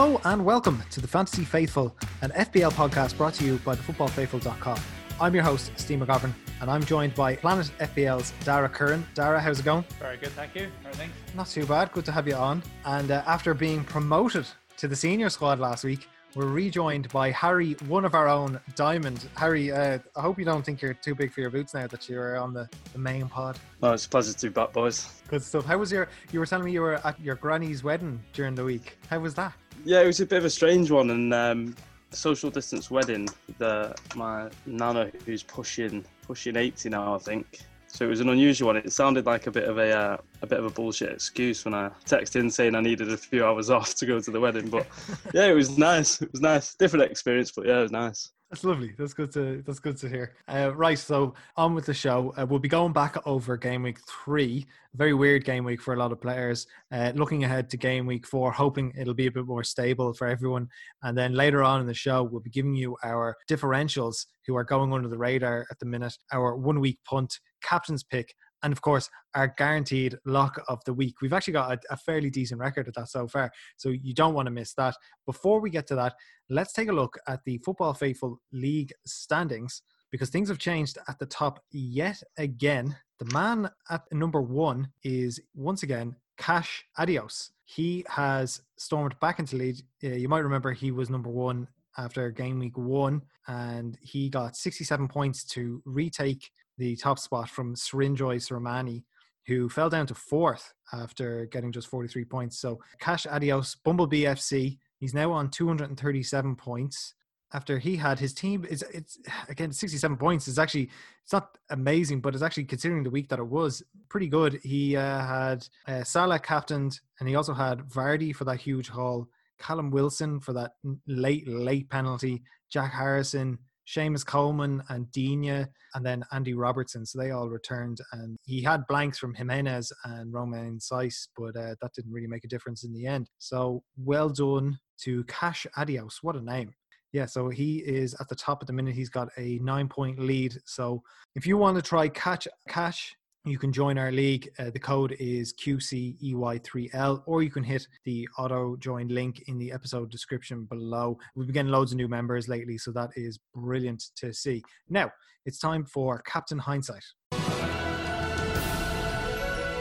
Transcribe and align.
Hello 0.00 0.18
and 0.24 0.42
welcome 0.42 0.82
to 0.92 0.98
the 0.98 1.06
Fantasy 1.06 1.44
Faithful, 1.44 1.94
an 2.22 2.30
FPL 2.30 2.72
podcast 2.72 3.18
brought 3.18 3.34
to 3.34 3.44
you 3.44 3.58
by 3.58 3.74
thefootballfaithful.com. 3.74 4.80
I'm 5.20 5.34
your 5.34 5.44
host, 5.44 5.72
Ste 5.76 5.90
McGovern, 5.90 6.32
and 6.62 6.70
I'm 6.70 6.82
joined 6.82 7.14
by 7.14 7.36
Planet 7.36 7.70
FPL's 7.80 8.32
Dara 8.42 8.70
Curran. 8.70 9.06
Dara, 9.12 9.38
how's 9.38 9.60
it 9.60 9.66
going? 9.66 9.84
Very 9.98 10.16
good, 10.16 10.30
thank 10.30 10.54
you. 10.54 10.68
How 10.82 10.88
are 10.88 10.94
things? 10.94 11.12
Not 11.34 11.48
too 11.48 11.66
bad. 11.66 11.92
Good 11.92 12.06
to 12.06 12.12
have 12.12 12.26
you 12.26 12.34
on. 12.34 12.62
And 12.86 13.10
uh, 13.10 13.22
after 13.26 13.52
being 13.52 13.84
promoted 13.84 14.46
to 14.78 14.88
the 14.88 14.96
senior 14.96 15.28
squad 15.28 15.58
last 15.58 15.84
week, 15.84 16.08
we're 16.34 16.46
rejoined 16.46 17.10
by 17.10 17.30
Harry, 17.32 17.74
one 17.86 18.06
of 18.06 18.14
our 18.14 18.26
own 18.26 18.58
Diamond. 18.76 19.28
Harry, 19.36 19.70
uh, 19.70 19.98
I 20.16 20.20
hope 20.22 20.38
you 20.38 20.46
don't 20.46 20.64
think 20.64 20.80
you're 20.80 20.94
too 20.94 21.14
big 21.14 21.30
for 21.30 21.42
your 21.42 21.50
boots 21.50 21.74
now 21.74 21.86
that 21.88 22.08
you're 22.08 22.38
on 22.38 22.54
the, 22.54 22.66
the 22.94 22.98
main 22.98 23.28
pod. 23.28 23.58
No, 23.82 23.92
it's 23.92 24.06
a 24.06 24.08
pleasure 24.08 24.32
to 24.32 24.46
be 24.46 24.50
back, 24.50 24.72
boys. 24.72 25.20
Good 25.28 25.42
stuff. 25.42 25.66
How 25.66 25.76
was 25.76 25.92
your? 25.92 26.08
You 26.32 26.38
were 26.38 26.46
telling 26.46 26.64
me 26.64 26.72
you 26.72 26.80
were 26.80 27.06
at 27.06 27.20
your 27.20 27.34
granny's 27.34 27.84
wedding 27.84 28.18
during 28.32 28.54
the 28.54 28.64
week. 28.64 28.96
How 29.10 29.18
was 29.18 29.34
that? 29.34 29.52
Yeah, 29.84 30.02
it 30.02 30.06
was 30.06 30.20
a 30.20 30.26
bit 30.26 30.38
of 30.38 30.44
a 30.44 30.50
strange 30.50 30.90
one, 30.90 31.10
and 31.10 31.32
um, 31.32 31.76
social 32.10 32.50
distance 32.50 32.90
wedding. 32.90 33.28
The 33.58 33.94
my 34.14 34.50
nana, 34.66 35.10
who's 35.24 35.42
pushing 35.42 36.04
pushing 36.26 36.56
eighty 36.56 36.88
now, 36.88 37.14
I 37.14 37.18
think. 37.18 37.60
So 37.86 38.04
it 38.04 38.08
was 38.08 38.20
an 38.20 38.28
unusual 38.28 38.68
one. 38.68 38.76
It 38.76 38.92
sounded 38.92 39.26
like 39.26 39.46
a 39.46 39.50
bit 39.50 39.64
of 39.64 39.78
a 39.78 39.90
uh, 39.90 40.16
a 40.42 40.46
bit 40.46 40.58
of 40.58 40.64
a 40.64 40.70
bullshit 40.70 41.10
excuse 41.10 41.64
when 41.64 41.74
I 41.74 41.90
texted 42.06 42.40
in 42.40 42.50
saying 42.50 42.74
I 42.74 42.80
needed 42.80 43.10
a 43.12 43.16
few 43.16 43.44
hours 43.44 43.70
off 43.76 43.94
to 43.96 44.06
go 44.06 44.20
to 44.20 44.30
the 44.30 44.40
wedding. 44.40 44.68
But 44.68 44.86
yeah, 45.34 45.46
it 45.46 45.54
was 45.54 45.76
nice. 45.76 46.22
It 46.22 46.30
was 46.30 46.40
nice. 46.40 46.74
Different 46.74 47.10
experience, 47.10 47.50
but 47.50 47.66
yeah, 47.66 47.80
it 47.80 47.82
was 47.82 47.92
nice. 47.92 48.30
That's 48.50 48.64
lovely. 48.64 48.92
That's 48.98 49.14
good 49.14 49.30
to 49.34 49.62
that's 49.64 49.78
good 49.78 49.96
to 49.98 50.08
hear. 50.08 50.34
Uh, 50.48 50.72
right, 50.74 50.98
so 50.98 51.34
on 51.56 51.72
with 51.72 51.86
the 51.86 51.94
show. 51.94 52.34
Uh, 52.36 52.44
we'll 52.44 52.58
be 52.58 52.68
going 52.68 52.92
back 52.92 53.16
over 53.24 53.56
game 53.56 53.84
week 53.84 54.00
three. 54.08 54.66
Very 54.94 55.14
weird 55.14 55.44
game 55.44 55.64
week 55.64 55.80
for 55.80 55.94
a 55.94 55.96
lot 55.96 56.10
of 56.10 56.20
players. 56.20 56.66
Uh, 56.90 57.12
looking 57.14 57.44
ahead 57.44 57.70
to 57.70 57.76
game 57.76 58.06
week 58.06 58.26
four, 58.26 58.50
hoping 58.50 58.92
it'll 58.98 59.14
be 59.14 59.28
a 59.28 59.30
bit 59.30 59.46
more 59.46 59.62
stable 59.62 60.12
for 60.12 60.26
everyone. 60.26 60.68
And 61.04 61.16
then 61.16 61.34
later 61.34 61.62
on 61.62 61.80
in 61.80 61.86
the 61.86 61.94
show, 61.94 62.24
we'll 62.24 62.40
be 62.40 62.50
giving 62.50 62.74
you 62.74 62.96
our 63.04 63.36
differentials 63.48 64.26
who 64.48 64.56
are 64.56 64.64
going 64.64 64.92
under 64.92 65.08
the 65.08 65.16
radar 65.16 65.64
at 65.70 65.78
the 65.78 65.86
minute. 65.86 66.18
Our 66.32 66.56
one 66.56 66.80
week 66.80 66.98
punt, 67.04 67.38
captain's 67.62 68.02
pick, 68.02 68.34
and 68.62 68.72
of 68.72 68.80
course 68.82 69.08
our 69.34 69.48
guaranteed 69.56 70.16
lock 70.24 70.60
of 70.68 70.82
the 70.84 70.92
week. 70.92 71.20
We've 71.20 71.32
actually 71.32 71.54
got 71.54 71.72
a, 71.72 71.94
a, 71.94 71.96
fairly 71.96 72.30
decent 72.30 72.60
record 72.60 72.88
at 72.88 72.94
that 72.94 73.08
so 73.08 73.28
far, 73.28 73.52
so 73.76 73.90
you 73.90 74.14
don't 74.14 74.34
want 74.34 74.46
to 74.46 74.52
miss 74.52 74.74
that. 74.74 74.94
Before 75.26 75.60
we 75.60 75.70
get 75.70 75.86
to 75.88 75.94
that, 75.96 76.14
let's 76.48 76.72
take 76.72 76.88
a 76.88 76.92
look 76.92 77.18
at 77.26 77.44
the 77.44 77.58
Football 77.58 77.94
Faithful 77.94 78.40
League 78.52 78.92
standings 79.06 79.82
because 80.10 80.30
things 80.30 80.48
have 80.48 80.58
changed 80.58 80.98
at 81.08 81.18
the 81.18 81.26
top 81.26 81.60
yet 81.70 82.20
again. 82.36 82.96
The 83.18 83.32
man 83.32 83.70
at 83.90 84.02
number 84.12 84.40
one 84.40 84.88
is 85.04 85.40
once 85.54 85.82
again 85.82 86.16
Cash 86.36 86.84
Adios. 86.98 87.52
He 87.64 88.04
has 88.08 88.62
stormed 88.76 89.18
back 89.20 89.38
into 89.38 89.56
lead. 89.56 89.80
Uh, 90.02 90.08
you 90.08 90.28
might 90.28 90.40
remember 90.40 90.72
he 90.72 90.90
was 90.90 91.10
number 91.10 91.30
one 91.30 91.68
after 91.98 92.30
game 92.30 92.58
week 92.58 92.76
one, 92.76 93.22
and 93.46 93.98
he 94.00 94.28
got 94.28 94.56
67 94.56 95.06
points 95.08 95.44
to 95.44 95.82
retake 95.84 96.50
the 96.78 96.96
top 96.96 97.18
spot 97.18 97.50
from 97.50 97.74
Srinjoy 97.74 98.36
Sramani, 98.36 99.04
who 99.46 99.68
fell 99.68 99.90
down 99.90 100.06
to 100.06 100.14
fourth 100.14 100.72
after 100.92 101.46
getting 101.46 101.72
just 101.72 101.88
43 101.88 102.24
points. 102.24 102.58
So 102.58 102.80
Cash 103.00 103.26
Adios, 103.26 103.74
Bumblebee 103.74 104.24
FC, 104.24 104.78
he's 104.98 105.14
now 105.14 105.32
on 105.32 105.50
237 105.50 106.56
points. 106.56 107.14
After 107.52 107.80
he 107.80 107.96
had 107.96 108.20
his 108.20 108.32
team, 108.32 108.64
it's 108.70 108.82
it's 108.94 109.18
again 109.48 109.72
67 109.72 110.16
points. 110.16 110.46
is 110.46 110.56
actually 110.56 110.88
it's 111.24 111.32
not 111.32 111.58
amazing, 111.70 112.20
but 112.20 112.32
it's 112.32 112.44
actually 112.44 112.64
considering 112.64 113.02
the 113.02 113.10
week 113.10 113.28
that 113.28 113.40
it 113.40 113.46
was 113.46 113.82
pretty 114.08 114.28
good. 114.28 114.60
He 114.62 114.96
uh, 114.96 115.26
had 115.26 115.66
uh, 115.88 116.04
Salah 116.04 116.38
captained, 116.38 117.00
and 117.18 117.28
he 117.28 117.34
also 117.34 117.52
had 117.52 117.80
Vardy 117.88 118.32
for 118.32 118.44
that 118.44 118.60
huge 118.60 118.88
haul, 118.88 119.28
Callum 119.58 119.90
Wilson 119.90 120.38
for 120.38 120.52
that 120.52 120.74
late 121.08 121.48
late 121.48 121.90
penalty, 121.90 122.42
Jack 122.70 122.92
Harrison, 122.92 123.58
Seamus 123.90 124.24
Coleman 124.24 124.82
and 124.88 125.10
Digne, 125.12 125.66
and 125.94 126.06
then 126.06 126.24
Andy 126.32 126.54
Robertson. 126.54 127.04
So 127.04 127.18
they 127.18 127.30
all 127.30 127.48
returned, 127.48 128.00
and 128.12 128.36
he 128.44 128.62
had 128.62 128.86
blanks 128.86 129.18
from 129.18 129.34
Jimenez 129.34 129.92
and 130.04 130.32
Romain 130.32 130.78
Saiss, 130.78 131.28
but 131.36 131.56
uh, 131.56 131.74
that 131.80 131.92
didn't 131.94 132.12
really 132.12 132.26
make 132.28 132.44
a 132.44 132.48
difference 132.48 132.84
in 132.84 132.92
the 132.92 133.06
end. 133.06 133.28
So 133.38 133.82
well 133.96 134.28
done 134.28 134.78
to 135.02 135.24
Cash 135.24 135.66
Adios. 135.76 136.18
What 136.22 136.36
a 136.36 136.42
name! 136.42 136.72
Yeah, 137.12 137.26
so 137.26 137.48
he 137.48 137.78
is 137.78 138.14
at 138.20 138.28
the 138.28 138.36
top 138.36 138.58
at 138.60 138.68
the 138.68 138.72
minute. 138.72 138.94
He's 138.94 139.08
got 139.08 139.28
a 139.36 139.58
nine 139.58 139.88
point 139.88 140.18
lead. 140.18 140.56
So 140.64 141.02
if 141.34 141.46
you 141.46 141.56
want 141.56 141.76
to 141.76 141.82
try 141.82 142.08
catch 142.08 142.46
cash 142.68 143.16
you 143.44 143.58
can 143.58 143.72
join 143.72 143.96
our 143.96 144.12
league. 144.12 144.50
Uh, 144.58 144.70
the 144.70 144.78
code 144.78 145.16
is 145.18 145.54
QCEY3L, 145.54 147.22
or 147.26 147.42
you 147.42 147.50
can 147.50 147.64
hit 147.64 147.86
the 148.04 148.28
auto 148.38 148.76
join 148.76 149.08
link 149.08 149.44
in 149.48 149.58
the 149.58 149.72
episode 149.72 150.10
description 150.10 150.64
below. 150.64 151.18
We've 151.34 151.46
been 151.46 151.54
getting 151.54 151.72
loads 151.72 151.92
of 151.92 151.96
new 151.96 152.08
members 152.08 152.48
lately, 152.48 152.76
so 152.76 152.92
that 152.92 153.10
is 153.16 153.38
brilliant 153.54 154.04
to 154.16 154.34
see. 154.34 154.62
Now, 154.88 155.10
it's 155.46 155.58
time 155.58 155.86
for 155.86 156.20
Captain 156.22 156.58
Hindsight. 156.58 157.04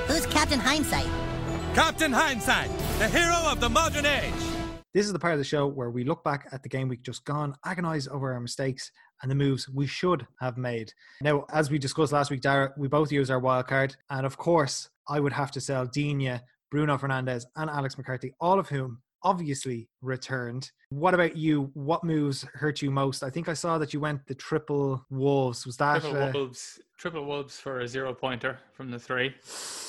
Who's 0.07 0.25
Captain 0.27 0.59
Hindsight? 0.59 1.07
Captain 1.75 2.13
Hindsight, 2.13 2.69
the 2.97 3.09
hero 3.09 3.51
of 3.51 3.59
the 3.59 3.69
modern 3.69 4.05
age. 4.05 4.33
This 4.93 5.05
is 5.05 5.13
the 5.13 5.19
part 5.19 5.33
of 5.33 5.39
the 5.39 5.45
show 5.45 5.67
where 5.67 5.91
we 5.91 6.03
look 6.03 6.23
back 6.23 6.47
at 6.51 6.63
the 6.63 6.69
game 6.69 6.87
week 6.87 7.03
just 7.03 7.23
gone, 7.23 7.55
agonize 7.63 8.07
over 8.07 8.33
our 8.33 8.39
mistakes, 8.39 8.91
and 9.21 9.31
the 9.31 9.35
moves 9.35 9.69
we 9.69 9.87
should 9.87 10.25
have 10.39 10.57
made. 10.57 10.93
Now, 11.21 11.45
as 11.51 11.69
we 11.69 11.77
discussed 11.77 12.13
last 12.13 12.31
week, 12.31 12.41
Dara, 12.41 12.73
we 12.77 12.87
both 12.87 13.11
use 13.11 13.29
our 13.29 13.39
wild 13.39 13.67
card, 13.67 13.95
and 14.09 14.25
of 14.25 14.37
course, 14.37 14.89
I 15.07 15.19
would 15.19 15.33
have 15.33 15.51
to 15.51 15.61
sell 15.61 15.85
Digne, 15.85 16.39
Bruno 16.71 16.97
Fernandes, 16.97 17.45
and 17.55 17.69
Alex 17.69 17.97
McCarthy, 17.97 18.33
all 18.39 18.59
of 18.59 18.69
whom 18.69 19.01
obviously 19.23 19.89
returned. 20.01 20.71
What 20.89 21.13
about 21.13 21.35
you? 21.35 21.71
What 21.73 22.03
moves 22.03 22.43
hurt 22.53 22.81
you 22.81 22.91
most? 22.91 23.23
I 23.23 23.29
think 23.29 23.49
I 23.49 23.53
saw 23.53 23.77
that 23.77 23.93
you 23.93 23.99
went 23.99 24.25
the 24.27 24.35
triple 24.35 25.05
wolves. 25.09 25.65
Was 25.65 25.77
that 25.77 26.01
triple 26.01 26.21
uh, 26.21 26.31
wolves? 26.31 26.79
Triple 26.97 27.25
wolves 27.25 27.59
for 27.59 27.81
a 27.81 27.87
zero 27.87 28.13
pointer 28.13 28.59
from 28.73 28.91
the 28.91 28.99
three. 28.99 29.35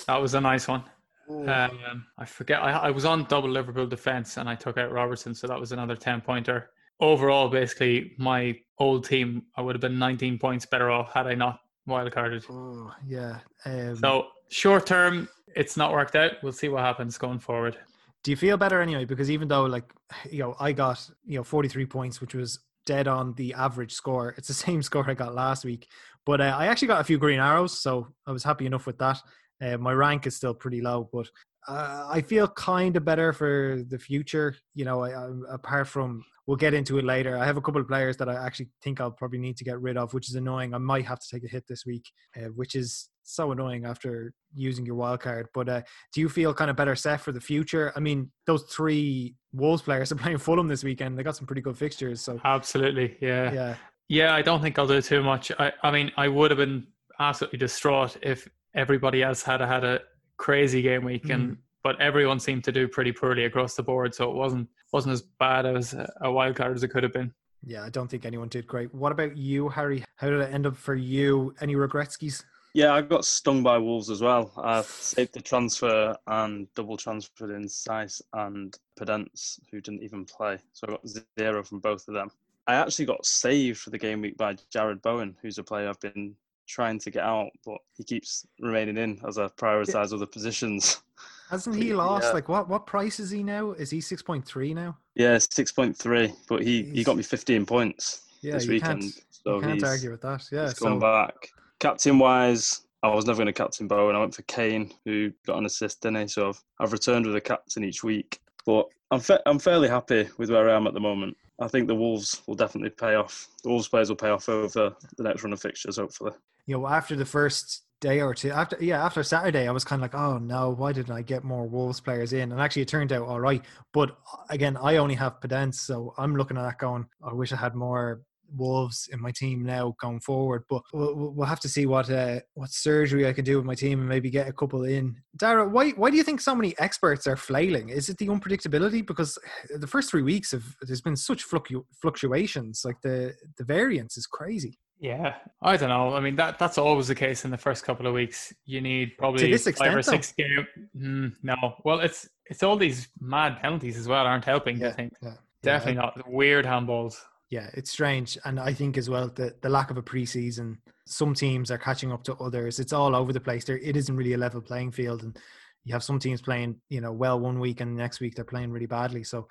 That 0.06 0.20
was 0.20 0.34
a 0.34 0.40
nice 0.40 0.66
one. 0.68 0.82
Um, 1.28 2.06
I 2.18 2.24
forget. 2.24 2.60
I, 2.60 2.72
I 2.72 2.90
was 2.90 3.04
on 3.04 3.24
double 3.24 3.48
Liverpool 3.48 3.86
defense 3.86 4.36
and 4.36 4.48
I 4.48 4.56
took 4.56 4.78
out 4.78 4.90
Robertson, 4.90 5.32
so 5.32 5.46
that 5.46 5.60
was 5.60 5.70
another 5.70 5.94
ten 5.94 6.20
pointer 6.20 6.70
overall, 7.00 7.48
basically, 7.48 8.12
my 8.18 8.58
old 8.80 9.04
team, 9.04 9.44
I 9.56 9.60
would 9.60 9.76
have 9.76 9.80
been 9.80 9.98
19 9.98 10.38
points 10.38 10.66
better 10.66 10.90
off 10.90 11.12
had 11.12 11.26
I 11.26 11.34
not 11.34 11.60
wildcarded. 11.88 12.44
Oh, 12.50 12.92
yeah. 13.06 13.38
Um, 13.64 13.96
so, 13.96 14.28
short 14.48 14.86
term, 14.86 15.28
it's 15.54 15.76
not 15.76 15.92
worked 15.92 16.16
out. 16.16 16.32
We'll 16.42 16.52
see 16.52 16.68
what 16.68 16.82
happens 16.82 17.18
going 17.18 17.38
forward. 17.38 17.76
Do 18.24 18.30
you 18.30 18.36
feel 18.36 18.56
better 18.56 18.80
anyway? 18.80 19.04
Because 19.04 19.30
even 19.30 19.48
though, 19.48 19.64
like, 19.64 19.92
you 20.30 20.40
know, 20.40 20.56
I 20.58 20.72
got, 20.72 21.08
you 21.24 21.38
know, 21.38 21.44
43 21.44 21.86
points, 21.86 22.20
which 22.20 22.34
was 22.34 22.58
dead 22.86 23.06
on 23.06 23.34
the 23.34 23.54
average 23.54 23.92
score, 23.92 24.34
it's 24.36 24.48
the 24.48 24.54
same 24.66 24.82
score 24.82 25.08
I 25.08 25.14
got 25.14 25.34
last 25.34 25.64
week. 25.64 25.86
But 26.26 26.40
uh, 26.40 26.56
I 26.56 26.66
actually 26.66 26.88
got 26.88 27.00
a 27.00 27.04
few 27.04 27.18
green 27.18 27.38
arrows, 27.38 27.80
so 27.80 28.08
I 28.26 28.32
was 28.32 28.44
happy 28.44 28.66
enough 28.66 28.86
with 28.86 28.98
that. 28.98 29.20
Uh, 29.62 29.76
my 29.76 29.92
rank 29.92 30.26
is 30.26 30.36
still 30.36 30.54
pretty 30.54 30.80
low, 30.80 31.08
but 31.12 31.28
uh, 31.68 32.08
I 32.10 32.22
feel 32.22 32.48
kind 32.48 32.96
of 32.96 33.04
better 33.04 33.32
for 33.32 33.82
the 33.88 33.98
future. 33.98 34.56
You 34.74 34.86
know, 34.86 35.02
I, 35.02 35.10
I, 35.10 35.28
apart 35.50 35.88
from 35.88 36.24
we'll 36.50 36.56
get 36.56 36.74
into 36.74 36.98
it 36.98 37.04
later. 37.04 37.38
I 37.38 37.46
have 37.46 37.56
a 37.56 37.60
couple 37.60 37.80
of 37.80 37.86
players 37.86 38.16
that 38.16 38.28
I 38.28 38.34
actually 38.44 38.70
think 38.82 39.00
I'll 39.00 39.12
probably 39.12 39.38
need 39.38 39.56
to 39.58 39.62
get 39.62 39.80
rid 39.80 39.96
of, 39.96 40.12
which 40.12 40.28
is 40.28 40.34
annoying. 40.34 40.74
I 40.74 40.78
might 40.78 41.04
have 41.06 41.20
to 41.20 41.26
take 41.30 41.44
a 41.44 41.46
hit 41.46 41.64
this 41.68 41.86
week, 41.86 42.10
uh, 42.36 42.48
which 42.56 42.74
is 42.74 43.08
so 43.22 43.52
annoying 43.52 43.84
after 43.84 44.32
using 44.52 44.84
your 44.84 44.96
wild 44.96 45.20
card. 45.20 45.46
But 45.54 45.68
uh, 45.68 45.82
do 46.12 46.20
you 46.20 46.28
feel 46.28 46.52
kind 46.52 46.68
of 46.68 46.76
better 46.76 46.96
set 46.96 47.20
for 47.20 47.30
the 47.30 47.40
future? 47.40 47.92
I 47.94 48.00
mean, 48.00 48.32
those 48.46 48.64
three 48.64 49.36
Wolves 49.52 49.82
players 49.82 50.10
are 50.10 50.14
playing 50.24 50.38
Fulham 50.38 50.66
this 50.66 50.82
weekend. 50.82 51.16
They 51.16 51.22
got 51.22 51.36
some 51.36 51.46
pretty 51.46 51.62
good 51.62 51.78
fixtures. 51.78 52.20
So 52.20 52.40
absolutely, 52.44 53.16
yeah, 53.20 53.52
yeah, 53.52 53.76
yeah. 54.08 54.34
I 54.34 54.42
don't 54.42 54.60
think 54.60 54.76
I'll 54.76 54.88
do 54.88 55.00
too 55.00 55.22
much. 55.22 55.52
I, 55.56 55.70
I 55.84 55.92
mean, 55.92 56.10
I 56.16 56.26
would 56.26 56.50
have 56.50 56.58
been 56.58 56.84
absolutely 57.20 57.60
distraught 57.60 58.16
if 58.22 58.48
everybody 58.74 59.22
else 59.22 59.44
had 59.44 59.60
had 59.60 59.84
a 59.84 60.00
crazy 60.36 60.82
game 60.82 61.04
week 61.04 61.26
mm. 61.26 61.34
and 61.34 61.58
but 61.82 62.00
everyone 62.00 62.40
seemed 62.40 62.64
to 62.64 62.72
do 62.72 62.88
pretty 62.88 63.12
poorly 63.12 63.44
across 63.44 63.74
the 63.74 63.82
board, 63.82 64.14
so 64.14 64.30
it 64.30 64.36
wasn't 64.36 64.68
wasn't 64.92 65.12
as 65.12 65.22
bad 65.22 65.66
as 65.66 65.94
a 66.20 66.30
wild 66.30 66.56
card 66.56 66.76
as 66.76 66.82
it 66.82 66.88
could 66.88 67.02
have 67.02 67.12
been. 67.12 67.32
Yeah, 67.64 67.84
I 67.84 67.90
don't 67.90 68.08
think 68.08 68.24
anyone 68.24 68.48
did 68.48 68.66
great. 68.66 68.94
What 68.94 69.12
about 69.12 69.36
you, 69.36 69.68
Harry? 69.68 70.04
How 70.16 70.30
did 70.30 70.40
it 70.40 70.52
end 70.52 70.66
up 70.66 70.76
for 70.76 70.94
you? 70.94 71.54
Any 71.60 71.74
regretskis? 71.74 72.42
Yeah, 72.72 72.94
I 72.94 73.02
got 73.02 73.24
stung 73.24 73.62
by 73.62 73.78
Wolves 73.78 74.10
as 74.10 74.22
well. 74.22 74.52
I 74.56 74.82
saved 74.82 75.34
the 75.34 75.40
transfer 75.40 76.16
and 76.28 76.72
double 76.74 76.96
transferred 76.96 77.50
in 77.50 77.64
Saiss 77.64 78.22
and 78.32 78.76
Podence, 78.98 79.58
who 79.70 79.80
didn't 79.80 80.04
even 80.04 80.24
play. 80.24 80.58
So 80.72 80.86
I 80.86 80.90
got 80.92 81.08
zero 81.38 81.64
from 81.64 81.80
both 81.80 82.06
of 82.06 82.14
them. 82.14 82.30
I 82.68 82.74
actually 82.74 83.06
got 83.06 83.26
saved 83.26 83.78
for 83.80 83.90
the 83.90 83.98
game 83.98 84.20
week 84.20 84.36
by 84.36 84.54
Jarrod 84.72 85.02
Bowen, 85.02 85.36
who's 85.42 85.58
a 85.58 85.64
player 85.64 85.88
I've 85.88 85.98
been 85.98 86.36
trying 86.70 86.98
to 87.00 87.10
get 87.10 87.24
out, 87.24 87.50
but 87.64 87.78
he 87.96 88.04
keeps 88.04 88.46
remaining 88.60 88.96
in 88.96 89.20
as 89.26 89.38
I 89.38 89.48
prioritise 89.48 90.14
other 90.14 90.26
positions. 90.26 91.02
Hasn't 91.50 91.76
he 91.76 91.92
lost? 91.92 92.26
Yeah. 92.26 92.32
Like 92.32 92.48
what? 92.48 92.68
What 92.68 92.86
price 92.86 93.18
is 93.18 93.30
he 93.30 93.42
now? 93.42 93.72
Is 93.72 93.90
he 93.90 94.00
six 94.00 94.22
point 94.22 94.44
three 94.44 94.72
now? 94.72 94.96
Yeah, 95.16 95.36
six 95.38 95.72
point 95.72 95.96
three. 95.96 96.32
But 96.48 96.62
he 96.62 96.82
he's, 96.82 96.98
he 96.98 97.04
got 97.04 97.16
me 97.16 97.24
fifteen 97.24 97.66
points 97.66 98.28
yeah, 98.40 98.52
this 98.52 98.68
weekend. 98.68 99.02
Can't, 99.02 99.14
so 99.30 99.56
you 99.56 99.60
can't 99.62 99.84
argue 99.84 100.10
with 100.12 100.22
that. 100.22 100.46
Yeah, 100.52 100.68
he's 100.68 100.78
so. 100.78 100.86
gone 100.86 101.00
back. 101.00 101.50
Captain 101.80 102.18
wise, 102.18 102.82
I 103.02 103.08
was 103.08 103.26
never 103.26 103.38
going 103.38 103.46
to 103.46 103.52
captain 103.52 103.88
Bowen. 103.88 104.14
I 104.14 104.20
went 104.20 104.34
for 104.34 104.42
Kane, 104.42 104.92
who 105.04 105.32
got 105.46 105.58
an 105.58 105.66
assist, 105.66 106.02
didn't 106.02 106.20
he? 106.20 106.28
So 106.28 106.50
I've, 106.50 106.62
I've 106.78 106.92
returned 106.92 107.26
with 107.26 107.34
a 107.34 107.40
captain 107.40 107.82
each 107.82 108.04
week. 108.04 108.38
But 108.64 108.86
I'm 109.10 109.20
fa- 109.20 109.42
I'm 109.46 109.58
fairly 109.58 109.88
happy 109.88 110.28
with 110.38 110.50
where 110.50 110.70
I 110.70 110.76
am 110.76 110.86
at 110.86 110.94
the 110.94 111.00
moment. 111.00 111.36
I 111.58 111.68
think 111.68 111.88
the 111.88 111.94
Wolves 111.94 112.42
will 112.46 112.54
definitely 112.54 112.90
pay 112.90 113.16
off. 113.16 113.48
The 113.62 113.70
Wolves 113.70 113.88
players 113.88 114.08
will 114.08 114.16
pay 114.16 114.30
off 114.30 114.48
over 114.48 114.94
the 115.16 115.22
next 115.22 115.42
run 115.42 115.52
of 115.52 115.60
fixtures, 115.60 115.96
hopefully. 115.96 116.32
You 116.70 116.78
know, 116.78 116.86
after 116.86 117.16
the 117.16 117.26
first 117.26 117.82
day 118.00 118.20
or 118.20 118.32
two 118.32 118.52
after 118.52 118.76
yeah 118.80 119.04
after 119.04 119.22
saturday 119.22 119.66
i 119.66 119.70
was 119.72 119.84
kind 119.84 120.00
of 120.00 120.04
like 120.04 120.14
oh 120.14 120.38
no 120.38 120.70
why 120.70 120.90
didn't 120.92 121.12
i 121.12 121.20
get 121.20 121.42
more 121.42 121.66
wolves 121.66 122.00
players 122.00 122.32
in? 122.32 122.52
And 122.52 122.60
actually 122.60 122.82
it 122.82 122.88
turned 122.88 123.12
out 123.12 123.26
all 123.26 123.40
right. 123.40 123.62
But 123.92 124.16
again 124.50 124.76
i 124.76 124.96
only 124.96 125.16
have 125.16 125.40
Podence 125.40 125.74
so 125.74 126.14
i'm 126.16 126.36
looking 126.36 126.56
at 126.56 126.62
that 126.62 126.78
going 126.78 127.06
i 127.28 127.32
wish 127.32 127.52
i 127.52 127.56
had 127.56 127.74
more 127.74 128.22
wolves 128.56 129.08
in 129.12 129.20
my 129.20 129.32
team 129.32 129.64
now 129.64 129.94
going 130.00 130.20
forward. 130.20 130.62
But 130.68 130.82
we'll, 130.92 131.32
we'll 131.34 131.46
have 131.46 131.60
to 131.60 131.68
see 131.68 131.86
what 131.86 132.08
uh, 132.08 132.38
what 132.54 132.70
surgery 132.70 133.26
i 133.26 133.32
can 133.32 133.44
do 133.44 133.56
with 133.56 133.66
my 133.66 133.74
team 133.74 133.98
and 133.98 134.08
maybe 134.08 134.30
get 134.30 134.48
a 134.48 134.52
couple 134.52 134.84
in. 134.84 135.16
Dara 135.36 135.68
why 135.68 135.90
why 135.90 136.10
do 136.10 136.16
you 136.16 136.22
think 136.22 136.40
so 136.40 136.54
many 136.54 136.78
experts 136.78 137.26
are 137.26 137.36
flailing? 137.36 137.88
Is 137.88 138.08
it 138.08 138.18
the 138.18 138.28
unpredictability? 138.28 139.04
Because 139.04 139.38
the 139.76 139.88
first 139.88 140.08
three 140.08 140.22
weeks 140.22 140.52
have 140.52 140.64
there's 140.82 141.00
been 141.00 141.16
such 141.16 141.48
fluctu- 141.48 141.84
fluctuations. 142.00 142.82
Like 142.84 143.00
the 143.02 143.34
the 143.58 143.64
variance 143.64 144.16
is 144.16 144.26
crazy 144.26 144.78
yeah, 145.00 145.36
I 145.62 145.78
don't 145.78 145.88
know. 145.88 146.14
I 146.14 146.20
mean, 146.20 146.36
that 146.36 146.58
that's 146.58 146.76
always 146.76 147.08
the 147.08 147.14
case 147.14 147.46
in 147.46 147.50
the 147.50 147.56
first 147.56 147.84
couple 147.84 148.06
of 148.06 148.12
weeks. 148.12 148.52
You 148.66 148.82
need 148.82 149.16
probably 149.16 149.50
extent, 149.50 149.78
five 149.78 149.92
or 149.92 149.96
though? 149.96 150.02
six 150.02 150.32
game. 150.32 150.66
Mm, 150.96 151.32
no, 151.42 151.56
well, 151.84 152.00
it's 152.00 152.28
it's 152.46 152.62
all 152.62 152.76
these 152.76 153.08
mad 153.18 153.60
penalties 153.62 153.96
as 153.96 154.06
well 154.06 154.26
aren't 154.26 154.44
helping. 154.44 154.84
I 154.84 154.90
think 154.90 155.14
yeah, 155.22 155.34
definitely 155.62 156.02
not 156.02 156.16
the 156.16 156.30
weird 156.30 156.66
handballs. 156.66 157.16
Yeah, 157.48 157.70
it's 157.72 157.90
strange, 157.90 158.36
and 158.44 158.60
I 158.60 158.74
think 158.74 158.98
as 158.98 159.08
well 159.08 159.28
the 159.28 159.54
the 159.62 159.70
lack 159.70 159.90
of 159.90 159.96
a 159.96 160.02
preseason. 160.02 160.76
Some 161.06 161.34
teams 161.34 161.70
are 161.70 161.78
catching 161.78 162.12
up 162.12 162.22
to 162.24 162.34
others. 162.34 162.78
It's 162.78 162.92
all 162.92 163.16
over 163.16 163.32
the 163.32 163.40
place. 163.40 163.64
There, 163.64 163.78
it 163.78 163.96
isn't 163.96 164.14
really 164.14 164.34
a 164.34 164.38
level 164.38 164.60
playing 164.60 164.92
field, 164.92 165.22
and 165.22 165.36
you 165.84 165.94
have 165.94 166.04
some 166.04 166.18
teams 166.18 166.42
playing, 166.42 166.76
you 166.90 167.00
know, 167.00 167.10
well 167.10 167.40
one 167.40 167.58
week, 167.58 167.80
and 167.80 167.96
next 167.96 168.20
week 168.20 168.34
they're 168.34 168.44
playing 168.44 168.70
really 168.70 168.86
badly. 168.86 169.24
So, 169.24 169.48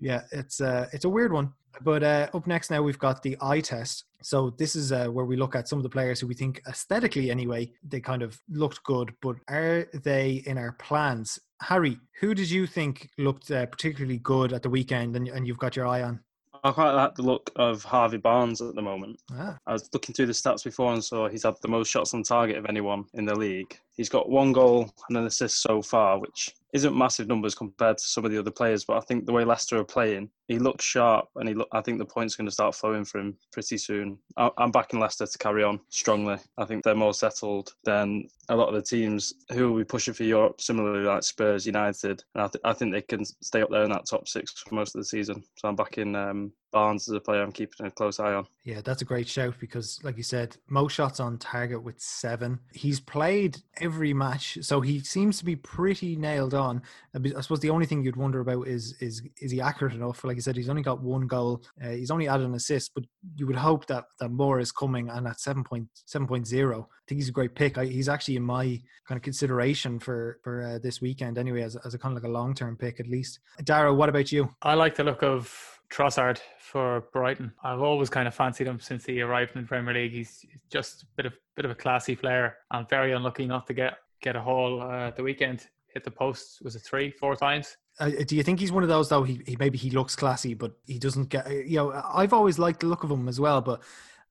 yeah, 0.00 0.22
it's 0.32 0.60
uh, 0.60 0.88
it's 0.92 1.04
a 1.04 1.08
weird 1.08 1.32
one. 1.32 1.52
But 1.82 2.02
uh, 2.02 2.28
up 2.34 2.46
next 2.46 2.70
now 2.70 2.82
we've 2.82 2.98
got 2.98 3.22
the 3.22 3.36
eye 3.40 3.60
test. 3.60 4.04
So 4.22 4.50
this 4.58 4.74
is 4.74 4.92
uh, 4.92 5.06
where 5.06 5.24
we 5.24 5.36
look 5.36 5.54
at 5.54 5.68
some 5.68 5.78
of 5.78 5.82
the 5.82 5.88
players 5.88 6.20
who 6.20 6.26
we 6.26 6.34
think 6.34 6.60
aesthetically, 6.68 7.30
anyway, 7.30 7.72
they 7.82 8.00
kind 8.00 8.22
of 8.22 8.38
looked 8.50 8.82
good, 8.82 9.14
but 9.22 9.36
are 9.48 9.86
they 9.94 10.42
in 10.46 10.58
our 10.58 10.72
plans? 10.72 11.38
Harry, 11.62 11.98
who 12.20 12.34
did 12.34 12.50
you 12.50 12.66
think 12.66 13.08
looked 13.18 13.50
uh, 13.50 13.66
particularly 13.66 14.18
good 14.18 14.52
at 14.52 14.62
the 14.62 14.70
weekend, 14.70 15.16
and, 15.16 15.28
and 15.28 15.46
you've 15.46 15.58
got 15.58 15.76
your 15.76 15.86
eye 15.86 16.02
on? 16.02 16.20
I 16.62 16.72
quite 16.72 16.92
like 16.92 17.14
the 17.14 17.22
look 17.22 17.50
of 17.56 17.82
Harvey 17.82 18.18
Barnes 18.18 18.60
at 18.60 18.74
the 18.74 18.82
moment. 18.82 19.18
Ah, 19.32 19.56
I 19.66 19.72
was 19.72 19.88
looking 19.94 20.14
through 20.14 20.26
the 20.26 20.32
stats 20.32 20.62
before 20.62 20.92
and 20.92 21.02
saw 21.02 21.28
he's 21.28 21.44
had 21.44 21.54
the 21.62 21.68
most 21.68 21.88
shots 21.88 22.12
on 22.12 22.22
target 22.22 22.58
of 22.58 22.66
anyone 22.66 23.04
in 23.14 23.24
the 23.24 23.34
league. 23.34 23.78
He's 24.00 24.08
got 24.08 24.30
one 24.30 24.52
goal 24.54 24.90
and 25.10 25.18
an 25.18 25.26
assist 25.26 25.60
so 25.60 25.82
far, 25.82 26.18
which 26.18 26.54
isn't 26.72 26.96
massive 26.96 27.28
numbers 27.28 27.54
compared 27.54 27.98
to 27.98 28.02
some 28.02 28.24
of 28.24 28.30
the 28.30 28.38
other 28.38 28.50
players. 28.50 28.82
But 28.82 28.96
I 28.96 29.00
think 29.00 29.26
the 29.26 29.32
way 29.32 29.44
Leicester 29.44 29.76
are 29.76 29.84
playing, 29.84 30.30
he 30.48 30.58
looks 30.58 30.86
sharp, 30.86 31.28
and 31.36 31.46
he 31.46 31.54
look. 31.54 31.68
I 31.72 31.82
think 31.82 31.98
the 31.98 32.06
points 32.06 32.32
are 32.34 32.38
going 32.38 32.46
to 32.46 32.50
start 32.50 32.74
flowing 32.74 33.04
for 33.04 33.18
him 33.20 33.36
pretty 33.52 33.76
soon. 33.76 34.16
I- 34.38 34.52
I'm 34.56 34.70
backing 34.70 35.00
Leicester 35.00 35.26
to 35.26 35.38
carry 35.38 35.62
on 35.62 35.80
strongly. 35.90 36.38
I 36.56 36.64
think 36.64 36.82
they're 36.82 36.94
more 36.94 37.12
settled 37.12 37.74
than 37.84 38.26
a 38.48 38.56
lot 38.56 38.68
of 38.70 38.74
the 38.74 38.80
teams 38.80 39.34
who 39.52 39.70
will 39.70 39.78
be 39.80 39.84
pushing 39.84 40.14
for 40.14 40.24
Europe, 40.24 40.62
similarly 40.62 41.04
like 41.04 41.22
Spurs, 41.22 41.66
United, 41.66 42.24
and 42.34 42.44
I, 42.44 42.48
th- 42.48 42.62
I 42.64 42.72
think 42.72 42.92
they 42.92 43.02
can 43.02 43.22
stay 43.26 43.60
up 43.60 43.68
there 43.70 43.84
in 43.84 43.90
that 43.90 44.06
top 44.08 44.26
six 44.28 44.50
for 44.62 44.74
most 44.74 44.94
of 44.94 45.02
the 45.02 45.04
season. 45.04 45.44
So 45.56 45.68
I'm 45.68 45.76
backing 45.76 46.16
um, 46.16 46.52
Barnes 46.72 47.08
is 47.08 47.14
a 47.14 47.20
player. 47.20 47.42
I'm 47.42 47.52
keeping 47.52 47.86
a 47.86 47.90
close 47.90 48.20
eye 48.20 48.34
on. 48.34 48.46
yeah, 48.64 48.80
that's 48.82 49.02
a 49.02 49.04
great 49.04 49.28
shout 49.28 49.54
because, 49.58 49.98
like 50.02 50.16
you 50.16 50.22
said, 50.22 50.56
most 50.68 50.92
shots 50.92 51.20
on 51.20 51.38
target 51.38 51.82
with 51.82 52.00
seven. 52.00 52.60
He's 52.72 53.00
played 53.00 53.58
every 53.78 54.12
match, 54.14 54.58
so 54.62 54.80
he 54.80 55.00
seems 55.00 55.38
to 55.38 55.44
be 55.44 55.56
pretty 55.56 56.16
nailed 56.16 56.54
on. 56.54 56.82
I 57.14 57.40
suppose 57.40 57.60
the 57.60 57.70
only 57.70 57.86
thing 57.86 58.02
you'd 58.02 58.16
wonder 58.16 58.40
about 58.40 58.68
is 58.68 58.94
is 59.00 59.22
is 59.40 59.50
he 59.50 59.60
accurate 59.60 59.94
enough? 59.94 60.24
Like 60.24 60.36
I 60.36 60.40
said, 60.40 60.56
he's 60.56 60.68
only 60.68 60.82
got 60.82 61.02
one 61.02 61.26
goal. 61.26 61.62
Uh, 61.82 61.90
he's 61.90 62.10
only 62.10 62.28
added 62.28 62.46
an 62.46 62.54
assist, 62.54 62.92
but 62.94 63.04
you 63.36 63.46
would 63.46 63.56
hope 63.56 63.86
that 63.86 64.04
that 64.20 64.30
more 64.30 64.60
is 64.60 64.72
coming. 64.72 65.08
And 65.08 65.26
at 65.26 65.40
seven 65.40 65.64
point 65.64 65.88
seven 66.06 66.26
point 66.26 66.46
zero, 66.46 66.88
I 66.90 67.02
think 67.08 67.20
he's 67.20 67.28
a 67.28 67.32
great 67.32 67.54
pick. 67.54 67.78
I, 67.78 67.86
he's 67.86 68.08
actually 68.08 68.36
in 68.36 68.42
my 68.44 68.80
kind 69.08 69.16
of 69.16 69.22
consideration 69.22 69.98
for 69.98 70.38
for 70.42 70.62
uh, 70.62 70.78
this 70.78 71.00
weekend 71.00 71.38
anyway, 71.38 71.62
as 71.62 71.76
as 71.76 71.94
a 71.94 71.98
kind 71.98 72.16
of 72.16 72.22
like 72.22 72.28
a 72.28 72.32
long 72.32 72.54
term 72.54 72.76
pick 72.76 73.00
at 73.00 73.08
least. 73.08 73.40
Dara, 73.64 73.92
what 73.92 74.08
about 74.08 74.30
you? 74.30 74.54
I 74.62 74.74
like 74.74 74.94
the 74.94 75.04
look 75.04 75.22
of 75.22 75.79
Trossard 75.90 76.38
for 76.58 77.04
Brighton. 77.12 77.52
I've 77.64 77.80
always 77.80 78.08
kind 78.08 78.28
of 78.28 78.34
fancied 78.34 78.66
him 78.66 78.78
since 78.80 79.04
he 79.04 79.20
arrived 79.20 79.56
in 79.56 79.62
the 79.62 79.66
Premier 79.66 79.92
League. 79.92 80.12
He's 80.12 80.46
just 80.70 81.02
a 81.02 81.06
bit 81.16 81.26
of 81.26 81.34
bit 81.56 81.64
of 81.64 81.70
a 81.70 81.74
classy 81.74 82.14
player. 82.14 82.56
I'm 82.70 82.86
very 82.86 83.12
unlucky 83.12 83.46
not 83.46 83.66
to 83.66 83.74
get 83.74 83.98
get 84.22 84.36
a 84.36 84.40
haul 84.40 84.80
uh, 84.80 85.10
the 85.10 85.22
weekend. 85.22 85.66
Hit 85.92 86.04
the 86.04 86.10
post 86.10 86.62
was 86.62 86.76
it 86.76 86.82
three, 86.82 87.10
four 87.10 87.34
times. 87.34 87.76
Uh, 87.98 88.10
do 88.24 88.36
you 88.36 88.44
think 88.44 88.60
he's 88.60 88.70
one 88.70 88.84
of 88.84 88.88
those 88.88 89.08
though? 89.08 89.24
He, 89.24 89.42
he 89.46 89.56
maybe 89.56 89.76
he 89.76 89.90
looks 89.90 90.14
classy, 90.14 90.54
but 90.54 90.72
he 90.86 90.98
doesn't 90.98 91.28
get. 91.28 91.50
You 91.50 91.76
know, 91.76 92.02
I've 92.14 92.32
always 92.32 92.58
liked 92.58 92.80
the 92.80 92.86
look 92.86 93.02
of 93.02 93.10
him 93.10 93.28
as 93.28 93.40
well, 93.40 93.60
but 93.60 93.82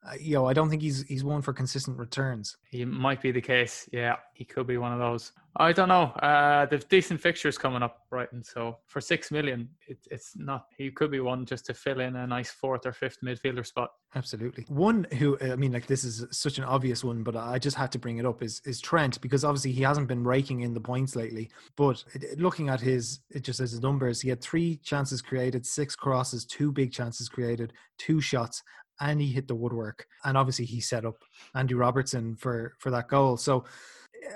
Uh, 0.09 0.13
you 0.19 0.33
know, 0.35 0.45
I 0.47 0.53
don't 0.53 0.69
think 0.69 0.81
he's 0.81 1.03
he's 1.03 1.23
one 1.23 1.41
for 1.41 1.53
consistent 1.53 1.97
returns. 1.97 2.57
He 2.71 2.85
might 2.85 3.21
be 3.21 3.31
the 3.31 3.41
case. 3.41 3.87
Yeah, 3.91 4.15
he 4.33 4.45
could 4.45 4.67
be 4.67 4.77
one 4.77 4.91
of 4.93 4.99
those. 4.99 5.31
I 5.55 5.73
don't 5.73 5.89
know. 5.89 6.03
Uh, 6.21 6.65
they've 6.67 6.87
decent 6.87 7.19
fixtures 7.19 7.57
coming 7.57 7.81
up, 7.83 8.05
Brighton. 8.09 8.43
So 8.43 8.77
for 8.85 9.01
six 9.01 9.31
million, 9.31 9.67
it, 9.87 9.97
it's 10.09 10.33
not. 10.37 10.67
He 10.77 10.89
could 10.91 11.11
be 11.11 11.19
one 11.19 11.45
just 11.45 11.65
to 11.65 11.73
fill 11.73 11.99
in 11.99 12.15
a 12.15 12.27
nice 12.27 12.51
fourth 12.51 12.85
or 12.85 12.93
fifth 12.93 13.17
midfielder 13.23 13.65
spot. 13.65 13.91
Absolutely. 14.15 14.65
One 14.69 15.05
who 15.17 15.37
uh, 15.39 15.51
I 15.51 15.55
mean, 15.55 15.73
like 15.73 15.87
this 15.87 16.03
is 16.03 16.25
such 16.31 16.57
an 16.59 16.63
obvious 16.63 17.03
one, 17.03 17.23
but 17.23 17.35
I 17.35 17.59
just 17.59 17.75
had 17.75 17.91
to 17.93 17.99
bring 17.99 18.17
it 18.19 18.25
up 18.25 18.41
is 18.41 18.61
is 18.65 18.79
Trent 18.79 19.19
because 19.21 19.43
obviously 19.43 19.71
he 19.71 19.81
hasn't 19.81 20.07
been 20.07 20.23
raking 20.23 20.61
in 20.61 20.73
the 20.73 20.79
points 20.81 21.15
lately. 21.15 21.49
But 21.75 22.03
it- 22.13 22.39
looking 22.39 22.69
at 22.69 22.79
his, 22.79 23.19
it 23.31 23.43
just 23.43 23.59
as 23.59 23.71
his 23.71 23.81
numbers, 23.81 24.21
he 24.21 24.29
had 24.29 24.41
three 24.41 24.77
chances 24.77 25.21
created, 25.21 25.65
six 25.65 25.95
crosses, 25.95 26.45
two 26.45 26.71
big 26.71 26.91
chances 26.91 27.27
created, 27.27 27.73
two 27.97 28.21
shots, 28.21 28.63
and 28.99 29.21
he 29.21 29.27
hit 29.27 29.47
the 29.47 29.55
woodwork. 29.55 30.05
And 30.23 30.37
obviously 30.37 30.65
he 30.65 30.81
set 30.81 31.05
up 31.05 31.23
Andy 31.55 31.73
Robertson 31.73 32.35
for 32.35 32.75
for 32.79 32.91
that 32.91 33.07
goal. 33.07 33.37
So 33.37 33.65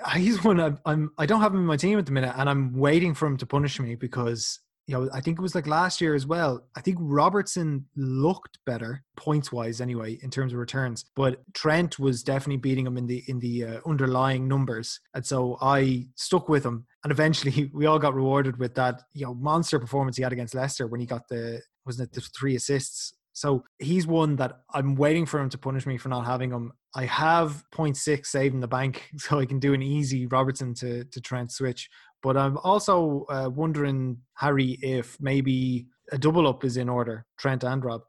uh, 0.05 0.11
he's 0.11 0.43
one 0.43 0.59
I'm, 0.59 0.79
I'm 0.85 1.11
I 1.17 1.25
don't 1.25 1.41
have 1.41 1.53
him 1.53 1.61
in 1.61 1.65
my 1.65 1.77
team 1.77 1.99
at 1.99 2.05
the 2.05 2.11
minute, 2.11 2.33
and 2.37 2.49
I'm 2.49 2.73
waiting 2.73 3.13
for 3.13 3.27
him 3.27 3.37
to 3.37 3.45
punish 3.45 3.79
me 3.79 3.95
because 3.95 4.59
you 4.87 4.95
know 4.95 5.09
I 5.13 5.21
think 5.21 5.39
it 5.39 5.41
was 5.41 5.55
like 5.55 5.67
last 5.67 6.01
year 6.01 6.15
as 6.15 6.25
well. 6.25 6.65
I 6.75 6.81
think 6.81 6.97
Robertson 6.99 7.85
looked 7.95 8.59
better 8.65 9.03
points 9.15 9.51
wise 9.51 9.81
anyway 9.81 10.19
in 10.21 10.29
terms 10.29 10.53
of 10.53 10.59
returns, 10.59 11.05
but 11.15 11.41
Trent 11.53 11.99
was 11.99 12.23
definitely 12.23 12.57
beating 12.57 12.87
him 12.87 12.97
in 12.97 13.07
the 13.07 13.23
in 13.27 13.39
the 13.39 13.65
uh, 13.65 13.79
underlying 13.85 14.47
numbers, 14.47 14.99
and 15.13 15.25
so 15.25 15.57
I 15.61 16.07
stuck 16.15 16.49
with 16.49 16.65
him. 16.65 16.85
And 17.03 17.11
eventually, 17.11 17.69
we 17.73 17.85
all 17.85 17.99
got 17.99 18.15
rewarded 18.15 18.57
with 18.57 18.75
that 18.75 19.01
you 19.13 19.25
know 19.25 19.33
monster 19.33 19.79
performance 19.79 20.17
he 20.17 20.23
had 20.23 20.33
against 20.33 20.55
Leicester 20.55 20.87
when 20.87 20.99
he 20.99 21.05
got 21.05 21.27
the 21.27 21.61
wasn't 21.85 22.09
it 22.09 22.15
the 22.15 22.21
three 22.21 22.55
assists 22.55 23.13
so 23.33 23.63
he's 23.79 24.05
one 24.05 24.35
that 24.37 24.59
I'm 24.73 24.95
waiting 24.95 25.25
for 25.25 25.39
him 25.39 25.49
to 25.49 25.57
punish 25.57 25.85
me 25.85 25.97
for 25.97 26.09
not 26.09 26.25
having 26.25 26.51
him. 26.51 26.71
I 26.95 27.05
have 27.05 27.63
0.6 27.73 28.25
saved 28.25 28.53
in 28.53 28.61
the 28.61 28.67
bank, 28.67 29.09
so 29.17 29.39
I 29.39 29.45
can 29.45 29.59
do 29.59 29.73
an 29.73 29.81
easy 29.81 30.27
Robertson 30.27 30.73
to, 30.75 31.03
to 31.03 31.21
Trent 31.21 31.51
switch. 31.51 31.89
But 32.21 32.37
I'm 32.37 32.57
also 32.59 33.25
uh, 33.29 33.49
wondering, 33.53 34.17
Harry, 34.35 34.77
if 34.81 35.17
maybe 35.19 35.87
a 36.11 36.17
double 36.17 36.47
up 36.47 36.63
is 36.63 36.77
in 36.77 36.87
order, 36.87 37.25
Trent 37.37 37.63
and 37.63 37.83
Rob. 37.83 38.03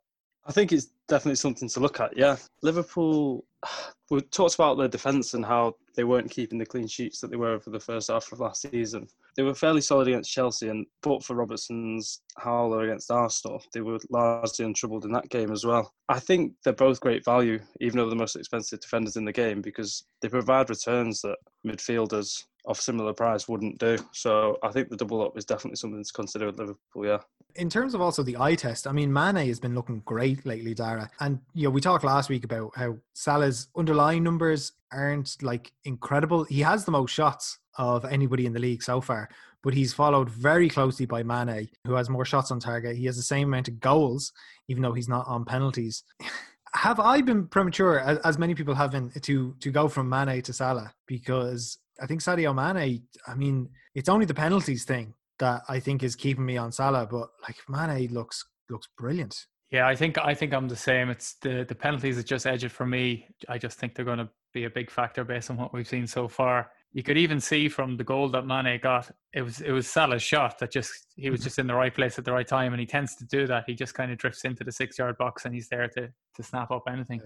I 0.46 0.52
think 0.52 0.72
it's 0.72 0.88
definitely 1.08 1.36
something 1.36 1.68
to 1.70 1.80
look 1.80 2.00
at. 2.00 2.16
Yeah, 2.16 2.36
Liverpool. 2.62 3.44
We 4.10 4.20
talked 4.20 4.54
about 4.54 4.76
their 4.76 4.86
defence 4.86 5.32
and 5.32 5.42
how 5.42 5.76
they 5.96 6.04
weren't 6.04 6.30
keeping 6.30 6.58
the 6.58 6.66
clean 6.66 6.86
sheets 6.86 7.20
that 7.20 7.30
they 7.30 7.38
were 7.38 7.58
for 7.58 7.70
the 7.70 7.80
first 7.80 8.10
half 8.10 8.30
of 8.30 8.40
last 8.40 8.60
season. 8.70 9.08
They 9.36 9.42
were 9.42 9.54
fairly 9.54 9.80
solid 9.80 10.08
against 10.08 10.32
Chelsea, 10.32 10.68
and 10.68 10.86
but 11.02 11.24
for 11.24 11.34
Robertson's 11.34 12.20
howler 12.38 12.84
against 12.84 13.10
Arsenal, 13.10 13.62
they 13.72 13.80
were 13.80 13.98
largely 14.10 14.64
untroubled 14.64 15.04
in 15.04 15.12
that 15.12 15.28
game 15.28 15.50
as 15.50 15.64
well. 15.64 15.92
I 16.08 16.20
think 16.20 16.52
they're 16.64 16.72
both 16.72 17.00
great 17.00 17.24
value, 17.24 17.60
even 17.80 17.96
though 17.96 18.04
they're 18.04 18.10
the 18.10 18.16
most 18.16 18.36
expensive 18.36 18.80
defenders 18.80 19.16
in 19.16 19.24
the 19.24 19.32
game, 19.32 19.60
because 19.60 20.04
they 20.22 20.28
provide 20.28 20.70
returns 20.70 21.20
that 21.22 21.36
midfielders 21.66 22.44
of 22.66 22.80
similar 22.80 23.12
price 23.12 23.48
wouldn't 23.48 23.78
do. 23.78 23.98
So 24.12 24.56
I 24.62 24.70
think 24.70 24.88
the 24.88 24.96
double 24.96 25.24
up 25.24 25.36
is 25.36 25.44
definitely 25.44 25.76
something 25.76 26.02
to 26.02 26.12
consider 26.12 26.46
with 26.46 26.58
Liverpool. 26.58 27.04
Yeah. 27.04 27.18
In 27.56 27.70
terms 27.70 27.94
of 27.94 28.00
also 28.00 28.22
the 28.22 28.36
eye 28.38 28.56
test, 28.56 28.86
I 28.86 28.92
mean, 28.92 29.12
Mane 29.12 29.46
has 29.46 29.60
been 29.60 29.74
looking 29.74 30.00
great 30.04 30.44
lately, 30.44 30.74
Dara. 30.74 31.08
And, 31.20 31.38
you 31.54 31.64
know, 31.64 31.70
we 31.70 31.80
talked 31.80 32.04
last 32.04 32.28
week 32.28 32.44
about 32.44 32.72
how 32.76 32.96
Salah's 33.12 33.68
underlying 33.76 34.24
numbers 34.24 34.72
aren't 34.92 35.40
like 35.42 35.72
incredible. 35.84 36.44
He 36.44 36.60
has 36.60 36.84
the 36.84 36.90
most 36.90 37.12
shots 37.12 37.58
of 37.78 38.04
anybody 38.04 38.46
in 38.46 38.52
the 38.52 38.60
league 38.60 38.82
so 38.82 39.00
far, 39.00 39.28
but 39.62 39.74
he's 39.74 39.92
followed 39.92 40.28
very 40.28 40.68
closely 40.68 41.06
by 41.06 41.22
Mane, 41.22 41.68
who 41.86 41.94
has 41.94 42.10
more 42.10 42.24
shots 42.24 42.50
on 42.50 42.58
target. 42.58 42.96
He 42.96 43.06
has 43.06 43.16
the 43.16 43.22
same 43.22 43.48
amount 43.48 43.68
of 43.68 43.80
goals, 43.80 44.32
even 44.68 44.82
though 44.82 44.92
he's 44.92 45.08
not 45.08 45.26
on 45.28 45.44
penalties. 45.44 46.02
have 46.74 46.98
I 46.98 47.20
been 47.20 47.46
premature, 47.46 48.00
as, 48.00 48.38
many 48.38 48.54
people 48.54 48.74
have 48.74 48.90
been, 48.90 49.10
to 49.10 49.54
to 49.60 49.70
go 49.70 49.88
from 49.88 50.08
Mane 50.08 50.42
to 50.42 50.52
Salah? 50.52 50.92
Because 51.06 51.78
I 52.02 52.06
think 52.06 52.20
Sadio 52.20 52.54
Mane, 52.54 53.02
I 53.26 53.34
mean, 53.34 53.68
it's 53.94 54.08
only 54.08 54.26
the 54.26 54.34
penalties 54.34 54.84
thing 54.84 55.14
that 55.38 55.62
I 55.68 55.80
think 55.80 56.02
is 56.02 56.16
keeping 56.16 56.46
me 56.46 56.56
on 56.56 56.72
Salah, 56.72 57.06
but 57.10 57.28
like 57.42 57.56
Mane 57.68 58.12
looks 58.12 58.44
looks 58.70 58.88
brilliant. 58.96 59.46
Yeah, 59.70 59.88
I 59.88 59.96
think 59.96 60.18
I 60.18 60.34
think 60.34 60.52
I'm 60.52 60.68
the 60.68 60.76
same. 60.76 61.10
It's 61.10 61.34
the 61.42 61.64
the 61.68 61.74
penalties 61.74 62.16
that 62.16 62.26
just 62.26 62.46
edge 62.46 62.64
it 62.64 62.70
for 62.70 62.86
me. 62.86 63.26
I 63.48 63.58
just 63.58 63.78
think 63.78 63.94
they're 63.94 64.04
going 64.04 64.18
to 64.18 64.28
be 64.52 64.64
a 64.64 64.70
big 64.70 64.90
factor 64.90 65.24
based 65.24 65.50
on 65.50 65.56
what 65.56 65.72
we've 65.72 65.88
seen 65.88 66.06
so 66.06 66.28
far. 66.28 66.70
you 66.92 67.02
could 67.02 67.18
even 67.18 67.40
see 67.40 67.68
from 67.68 67.96
the 67.96 68.04
goal 68.04 68.28
that 68.28 68.46
Mane 68.46 68.78
got, 68.80 69.10
it 69.32 69.42
was 69.42 69.60
it 69.60 69.72
was 69.72 69.88
Salah's 69.88 70.22
shot 70.22 70.60
that 70.60 70.70
just 70.70 70.92
he 71.16 71.28
was 71.28 71.40
mm-hmm. 71.40 71.44
just 71.44 71.58
in 71.58 71.66
the 71.66 71.74
right 71.74 71.92
place 71.92 72.18
at 72.18 72.24
the 72.24 72.32
right 72.32 72.46
time, 72.46 72.72
and 72.72 72.80
he 72.80 72.86
tends 72.86 73.16
to 73.16 73.24
do 73.26 73.46
that. 73.48 73.64
He 73.66 73.74
just 73.74 73.94
kind 73.94 74.12
of 74.12 74.18
drifts 74.18 74.44
into 74.44 74.62
the 74.62 74.72
six 74.72 74.98
yard 74.98 75.18
box, 75.18 75.44
and 75.44 75.54
he's 75.54 75.68
there 75.68 75.88
to 75.88 76.08
to 76.36 76.42
snap 76.42 76.70
up 76.70 76.84
anything. 76.88 77.20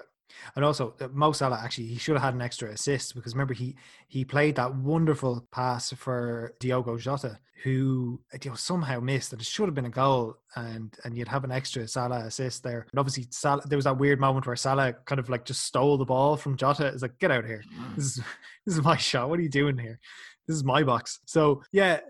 And 0.57 0.65
also, 0.65 0.95
uh, 1.01 1.09
Mo 1.13 1.33
Salah 1.33 1.61
actually 1.63 1.87
he 1.87 1.99
should 1.99 2.15
have 2.15 2.23
had 2.23 2.35
an 2.35 2.43
extra 2.43 2.71
assist 2.71 3.15
because 3.15 3.35
remember 3.35 3.55
he 3.55 3.77
he 4.09 4.25
played 4.25 4.57
that 4.57 4.75
wonderful 4.75 5.47
pass 5.51 5.93
for 5.93 6.55
Diogo 6.61 6.99
Jota, 6.99 7.39
who 7.63 8.21
you 8.43 8.51
know 8.51 8.57
somehow 8.57 9.01
missed, 9.01 9.33
and 9.33 9.41
it 9.41 9.47
should 9.47 9.67
have 9.67 9.75
been 9.75 9.87
a 9.87 9.91
goal, 9.91 10.37
and 10.57 10.97
and 11.05 11.17
you'd 11.17 11.29
have 11.29 11.45
an 11.45 11.53
extra 11.53 11.87
Salah 11.89 12.27
assist 12.27 12.63
there. 12.63 12.87
And 12.91 12.99
obviously, 12.99 13.27
Salah 13.31 13.63
there 13.67 13.79
was 13.79 13.85
that 13.85 13.99
weird 13.99 14.21
moment 14.21 14.47
where 14.47 14.57
Salah 14.57 14.95
kind 15.05 15.19
of 15.19 15.29
like 15.29 15.45
just 15.45 15.63
stole 15.63 15.97
the 15.97 16.05
ball 16.05 16.37
from 16.37 16.57
Jota. 16.57 16.87
It's 16.87 17.03
like 17.03 17.19
get 17.19 17.31
out 17.31 17.45
of 17.45 17.47
here. 17.47 17.65
This 17.97 18.05
is 18.05 18.15
this 18.67 18.77
is 18.77 18.83
my 18.83 18.97
shot. 18.97 19.29
What 19.29 19.39
are 19.39 19.43
you 19.43 19.49
doing 19.49 19.79
here? 19.79 19.99
This 20.47 20.57
is 20.57 20.65
my 20.65 20.83
box. 20.83 21.21
So 21.27 21.63
yeah, 21.73 22.01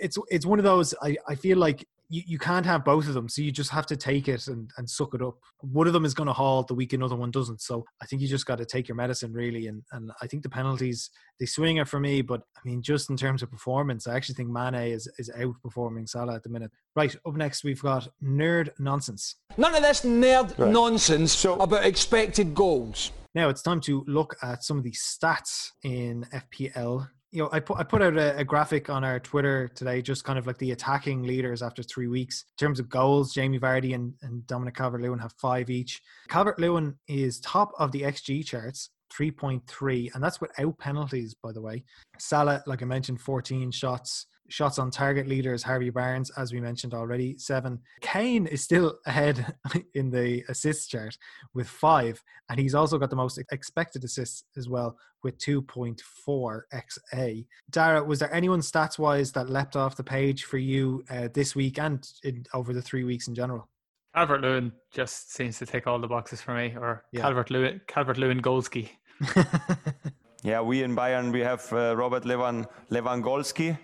it's 0.00 0.18
it's 0.28 0.46
one 0.46 0.58
of 0.58 0.64
those. 0.64 0.94
I 1.02 1.16
I 1.28 1.34
feel 1.34 1.58
like 1.58 1.86
you, 2.08 2.22
you 2.26 2.38
can't 2.38 2.66
have 2.66 2.84
both 2.84 3.08
of 3.08 3.14
them. 3.14 3.28
So 3.28 3.42
you 3.42 3.50
just 3.50 3.70
have 3.70 3.86
to 3.86 3.96
take 3.96 4.28
it 4.28 4.46
and, 4.48 4.70
and 4.76 4.88
suck 4.88 5.14
it 5.14 5.22
up. 5.22 5.38
One 5.60 5.86
of 5.86 5.92
them 5.92 6.04
is 6.04 6.14
going 6.14 6.28
to 6.28 6.32
haul 6.32 6.62
the 6.62 6.74
week 6.74 6.92
another 6.92 7.16
one 7.16 7.30
doesn't. 7.30 7.60
So 7.60 7.84
I 8.00 8.06
think 8.06 8.22
you 8.22 8.28
just 8.28 8.46
got 8.46 8.58
to 8.58 8.64
take 8.64 8.88
your 8.88 8.96
medicine 8.96 9.32
really. 9.32 9.66
And, 9.66 9.82
and 9.92 10.12
I 10.22 10.26
think 10.26 10.42
the 10.42 10.48
penalties, 10.48 11.10
they 11.40 11.46
swing 11.46 11.78
it 11.78 11.88
for 11.88 12.00
me. 12.00 12.22
But 12.22 12.42
I 12.56 12.60
mean, 12.64 12.82
just 12.82 13.10
in 13.10 13.16
terms 13.16 13.42
of 13.42 13.50
performance, 13.50 14.06
I 14.06 14.14
actually 14.14 14.36
think 14.36 14.50
Mane 14.50 14.74
is, 14.74 15.08
is 15.18 15.30
outperforming 15.36 16.08
Salah 16.08 16.34
at 16.34 16.42
the 16.42 16.50
minute. 16.50 16.70
Right, 16.94 17.14
up 17.26 17.34
next, 17.34 17.64
we've 17.64 17.82
got 17.82 18.08
Nerd 18.22 18.70
Nonsense. 18.78 19.36
None 19.56 19.74
of 19.74 19.82
this 19.82 20.02
nerd 20.02 20.58
right. 20.58 20.70
nonsense 20.70 21.44
about 21.44 21.84
expected 21.84 22.54
goals. 22.54 23.12
Now 23.34 23.50
it's 23.50 23.62
time 23.62 23.80
to 23.82 24.02
look 24.06 24.36
at 24.42 24.64
some 24.64 24.78
of 24.78 24.84
the 24.84 24.92
stats 24.92 25.72
in 25.82 26.24
FPL 26.32 27.08
you 27.32 27.42
know, 27.42 27.48
I 27.52 27.60
put 27.60 27.78
I 27.78 27.82
put 27.82 28.02
out 28.02 28.16
a, 28.16 28.38
a, 28.38 28.44
graphic 28.44 28.88
on 28.88 29.04
our 29.04 29.18
Twitter 29.18 29.68
today, 29.74 30.00
just 30.00 30.24
kind 30.24 30.38
of 30.38 30.46
like 30.46 30.58
the 30.58 30.72
attacking 30.72 31.22
leaders 31.22 31.62
after 31.62 31.82
three 31.82 32.06
weeks. 32.06 32.44
In 32.58 32.66
terms 32.66 32.80
of 32.80 32.88
goals, 32.88 33.34
Jamie 33.34 33.58
Vardy 33.58 33.94
and, 33.94 34.14
and 34.22 34.46
Dominic 34.46 34.74
Calvert 34.74 35.02
Lewin 35.02 35.18
have 35.18 35.32
five 35.40 35.68
each. 35.68 36.00
Calvert 36.28 36.58
Lewin 36.58 36.94
is 37.08 37.40
top 37.40 37.72
of 37.78 37.92
the 37.92 38.02
XG 38.02 38.44
charts, 38.44 38.90
3.3, 39.12 40.14
and 40.14 40.22
that's 40.22 40.40
without 40.40 40.78
penalties, 40.78 41.34
by 41.34 41.52
the 41.52 41.60
way. 41.60 41.84
Salah, 42.18 42.62
like 42.66 42.82
I 42.82 42.86
mentioned, 42.86 43.20
14 43.20 43.70
shots 43.70 44.26
shots 44.48 44.78
on 44.78 44.90
target 44.90 45.26
leaders 45.26 45.62
Harvey 45.62 45.90
Barnes, 45.90 46.30
as 46.36 46.52
we 46.52 46.60
mentioned 46.60 46.94
already, 46.94 47.36
seven. 47.38 47.80
Kane 48.00 48.46
is 48.46 48.62
still 48.62 48.98
ahead 49.06 49.54
in 49.94 50.10
the 50.10 50.42
assist 50.48 50.90
chart 50.90 51.16
with 51.54 51.68
five, 51.68 52.22
and 52.48 52.58
he's 52.58 52.74
also 52.74 52.98
got 52.98 53.10
the 53.10 53.16
most 53.16 53.42
expected 53.50 54.04
assists 54.04 54.44
as 54.56 54.68
well 54.68 54.96
with 55.22 55.38
2.4 55.38 56.60
XA. 56.72 57.46
Dara, 57.70 58.04
was 58.04 58.18
there 58.20 58.32
anyone 58.32 58.60
stats 58.60 58.98
wise 58.98 59.32
that 59.32 59.50
leapt 59.50 59.76
off 59.76 59.96
the 59.96 60.04
page 60.04 60.44
for 60.44 60.58
you 60.58 61.04
uh, 61.10 61.28
this 61.34 61.56
week 61.56 61.78
and 61.78 62.08
in, 62.22 62.44
over 62.54 62.72
the 62.72 62.82
three 62.82 63.04
weeks 63.04 63.28
in 63.28 63.34
general? 63.34 63.68
Calvert 64.14 64.40
Lewin 64.40 64.72
just 64.92 65.34
seems 65.34 65.58
to 65.58 65.66
tick 65.66 65.86
all 65.86 65.98
the 65.98 66.08
boxes 66.08 66.40
for 66.40 66.54
me, 66.54 66.74
or 66.76 67.04
yeah. 67.12 67.20
Calvert 67.20 67.50
Lewin, 67.50 67.80
Calvert 67.86 68.16
Lewin 68.16 68.40
Golski. 68.40 68.88
yeah, 70.42 70.60
we 70.60 70.82
in 70.82 70.96
Bayern 70.96 71.32
we 71.32 71.40
have 71.40 71.70
uh, 71.72 71.94
Robert 71.96 72.24
Levan 72.24 72.66
Lewandowski 72.90 73.76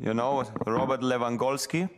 you 0.00 0.14
know, 0.14 0.44
Robert 0.66 1.00
Lewandowski. 1.00 1.88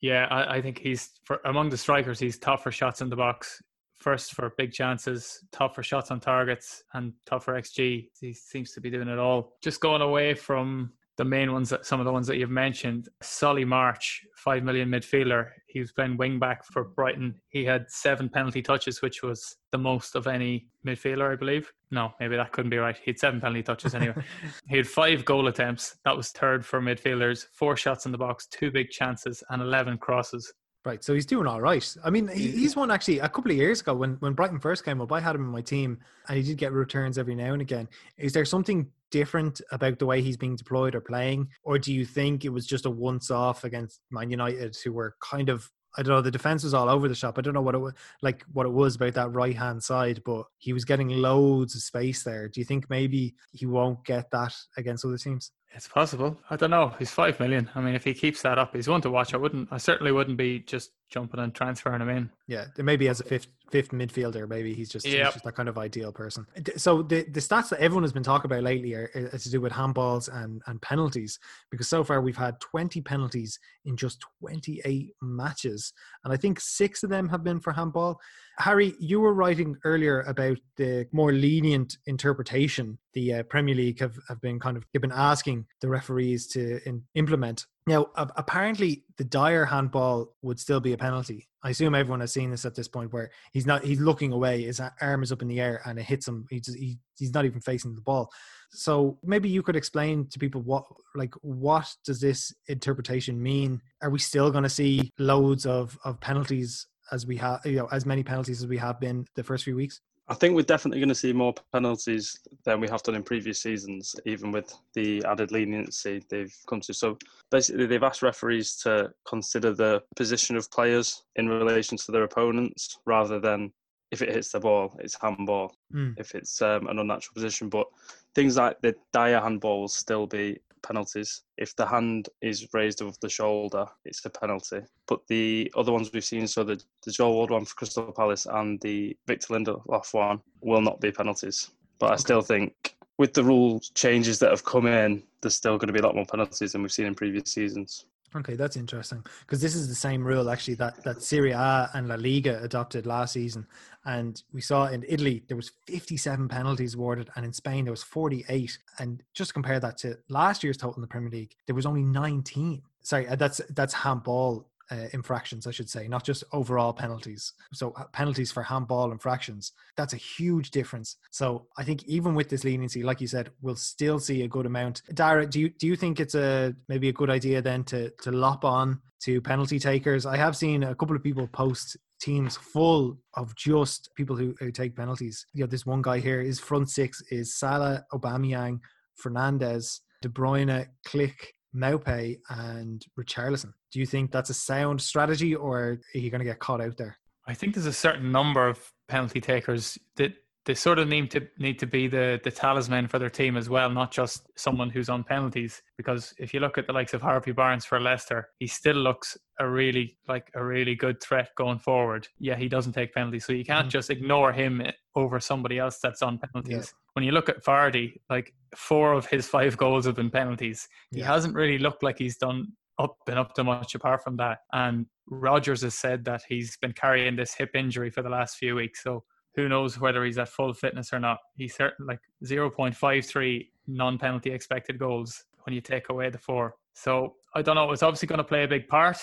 Yeah, 0.00 0.26
I, 0.30 0.56
I, 0.56 0.62
think 0.62 0.78
he's 0.78 1.10
for 1.24 1.40
among 1.44 1.70
the 1.70 1.76
strikers. 1.76 2.18
He's 2.18 2.38
top 2.38 2.62
for 2.62 2.70
shots 2.70 3.00
in 3.00 3.08
the 3.08 3.16
box, 3.16 3.62
first 3.96 4.34
for 4.34 4.52
big 4.58 4.72
chances, 4.72 5.42
top 5.52 5.74
for 5.74 5.82
shots 5.82 6.10
on 6.10 6.20
targets, 6.20 6.84
and 6.94 7.12
top 7.24 7.42
for 7.42 7.54
xG. 7.54 8.08
He 8.20 8.32
seems 8.32 8.72
to 8.72 8.80
be 8.80 8.90
doing 8.90 9.08
it 9.08 9.18
all. 9.18 9.54
Just 9.62 9.80
going 9.80 10.02
away 10.02 10.34
from 10.34 10.92
the 11.16 11.24
main 11.24 11.52
ones, 11.52 11.70
that, 11.70 11.86
some 11.86 12.00
of 12.00 12.06
the 12.06 12.12
ones 12.12 12.26
that 12.26 12.36
you've 12.36 12.50
mentioned. 12.50 13.08
Solly 13.22 13.64
March, 13.64 14.22
five 14.36 14.62
million 14.62 14.88
midfielder. 14.88 15.48
He 15.66 15.80
was 15.80 15.92
playing 15.92 16.16
wing 16.16 16.38
back 16.38 16.64
for 16.64 16.84
Brighton. 16.84 17.34
He 17.48 17.64
had 17.64 17.90
seven 17.90 18.28
penalty 18.28 18.62
touches, 18.62 19.00
which 19.00 19.22
was 19.22 19.56
the 19.72 19.78
most 19.78 20.14
of 20.14 20.26
any 20.26 20.68
midfielder, 20.86 21.32
I 21.32 21.36
believe. 21.36 21.72
No, 21.90 22.12
maybe 22.20 22.36
that 22.36 22.52
couldn't 22.52 22.70
be 22.70 22.78
right. 22.78 22.96
He 22.96 23.10
had 23.10 23.18
seven 23.18 23.40
penalty 23.40 23.62
touches 23.62 23.94
anyway. 23.94 24.22
he 24.68 24.76
had 24.76 24.86
five 24.86 25.24
goal 25.24 25.48
attempts. 25.48 25.96
That 26.04 26.16
was 26.16 26.30
third 26.30 26.64
for 26.64 26.80
midfielders. 26.80 27.46
Four 27.52 27.76
shots 27.76 28.06
in 28.06 28.12
the 28.12 28.18
box, 28.18 28.46
two 28.46 28.70
big 28.70 28.90
chances, 28.90 29.42
and 29.50 29.62
eleven 29.62 29.96
crosses. 29.98 30.52
Right, 30.86 31.02
so 31.02 31.14
he's 31.14 31.26
doing 31.26 31.48
all 31.48 31.60
right. 31.60 31.96
I 32.04 32.10
mean, 32.10 32.28
he's 32.28 32.76
one 32.76 32.92
actually 32.92 33.18
a 33.18 33.28
couple 33.28 33.50
of 33.50 33.56
years 33.56 33.80
ago 33.80 33.92
when 33.92 34.14
when 34.20 34.34
Brighton 34.34 34.60
first 34.60 34.84
came 34.84 35.00
up. 35.00 35.10
I 35.10 35.18
had 35.18 35.34
him 35.34 35.42
in 35.42 35.50
my 35.50 35.60
team, 35.60 35.98
and 36.28 36.36
he 36.36 36.44
did 36.44 36.58
get 36.58 36.70
returns 36.70 37.18
every 37.18 37.34
now 37.34 37.54
and 37.54 37.60
again. 37.60 37.88
Is 38.18 38.32
there 38.32 38.44
something 38.44 38.86
different 39.10 39.60
about 39.72 39.98
the 39.98 40.06
way 40.06 40.22
he's 40.22 40.36
being 40.36 40.54
deployed 40.54 40.94
or 40.94 41.00
playing, 41.00 41.48
or 41.64 41.76
do 41.76 41.92
you 41.92 42.04
think 42.04 42.44
it 42.44 42.50
was 42.50 42.68
just 42.68 42.86
a 42.86 42.90
once 42.90 43.32
off 43.32 43.64
against 43.64 44.00
Man 44.12 44.30
United, 44.30 44.76
who 44.84 44.92
were 44.92 45.16
kind 45.20 45.48
of 45.48 45.68
I 45.98 46.02
don't 46.02 46.14
know. 46.14 46.20
The 46.20 46.30
defense 46.30 46.62
was 46.62 46.74
all 46.74 46.88
over 46.88 47.08
the 47.08 47.14
shop. 47.14 47.36
I 47.36 47.40
don't 47.40 47.54
know 47.54 47.62
what 47.62 47.74
it 47.74 47.78
was 47.78 47.94
like. 48.22 48.44
What 48.52 48.66
it 48.66 48.72
was 48.72 48.94
about 48.94 49.14
that 49.14 49.32
right 49.32 49.56
hand 49.56 49.82
side, 49.82 50.22
but 50.24 50.44
he 50.58 50.72
was 50.72 50.84
getting 50.84 51.08
loads 51.08 51.74
of 51.74 51.82
space 51.82 52.22
there. 52.22 52.48
Do 52.48 52.60
you 52.60 52.64
think 52.64 52.88
maybe 52.90 53.34
he 53.52 53.66
won't 53.66 54.04
get 54.04 54.30
that 54.30 54.54
against 54.76 55.04
other 55.04 55.18
teams? 55.18 55.50
It's 55.76 55.86
possible. 55.86 56.40
I 56.48 56.56
don't 56.56 56.70
know. 56.70 56.94
He's 56.98 57.10
five 57.10 57.38
million. 57.38 57.68
I 57.74 57.82
mean, 57.82 57.94
if 57.94 58.02
he 58.02 58.14
keeps 58.14 58.40
that 58.42 58.58
up, 58.58 58.74
he's 58.74 58.88
one 58.88 59.02
to 59.02 59.10
watch. 59.10 59.34
I 59.34 59.36
wouldn't. 59.36 59.68
I 59.70 59.76
certainly 59.76 60.10
wouldn't 60.10 60.38
be 60.38 60.60
just 60.60 60.92
jumping 61.10 61.38
and 61.38 61.54
transferring 61.54 62.00
him 62.00 62.08
in. 62.08 62.30
Yeah, 62.48 62.64
maybe 62.78 63.08
as 63.08 63.20
a 63.20 63.24
fifth 63.24 63.48
fifth 63.70 63.90
midfielder, 63.90 64.48
maybe 64.48 64.72
he's 64.72 64.88
just, 64.88 65.06
yep. 65.06 65.26
he's 65.26 65.34
just 65.34 65.44
that 65.44 65.54
kind 65.54 65.68
of 65.68 65.76
ideal 65.76 66.12
person. 66.12 66.46
So 66.78 67.02
the 67.02 67.24
the 67.24 67.40
stats 67.40 67.68
that 67.68 67.80
everyone 67.80 68.04
has 68.04 68.12
been 68.12 68.22
talking 68.22 68.50
about 68.50 68.62
lately 68.62 68.94
are, 68.94 69.10
are 69.14 69.38
to 69.38 69.50
do 69.50 69.60
with 69.60 69.72
handballs 69.72 70.30
and 70.32 70.62
and 70.66 70.80
penalties 70.80 71.38
because 71.70 71.88
so 71.88 72.02
far 72.02 72.22
we've 72.22 72.38
had 72.38 72.58
twenty 72.60 73.02
penalties 73.02 73.58
in 73.84 73.98
just 73.98 74.24
twenty 74.40 74.80
eight 74.86 75.10
matches, 75.20 75.92
and 76.24 76.32
I 76.32 76.38
think 76.38 76.58
six 76.58 77.02
of 77.02 77.10
them 77.10 77.28
have 77.28 77.44
been 77.44 77.60
for 77.60 77.74
handball. 77.74 78.18
Harry, 78.58 78.94
you 78.98 79.20
were 79.20 79.34
writing 79.34 79.76
earlier 79.84 80.22
about 80.22 80.56
the 80.76 81.06
more 81.12 81.32
lenient 81.32 81.98
interpretation 82.06 82.98
the 83.12 83.34
uh, 83.34 83.42
Premier 83.44 83.74
League 83.74 84.00
have, 84.00 84.18
have 84.28 84.40
been 84.40 84.58
kind 84.58 84.76
of 84.76 84.84
been 84.92 85.12
asking 85.12 85.66
the 85.80 85.88
referees 85.88 86.46
to 86.48 86.80
in, 86.86 87.02
implement. 87.14 87.66
Now, 87.86 88.06
uh, 88.14 88.26
apparently, 88.36 89.04
the 89.18 89.24
Dier 89.24 89.66
handball 89.66 90.34
would 90.42 90.58
still 90.58 90.80
be 90.80 90.92
a 90.92 90.98
penalty. 90.98 91.48
I 91.62 91.70
assume 91.70 91.94
everyone 91.94 92.20
has 92.20 92.32
seen 92.32 92.50
this 92.50 92.64
at 92.64 92.74
this 92.74 92.88
point, 92.88 93.12
where 93.12 93.30
he's 93.52 93.66
not 93.66 93.84
he's 93.84 94.00
looking 94.00 94.32
away, 94.32 94.62
his 94.62 94.80
arm 95.00 95.22
is 95.22 95.32
up 95.32 95.42
in 95.42 95.48
the 95.48 95.60
air, 95.60 95.82
and 95.84 95.98
it 95.98 96.04
hits 96.04 96.26
him. 96.26 96.46
He 96.50 96.60
just, 96.60 96.78
he, 96.78 96.98
he's 97.18 97.34
not 97.34 97.44
even 97.44 97.60
facing 97.60 97.94
the 97.94 98.00
ball. 98.00 98.30
So 98.70 99.18
maybe 99.22 99.48
you 99.48 99.62
could 99.62 99.76
explain 99.76 100.28
to 100.28 100.38
people 100.38 100.62
what 100.62 100.84
like 101.14 101.34
what 101.42 101.92
does 102.04 102.20
this 102.20 102.54
interpretation 102.68 103.42
mean? 103.42 103.80
Are 104.02 104.10
we 104.10 104.18
still 104.18 104.50
going 104.50 104.64
to 104.64 104.70
see 104.70 105.10
loads 105.18 105.66
of 105.66 105.98
of 106.04 106.20
penalties 106.20 106.86
as 107.12 107.26
we 107.26 107.36
have, 107.36 107.60
you 107.64 107.76
know, 107.76 107.88
as 107.92 108.06
many 108.06 108.22
penalties 108.22 108.62
as 108.62 108.66
we 108.66 108.78
have 108.78 109.00
been 109.00 109.26
the 109.34 109.42
first 109.42 109.64
few 109.64 109.76
weeks? 109.76 110.00
I 110.28 110.34
think 110.34 110.56
we're 110.56 110.62
definitely 110.62 110.98
going 110.98 111.08
to 111.08 111.14
see 111.14 111.32
more 111.32 111.54
penalties 111.72 112.40
than 112.64 112.80
we 112.80 112.88
have 112.88 113.02
done 113.04 113.14
in 113.14 113.22
previous 113.22 113.60
seasons, 113.60 114.16
even 114.24 114.50
with 114.50 114.74
the 114.94 115.24
added 115.24 115.52
leniency 115.52 116.20
they've 116.28 116.54
come 116.68 116.80
to. 116.80 116.92
So 116.92 117.16
basically, 117.50 117.86
they've 117.86 118.02
asked 118.02 118.22
referees 118.22 118.74
to 118.78 119.12
consider 119.26 119.72
the 119.72 120.02
position 120.16 120.56
of 120.56 120.70
players 120.72 121.22
in 121.36 121.48
relation 121.48 121.96
to 121.98 122.12
their 122.12 122.24
opponents 122.24 122.98
rather 123.06 123.38
than 123.38 123.72
if 124.10 124.22
it 124.22 124.32
hits 124.32 124.50
the 124.50 124.60
ball, 124.60 124.96
it's 125.00 125.16
handball. 125.20 125.76
Mm. 125.94 126.14
If 126.18 126.34
it's 126.34 126.60
um, 126.60 126.88
an 126.88 126.98
unnatural 126.98 127.34
position, 127.34 127.68
but 127.68 127.86
things 128.34 128.56
like 128.56 128.80
the 128.80 128.94
Dier 129.12 129.40
handball 129.40 129.82
will 129.82 129.88
still 129.88 130.26
be 130.26 130.58
penalties. 130.86 131.42
If 131.58 131.74
the 131.76 131.86
hand 131.86 132.28
is 132.40 132.68
raised 132.72 133.00
above 133.00 133.18
the 133.20 133.28
shoulder, 133.28 133.86
it's 134.04 134.24
a 134.24 134.30
penalty. 134.30 134.80
But 135.06 135.26
the 135.28 135.72
other 135.76 135.92
ones 135.92 136.12
we've 136.12 136.24
seen, 136.24 136.46
so 136.46 136.64
the, 136.64 136.82
the 137.04 137.10
Joel 137.10 137.34
Ward 137.34 137.50
one 137.50 137.64
for 137.64 137.74
Crystal 137.74 138.12
Palace 138.12 138.46
and 138.46 138.80
the 138.80 139.16
Victor 139.26 139.54
Lindelof 139.54 140.14
one, 140.14 140.40
will 140.60 140.80
not 140.80 141.00
be 141.00 141.10
penalties. 141.10 141.70
But 141.98 142.12
I 142.12 142.16
still 142.16 142.42
think 142.42 142.94
with 143.18 143.32
the 143.32 143.44
rule 143.44 143.80
changes 143.94 144.38
that 144.40 144.50
have 144.50 144.64
come 144.64 144.86
in, 144.86 145.22
there's 145.40 145.54
still 145.54 145.78
going 145.78 145.88
to 145.88 145.92
be 145.92 146.00
a 146.00 146.02
lot 146.02 146.14
more 146.14 146.26
penalties 146.26 146.72
than 146.72 146.82
we've 146.82 146.92
seen 146.92 147.06
in 147.06 147.14
previous 147.14 147.52
seasons. 147.52 148.06
Okay, 148.34 148.54
that's 148.54 148.76
interesting 148.76 149.24
because 149.40 149.60
this 149.60 149.74
is 149.74 149.88
the 149.88 149.94
same 149.94 150.24
rule 150.24 150.50
actually 150.50 150.74
that 150.74 151.02
that 151.04 151.22
Serie 151.22 151.52
A 151.52 151.88
and 151.94 152.08
La 152.08 152.16
Liga 152.16 152.60
adopted 152.62 153.06
last 153.06 153.32
season, 153.32 153.66
and 154.04 154.42
we 154.52 154.60
saw 154.60 154.86
in 154.86 155.04
Italy 155.08 155.44
there 155.48 155.56
was 155.56 155.72
57 155.86 156.48
penalties 156.48 156.94
awarded, 156.94 157.30
and 157.36 157.44
in 157.44 157.52
Spain 157.52 157.84
there 157.84 157.92
was 157.92 158.02
48. 158.02 158.78
And 158.98 159.22
just 159.32 159.54
compare 159.54 159.80
that 159.80 159.96
to 159.98 160.18
last 160.28 160.64
year's 160.64 160.76
total 160.76 160.96
in 160.96 161.02
the 161.02 161.06
Premier 161.06 161.30
League, 161.30 161.54
there 161.66 161.74
was 161.74 161.86
only 161.86 162.02
19. 162.02 162.82
Sorry, 163.02 163.28
uh, 163.28 163.36
that's 163.36 163.60
that's 163.70 163.94
handball 163.94 164.68
uh, 164.90 165.06
infractions, 165.12 165.66
I 165.66 165.70
should 165.70 165.88
say, 165.88 166.08
not 166.08 166.24
just 166.24 166.44
overall 166.52 166.92
penalties. 166.92 167.52
So 167.72 167.92
uh, 167.96 168.04
penalties 168.12 168.52
for 168.52 168.62
handball 168.62 169.12
infractions, 169.12 169.72
that's 169.96 170.12
a 170.12 170.18
huge 170.18 170.70
difference. 170.70 171.16
So 171.30 171.66
I 171.76 171.84
think 171.84 172.04
even 172.04 172.34
with 172.34 172.48
this 172.48 172.64
leniency, 172.64 173.02
like 173.02 173.20
you 173.20 173.26
said, 173.26 173.50
we'll 173.60 173.76
still 173.76 174.18
see 174.18 174.42
a 174.42 174.48
good 174.48 174.66
amount. 174.66 175.02
Dara, 175.14 175.46
do 175.46 175.60
you 175.60 175.70
do 175.70 175.86
you 175.86 175.96
think 175.96 176.20
it's 176.20 176.34
a 176.34 176.74
maybe 176.88 177.08
a 177.08 177.12
good 177.12 177.30
idea 177.30 177.62
then 177.62 177.84
to 177.84 178.10
to 178.22 178.30
lop 178.30 178.64
on 178.64 179.00
to 179.22 179.40
penalty 179.40 179.78
takers? 179.78 180.26
I 180.26 180.36
have 180.36 180.56
seen 180.56 180.82
a 180.82 180.94
couple 180.94 181.16
of 181.16 181.22
people 181.22 181.46
post 181.48 181.96
teams 182.20 182.56
full 182.56 183.18
of 183.34 183.54
just 183.56 184.10
people 184.14 184.36
who, 184.36 184.54
who 184.58 184.70
take 184.70 184.96
penalties. 184.96 185.46
You 185.52 185.62
know, 185.62 185.66
this 185.66 185.84
one 185.84 186.02
guy 186.02 186.18
here, 186.18 186.40
his 186.40 186.58
front 186.58 186.88
six 186.90 187.22
is 187.30 187.58
Salah, 187.58 188.04
Aubameyang, 188.12 188.80
Fernandes, 189.22 190.00
De 190.22 190.28
Bruyne, 190.28 190.86
Klich, 191.06 191.52
Maupay, 191.76 192.38
and 192.50 193.04
Richarlison. 193.18 193.72
Do 193.92 194.00
you 194.00 194.06
think 194.06 194.32
that's 194.32 194.50
a 194.50 194.54
sound 194.54 195.00
strategy, 195.00 195.54
or 195.54 196.00
are 196.14 196.18
you 196.18 196.30
going 196.30 196.40
to 196.40 196.44
get 196.44 196.58
caught 196.58 196.80
out 196.80 196.96
there? 196.96 197.18
I 197.46 197.54
think 197.54 197.74
there's 197.74 197.86
a 197.86 197.92
certain 197.92 198.32
number 198.32 198.66
of 198.66 198.92
penalty 199.08 199.40
takers 199.40 199.98
that 200.16 200.32
they 200.66 200.74
sort 200.74 200.98
of 200.98 201.08
need 201.08 201.30
to 201.30 201.46
need 201.58 201.78
to 201.78 201.86
be 201.86 202.08
the 202.08 202.40
the 202.42 202.50
talisman 202.50 203.06
for 203.06 203.18
their 203.20 203.30
team 203.30 203.56
as 203.56 203.70
well, 203.70 203.88
not 203.88 204.10
just 204.10 204.50
someone 204.56 204.90
who's 204.90 205.08
on 205.08 205.22
penalties. 205.22 205.80
Because 205.96 206.34
if 206.38 206.52
you 206.52 206.60
look 206.60 206.76
at 206.76 206.88
the 206.88 206.92
likes 206.92 207.14
of 207.14 207.22
Harvey 207.22 207.52
Barnes 207.52 207.84
for 207.84 208.00
Leicester, 208.00 208.48
he 208.58 208.66
still 208.66 208.96
looks 208.96 209.38
a 209.60 209.68
really 209.68 210.18
like 210.28 210.50
a 210.54 210.64
really 210.64 210.96
good 210.96 211.22
threat 211.22 211.50
going 211.56 211.78
forward. 211.78 212.26
Yeah, 212.40 212.56
he 212.56 212.68
doesn't 212.68 212.92
take 212.92 213.14
penalties, 213.14 213.46
so 213.46 213.52
you 213.52 213.64
can't 213.64 213.82
mm-hmm. 213.82 213.90
just 213.90 214.10
ignore 214.10 214.52
him 214.52 214.82
over 215.14 215.38
somebody 215.38 215.78
else 215.78 215.98
that's 216.02 216.20
on 216.20 216.38
penalties. 216.38 216.92
Yeah. 216.92 216.98
When 217.14 217.24
you 217.24 217.30
look 217.30 217.48
at 217.48 217.64
Vardy, 217.64 218.14
like 218.28 218.52
four 218.76 219.12
of 219.12 219.26
his 219.26 219.46
five 219.46 219.76
goals 219.84 220.04
have 220.04 220.16
been 220.16 220.30
penalties. 220.30 220.88
He 221.12 221.20
hasn't 221.20 221.54
really 221.54 221.78
looked 221.78 222.02
like 222.02 222.18
he's 222.18 222.36
done 222.36 222.72
up 222.98 223.16
and 223.28 223.38
up 223.38 223.54
to 223.54 223.62
much 223.62 223.94
apart 223.94 224.24
from 224.24 224.36
that. 224.38 224.58
And 224.72 225.06
Rodgers 225.28 225.82
has 225.82 225.94
said 225.94 226.24
that 226.24 226.42
he's 226.48 226.76
been 226.78 226.92
carrying 226.92 227.36
this 227.36 227.54
hip 227.54 227.70
injury 227.74 228.10
for 228.10 228.22
the 228.22 228.30
last 228.30 228.56
few 228.56 228.74
weeks. 228.74 229.02
So 229.02 229.22
who 229.56 229.68
knows 229.68 229.98
whether 229.98 230.24
he's 230.24 230.38
at 230.38 230.50
full 230.50 230.72
fitness 230.74 231.12
or 231.12 231.18
not. 231.18 231.38
He's 231.56 231.74
certain 231.74 232.06
like 232.06 232.20
0.53 232.44 233.68
non-penalty 233.88 234.50
expected 234.50 234.98
goals 234.98 235.44
when 235.64 235.74
you 235.74 235.80
take 235.80 236.10
away 236.10 236.30
the 236.30 236.38
four. 236.38 236.76
So 236.94 237.34
I 237.54 237.62
don't 237.62 237.74
know. 237.74 237.90
It's 237.90 238.02
obviously 238.02 238.28
going 238.28 238.38
to 238.38 238.44
play 238.44 238.64
a 238.64 238.68
big 238.68 238.86
part, 238.86 239.16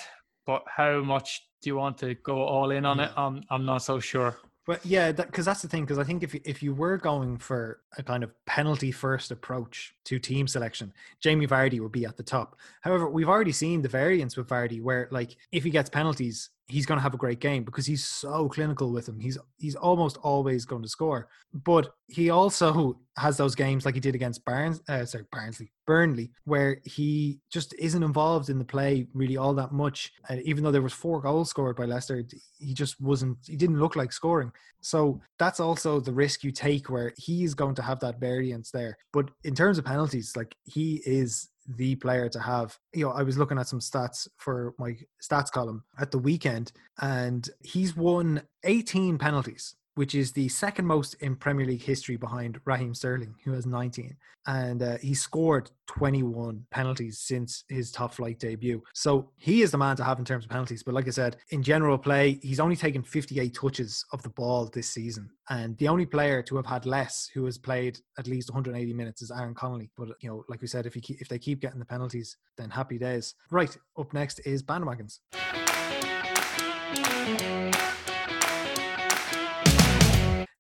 but 0.46 0.64
how 0.68 1.02
much 1.02 1.48
do 1.62 1.70
you 1.70 1.76
want 1.76 1.98
to 2.00 2.16
go 2.16 2.42
all 2.42 2.72
in 2.72 2.86
on 2.86 3.00
it? 3.00 3.12
I'm 3.16 3.44
I'm 3.50 3.66
not 3.66 3.84
so 3.84 4.00
sure. 4.00 4.38
But 4.66 4.86
yeah, 4.86 5.12
because 5.12 5.46
that, 5.46 5.52
that's 5.52 5.62
the 5.62 5.68
thing. 5.68 5.84
Because 5.84 6.00
I 6.00 6.04
think 6.04 6.24
if 6.24 6.34
you, 6.34 6.40
if 6.46 6.64
you 6.64 6.74
were 6.74 6.98
going 6.98 7.38
for 7.38 7.82
a 7.98 8.04
kind 8.04 8.24
of 8.24 8.32
penalty 8.46 8.92
first 8.92 9.30
approach 9.32 9.94
to 10.06 10.20
team 10.20 10.48
selection, 10.48 10.94
Jamie 11.20 11.48
Vardy 11.48 11.82
would 11.82 11.92
be 11.92 12.06
at 12.06 12.16
the 12.16 12.24
top. 12.24 12.58
However, 12.82 13.10
we've 13.10 13.28
already 13.28 13.52
seen 13.52 13.82
the 13.82 13.90
variance 13.90 14.38
with 14.38 14.48
Vardy, 14.48 14.82
where 14.82 15.10
like 15.12 15.36
if 15.52 15.64
he 15.64 15.70
gets 15.70 15.90
penalties, 15.90 16.50
he's 16.68 16.86
going 16.86 16.98
to 16.98 17.04
have 17.04 17.14
a 17.14 17.18
great 17.18 17.40
game 17.40 17.64
because 17.64 17.86
he's 17.86 18.06
so 18.06 18.48
clinical 18.48 18.92
with 18.92 19.08
him. 19.08 19.20
He's 19.20 19.38
he's 19.58 19.76
almost 19.76 20.18
always 20.18 20.66
going 20.66 20.82
to 20.82 20.90
score. 20.90 21.28
But 21.54 21.94
he 22.08 22.30
also 22.30 23.00
has 23.18 23.38
those 23.38 23.54
games 23.54 23.86
like 23.86 23.94
he 23.94 24.00
did 24.00 24.16
against 24.16 24.44
Barnes, 24.44 24.82
uh, 24.90 25.06
sorry 25.06 25.26
Barnsley, 25.32 25.72
Burnley, 25.86 26.32
where 26.46 26.82
he 26.84 27.40
just 27.52 27.76
isn't 27.78 28.02
involved 28.02 28.50
in 28.50 28.58
the 28.58 28.66
play 28.66 29.08
really 29.14 29.38
all 29.38 29.54
that 29.54 29.72
much. 29.72 30.12
And 30.30 30.42
even 30.44 30.64
though 30.64 30.72
there 30.72 30.82
was 30.82 30.94
four 30.94 31.22
goals 31.22 31.50
scored 31.50 31.76
by 31.76 31.86
Leicester, 31.86 32.24
he 32.58 32.74
just 32.74 33.00
wasn't. 33.02 33.38
He 33.46 33.56
didn't 33.56 33.80
look 33.80 33.96
like 33.96 34.12
scoring. 34.12 34.52
So 34.82 35.22
that's 35.40 35.60
also 35.60 36.00
the 36.00 36.14
risk 36.14 36.44
you 36.44 36.52
take 36.52 36.90
where 36.90 37.14
he's 37.18 37.54
going 37.54 37.76
to 37.76 37.82
have 37.82 38.00
that 38.00 38.20
variance 38.20 38.72
there. 38.72 38.98
But 39.12 39.30
in 39.44 39.56
terms 39.56 39.78
of 39.78 39.86
penalties, 39.86 40.36
like 40.36 40.56
he 40.64 41.02
is 41.06 41.50
the 41.68 41.96
player 41.96 42.30
to 42.30 42.40
have. 42.40 42.78
You 42.94 43.06
know, 43.06 43.12
I 43.12 43.24
was 43.24 43.38
looking 43.38 43.58
at 43.58 43.68
some 43.68 43.80
stats 43.80 44.28
for 44.38 44.74
my 44.78 44.98
stats 45.22 45.52
column 45.52 45.84
at 46.00 46.12
the 46.12 46.20
weekend, 46.20 46.72
and 47.02 47.48
he's 47.64 47.96
won 47.96 48.44
18 48.64 49.18
penalties 49.18 49.76
which 49.96 50.16
is 50.16 50.32
the 50.32 50.50
second 50.50 50.86
most 50.86 51.14
in 51.16 51.36
Premier 51.36 51.66
League 51.66 51.84
history 51.84 52.18
behind 52.18 52.60
Raheem 52.66 52.94
Sterling, 52.94 53.36
who 53.44 53.52
has 53.52 53.66
19. 53.66 54.16
And 54.46 54.82
uh, 54.84 54.98
he 54.98 55.14
scored 55.14 55.72
21 55.88 56.66
penalties 56.70 57.20
since 57.20 57.64
his 57.70 57.92
top 57.92 58.14
flight 58.14 58.40
debut. 58.40 58.82
So 58.94 59.30
he 59.38 59.62
is 59.62 59.72
the 59.72 59.78
man 59.78 59.96
to 59.98 60.04
have 60.04 60.20
in 60.20 60.26
terms 60.26 60.44
of 60.44 60.52
penalties. 60.52 60.84
But 60.84 60.96
like 60.96 61.08
I 61.08 61.12
said, 61.12 61.38
in 61.52 61.64
general 61.64 61.98
play, 61.98 62.40
he's 62.42 62.60
only 62.60 62.76
taken 62.76 63.04
58 63.04 63.54
touches 63.54 64.04
of 64.12 64.22
the 64.24 64.30
ball 64.30 64.70
this 64.74 64.90
season. 64.90 65.30
And 65.50 65.78
the 65.78 65.88
only 65.88 66.06
player 66.06 66.42
to 66.44 66.56
have 66.58 66.66
had 66.66 66.86
less 66.86 67.30
who 67.34 67.46
has 67.46 67.58
played 67.58 68.00
at 68.18 68.28
least 68.28 68.50
180 68.50 68.94
minutes 68.94 69.22
is 69.22 69.32
Aaron 69.32 69.56
Connolly. 69.56 69.92
But, 69.96 70.10
you 70.22 70.30
know, 70.30 70.44
like 70.50 70.62
we 70.62 70.68
said, 70.68 70.86
if, 70.86 70.94
he 70.94 71.02
keep, 71.02 71.22
if 71.22 71.30
they 71.30 71.40
keep 71.40 71.62
getting 71.62 71.80
the 71.80 71.86
penalties, 71.86 72.36
then 72.58 72.70
happy 72.70 72.98
days. 72.98 73.36
Right, 73.50 73.78
up 73.98 74.14
next 74.14 74.40
is 74.40 74.62
bandwagons. 74.62 75.20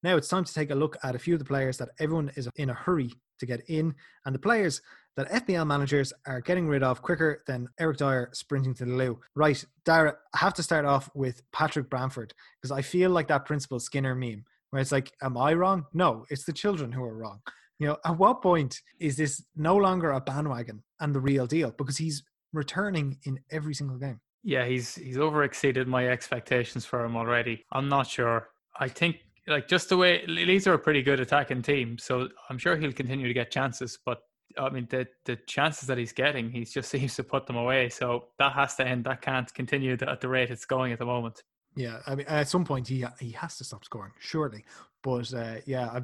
Now 0.03 0.17
it's 0.17 0.27
time 0.27 0.43
to 0.43 0.53
take 0.53 0.69
a 0.69 0.75
look 0.75 0.97
at 1.03 1.15
a 1.15 1.19
few 1.19 1.33
of 1.33 1.39
the 1.39 1.45
players 1.45 1.77
that 1.77 1.89
everyone 1.99 2.31
is 2.35 2.49
in 2.57 2.69
a 2.69 2.73
hurry 2.73 3.11
to 3.39 3.45
get 3.45 3.61
in, 3.69 3.95
and 4.25 4.35
the 4.35 4.39
players 4.39 4.81
that 5.15 5.29
FPL 5.29 5.65
managers 5.65 6.11
are 6.25 6.41
getting 6.41 6.67
rid 6.67 6.83
of 6.83 7.01
quicker 7.01 7.43
than 7.47 7.69
Eric 7.79 7.97
Dier 7.97 8.29
sprinting 8.33 8.73
to 8.75 8.85
the 8.85 8.93
loo. 8.93 9.19
Right, 9.35 9.63
Dara, 9.85 10.15
I 10.33 10.37
have 10.39 10.55
to 10.55 10.63
start 10.63 10.85
off 10.85 11.09
with 11.13 11.41
Patrick 11.51 11.89
Bamford 11.89 12.33
because 12.61 12.71
I 12.71 12.81
feel 12.81 13.11
like 13.11 13.27
that 13.27 13.45
Principal 13.45 13.79
Skinner 13.79 14.15
meme 14.15 14.43
where 14.71 14.81
it's 14.81 14.91
like, 14.91 15.11
Am 15.21 15.37
I 15.37 15.53
wrong? 15.53 15.85
No, 15.93 16.25
it's 16.29 16.45
the 16.45 16.53
children 16.53 16.91
who 16.91 17.03
are 17.03 17.15
wrong. 17.15 17.41
You 17.79 17.87
know, 17.87 17.97
at 18.05 18.17
what 18.17 18.41
point 18.41 18.81
is 18.99 19.17
this 19.17 19.43
no 19.55 19.75
longer 19.75 20.11
a 20.11 20.19
bandwagon 20.19 20.83
and 20.99 21.13
the 21.13 21.19
real 21.19 21.45
deal? 21.45 21.71
Because 21.77 21.97
he's 21.97 22.23
returning 22.53 23.17
in 23.25 23.39
every 23.51 23.73
single 23.73 23.97
game. 23.97 24.19
Yeah, 24.43 24.65
he's 24.65 24.95
he's 24.95 25.17
over 25.17 25.43
exceeded 25.43 25.87
my 25.87 26.07
expectations 26.09 26.85
for 26.85 27.05
him 27.05 27.15
already. 27.15 27.63
I'm 27.71 27.87
not 27.87 28.07
sure. 28.07 28.49
I 28.79 28.87
think 28.87 29.17
like 29.47 29.67
just 29.67 29.89
the 29.89 29.97
way 29.97 30.25
Leeds 30.27 30.67
are 30.67 30.73
a 30.73 30.79
pretty 30.79 31.01
good 31.01 31.19
attacking 31.19 31.61
team, 31.61 31.97
so 31.97 32.29
I'm 32.49 32.57
sure 32.57 32.75
he'll 32.75 32.93
continue 32.93 33.27
to 33.27 33.33
get 33.33 33.51
chances. 33.51 33.99
But 34.05 34.19
I 34.57 34.69
mean, 34.69 34.87
the 34.89 35.07
the 35.25 35.35
chances 35.47 35.87
that 35.87 35.97
he's 35.97 36.13
getting, 36.13 36.49
he 36.49 36.65
just 36.65 36.89
seems 36.91 37.15
to 37.15 37.23
put 37.23 37.45
them 37.45 37.55
away. 37.55 37.89
So 37.89 38.29
that 38.39 38.53
has 38.53 38.75
to 38.75 38.87
end. 38.87 39.05
That 39.05 39.21
can't 39.21 39.53
continue 39.53 39.97
at 39.99 40.21
the 40.21 40.27
rate 40.27 40.51
it's 40.51 40.65
going 40.65 40.91
at 40.93 40.99
the 40.99 41.05
moment. 41.05 41.43
Yeah, 41.75 41.99
I 42.05 42.15
mean, 42.15 42.27
at 42.27 42.47
some 42.47 42.65
point 42.65 42.87
he 42.87 43.05
he 43.19 43.31
has 43.31 43.57
to 43.57 43.63
stop 43.63 43.83
scoring, 43.83 44.13
surely. 44.19 44.63
But 45.01 45.33
uh, 45.33 45.55
yeah, 45.65 45.89
I, 45.89 46.01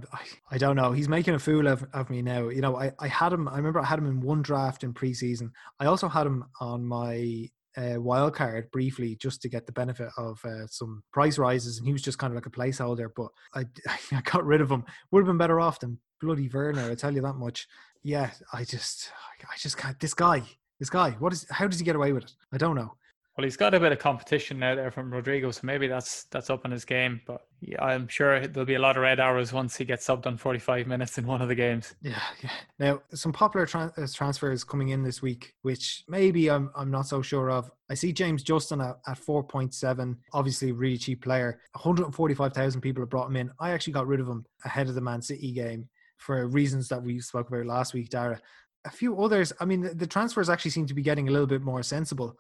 I, 0.52 0.58
don't 0.58 0.76
know. 0.76 0.92
He's 0.92 1.08
making 1.08 1.34
a 1.34 1.40
fool 1.40 1.68
of, 1.68 1.86
of 1.94 2.10
me 2.10 2.22
now. 2.22 2.50
You 2.50 2.60
know, 2.60 2.76
I, 2.76 2.92
I 3.00 3.08
had 3.08 3.32
him. 3.32 3.48
I 3.48 3.56
remember 3.56 3.80
I 3.80 3.86
had 3.86 3.98
him 3.98 4.08
in 4.08 4.20
one 4.20 4.42
draft 4.42 4.84
in 4.84 4.94
preseason. 4.94 5.52
I 5.80 5.86
also 5.86 6.10
had 6.10 6.28
him 6.28 6.44
on 6.60 6.84
my 6.84 7.50
uh, 7.78 8.02
wild 8.02 8.34
card 8.34 8.70
briefly 8.72 9.16
just 9.16 9.42
to 9.42 9.50
get 9.50 9.66
the 9.66 9.72
benefit 9.72 10.10
of 10.18 10.44
uh, 10.46 10.68
some 10.68 11.04
price 11.12 11.38
rises, 11.38 11.78
and 11.78 11.88
he 11.88 11.94
was 11.94 12.02
just 12.02 12.18
kind 12.18 12.32
of 12.32 12.36
like 12.36 12.46
a 12.46 12.50
placeholder. 12.50 13.10
But 13.16 13.30
I, 13.54 13.66
I 14.16 14.22
got 14.22 14.46
rid 14.46 14.62
of 14.62 14.72
him. 14.72 14.84
Would 15.12 15.22
have 15.22 15.28
been 15.28 15.38
better 15.38 15.60
off 15.60 15.80
than 15.80 16.00
bloody 16.22 16.50
Werner. 16.50 16.90
I 16.90 16.96
tell 16.96 17.14
you 17.14 17.22
that 17.22 17.34
much. 17.34 17.68
Yeah, 18.04 18.32
I 18.54 18.64
just, 18.64 19.12
I 19.44 19.58
just 19.58 19.78
can't. 19.78 20.00
This 20.00 20.14
guy, 20.14 20.44
this 20.80 20.90
guy. 20.90 21.12
What 21.12 21.34
is? 21.34 21.46
How 21.50 21.68
does 21.68 21.80
he 21.80 21.86
get 21.86 21.96
away 21.96 22.14
with 22.14 22.24
it? 22.24 22.34
I 22.52 22.58
don't 22.58 22.76
know. 22.76 22.96
Well, 23.40 23.46
he's 23.46 23.56
got 23.56 23.74
a 23.74 23.80
bit 23.80 23.94
of 23.94 24.00
competition 24.00 24.60
now 24.60 24.76
there 24.76 24.92
from 24.92 25.14
Rodrigo, 25.14 25.50
so 25.52 25.62
maybe 25.64 25.88
that's 25.88 26.26
that's 26.26 26.50
up 26.50 26.66
in 26.66 26.72
his 26.72 26.84
game. 26.84 27.22
But 27.26 27.48
yeah, 27.62 27.82
I'm 27.82 28.06
sure 28.10 28.46
there'll 28.46 28.68
be 28.68 28.76
a 28.76 28.80
lot 28.80 28.98
of 28.98 29.04
red 29.04 29.22
arrows 29.22 29.54
once 29.54 29.78
he 29.78 29.86
gets 29.86 30.06
subbed 30.06 30.28
on 30.28 30.36
45 30.36 30.88
minutes 30.88 31.18
in 31.18 31.26
one 31.26 31.42
of 31.42 31.48
the 31.48 31.56
games. 31.56 31.96
Yeah, 32.02 32.20
yeah. 32.44 32.50
Now, 32.80 33.02
some 33.14 33.32
popular 33.32 33.66
tra- 33.66 33.94
uh, 33.96 34.08
transfers 34.14 34.66
coming 34.66 34.90
in 34.90 35.04
this 35.04 35.22
week, 35.22 35.54
which 35.62 36.04
maybe 36.10 36.52
I'm 36.52 36.70
I'm 36.76 36.92
not 36.92 37.08
so 37.08 37.22
sure 37.22 37.50
of. 37.50 37.72
I 37.90 37.94
see 37.94 38.12
James 38.12 38.44
Justin 38.44 38.82
at, 38.82 38.98
at 39.08 39.18
4.7, 39.18 40.18
obviously 40.34 40.74
really 40.74 40.98
cheap 40.98 41.24
player. 41.24 41.62
145,000 41.76 42.82
people 42.82 43.04
have 43.04 43.10
brought 43.10 43.30
him 43.30 43.38
in. 43.38 43.52
I 43.58 43.72
actually 43.72 43.94
got 43.94 44.08
rid 44.08 44.20
of 44.20 44.28
him 44.28 44.46
ahead 44.66 44.90
of 44.90 44.96
the 44.96 45.02
Man 45.02 45.22
City 45.22 45.54
game 45.54 45.88
for 46.18 46.46
reasons 46.46 46.90
that 46.90 47.02
we 47.02 47.22
spoke 47.22 47.48
about 47.48 47.68
last 47.68 47.94
week, 47.94 48.10
Dara. 48.10 48.42
A 48.84 48.92
few 48.92 49.18
others, 49.24 49.54
I 49.62 49.64
mean, 49.66 49.80
the, 49.80 49.96
the 49.96 50.08
transfers 50.08 50.50
actually 50.50 50.72
seem 50.72 50.88
to 50.88 50.94
be 50.94 51.02
getting 51.02 51.30
a 51.30 51.32
little 51.32 51.48
bit 51.48 51.62
more 51.62 51.82
sensible. 51.84 52.38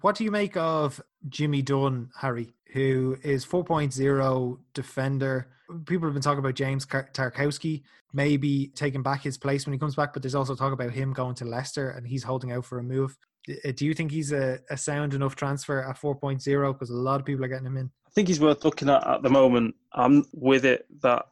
What 0.00 0.16
do 0.16 0.24
you 0.24 0.30
make 0.30 0.56
of 0.56 1.00
Jimmy 1.28 1.62
Dunne, 1.62 2.10
Harry, 2.18 2.54
who 2.72 3.16
is 3.22 3.44
4.0 3.44 4.58
defender? 4.72 5.48
People 5.86 6.06
have 6.06 6.14
been 6.14 6.22
talking 6.22 6.38
about 6.38 6.54
James 6.54 6.86
Tarkowski 6.86 7.82
maybe 8.12 8.68
taking 8.74 9.02
back 9.02 9.22
his 9.22 9.38
place 9.38 9.66
when 9.66 9.72
he 9.72 9.78
comes 9.78 9.94
back, 9.94 10.12
but 10.12 10.22
there's 10.22 10.34
also 10.34 10.54
talk 10.54 10.72
about 10.72 10.90
him 10.90 11.12
going 11.12 11.34
to 11.36 11.44
Leicester 11.44 11.90
and 11.90 12.06
he's 12.06 12.22
holding 12.22 12.52
out 12.52 12.64
for 12.64 12.78
a 12.78 12.82
move. 12.82 13.16
Uh, 13.48 13.72
do 13.74 13.86
you 13.86 13.94
think 13.94 14.10
he's 14.10 14.32
a, 14.32 14.58
a 14.70 14.76
sound 14.76 15.14
enough 15.14 15.36
transfer 15.36 15.88
at 15.88 15.96
4.0? 15.96 16.72
Because 16.72 16.90
a 16.90 16.94
lot 16.94 17.20
of 17.20 17.26
people 17.26 17.44
are 17.44 17.48
getting 17.48 17.66
him 17.66 17.76
in. 17.76 17.90
I 18.06 18.10
think 18.12 18.28
he's 18.28 18.40
worth 18.40 18.64
looking 18.64 18.90
at 18.90 19.06
at 19.06 19.22
the 19.22 19.30
moment. 19.30 19.74
I'm 19.92 20.24
with 20.32 20.64
it 20.64 20.86
that 21.02 21.26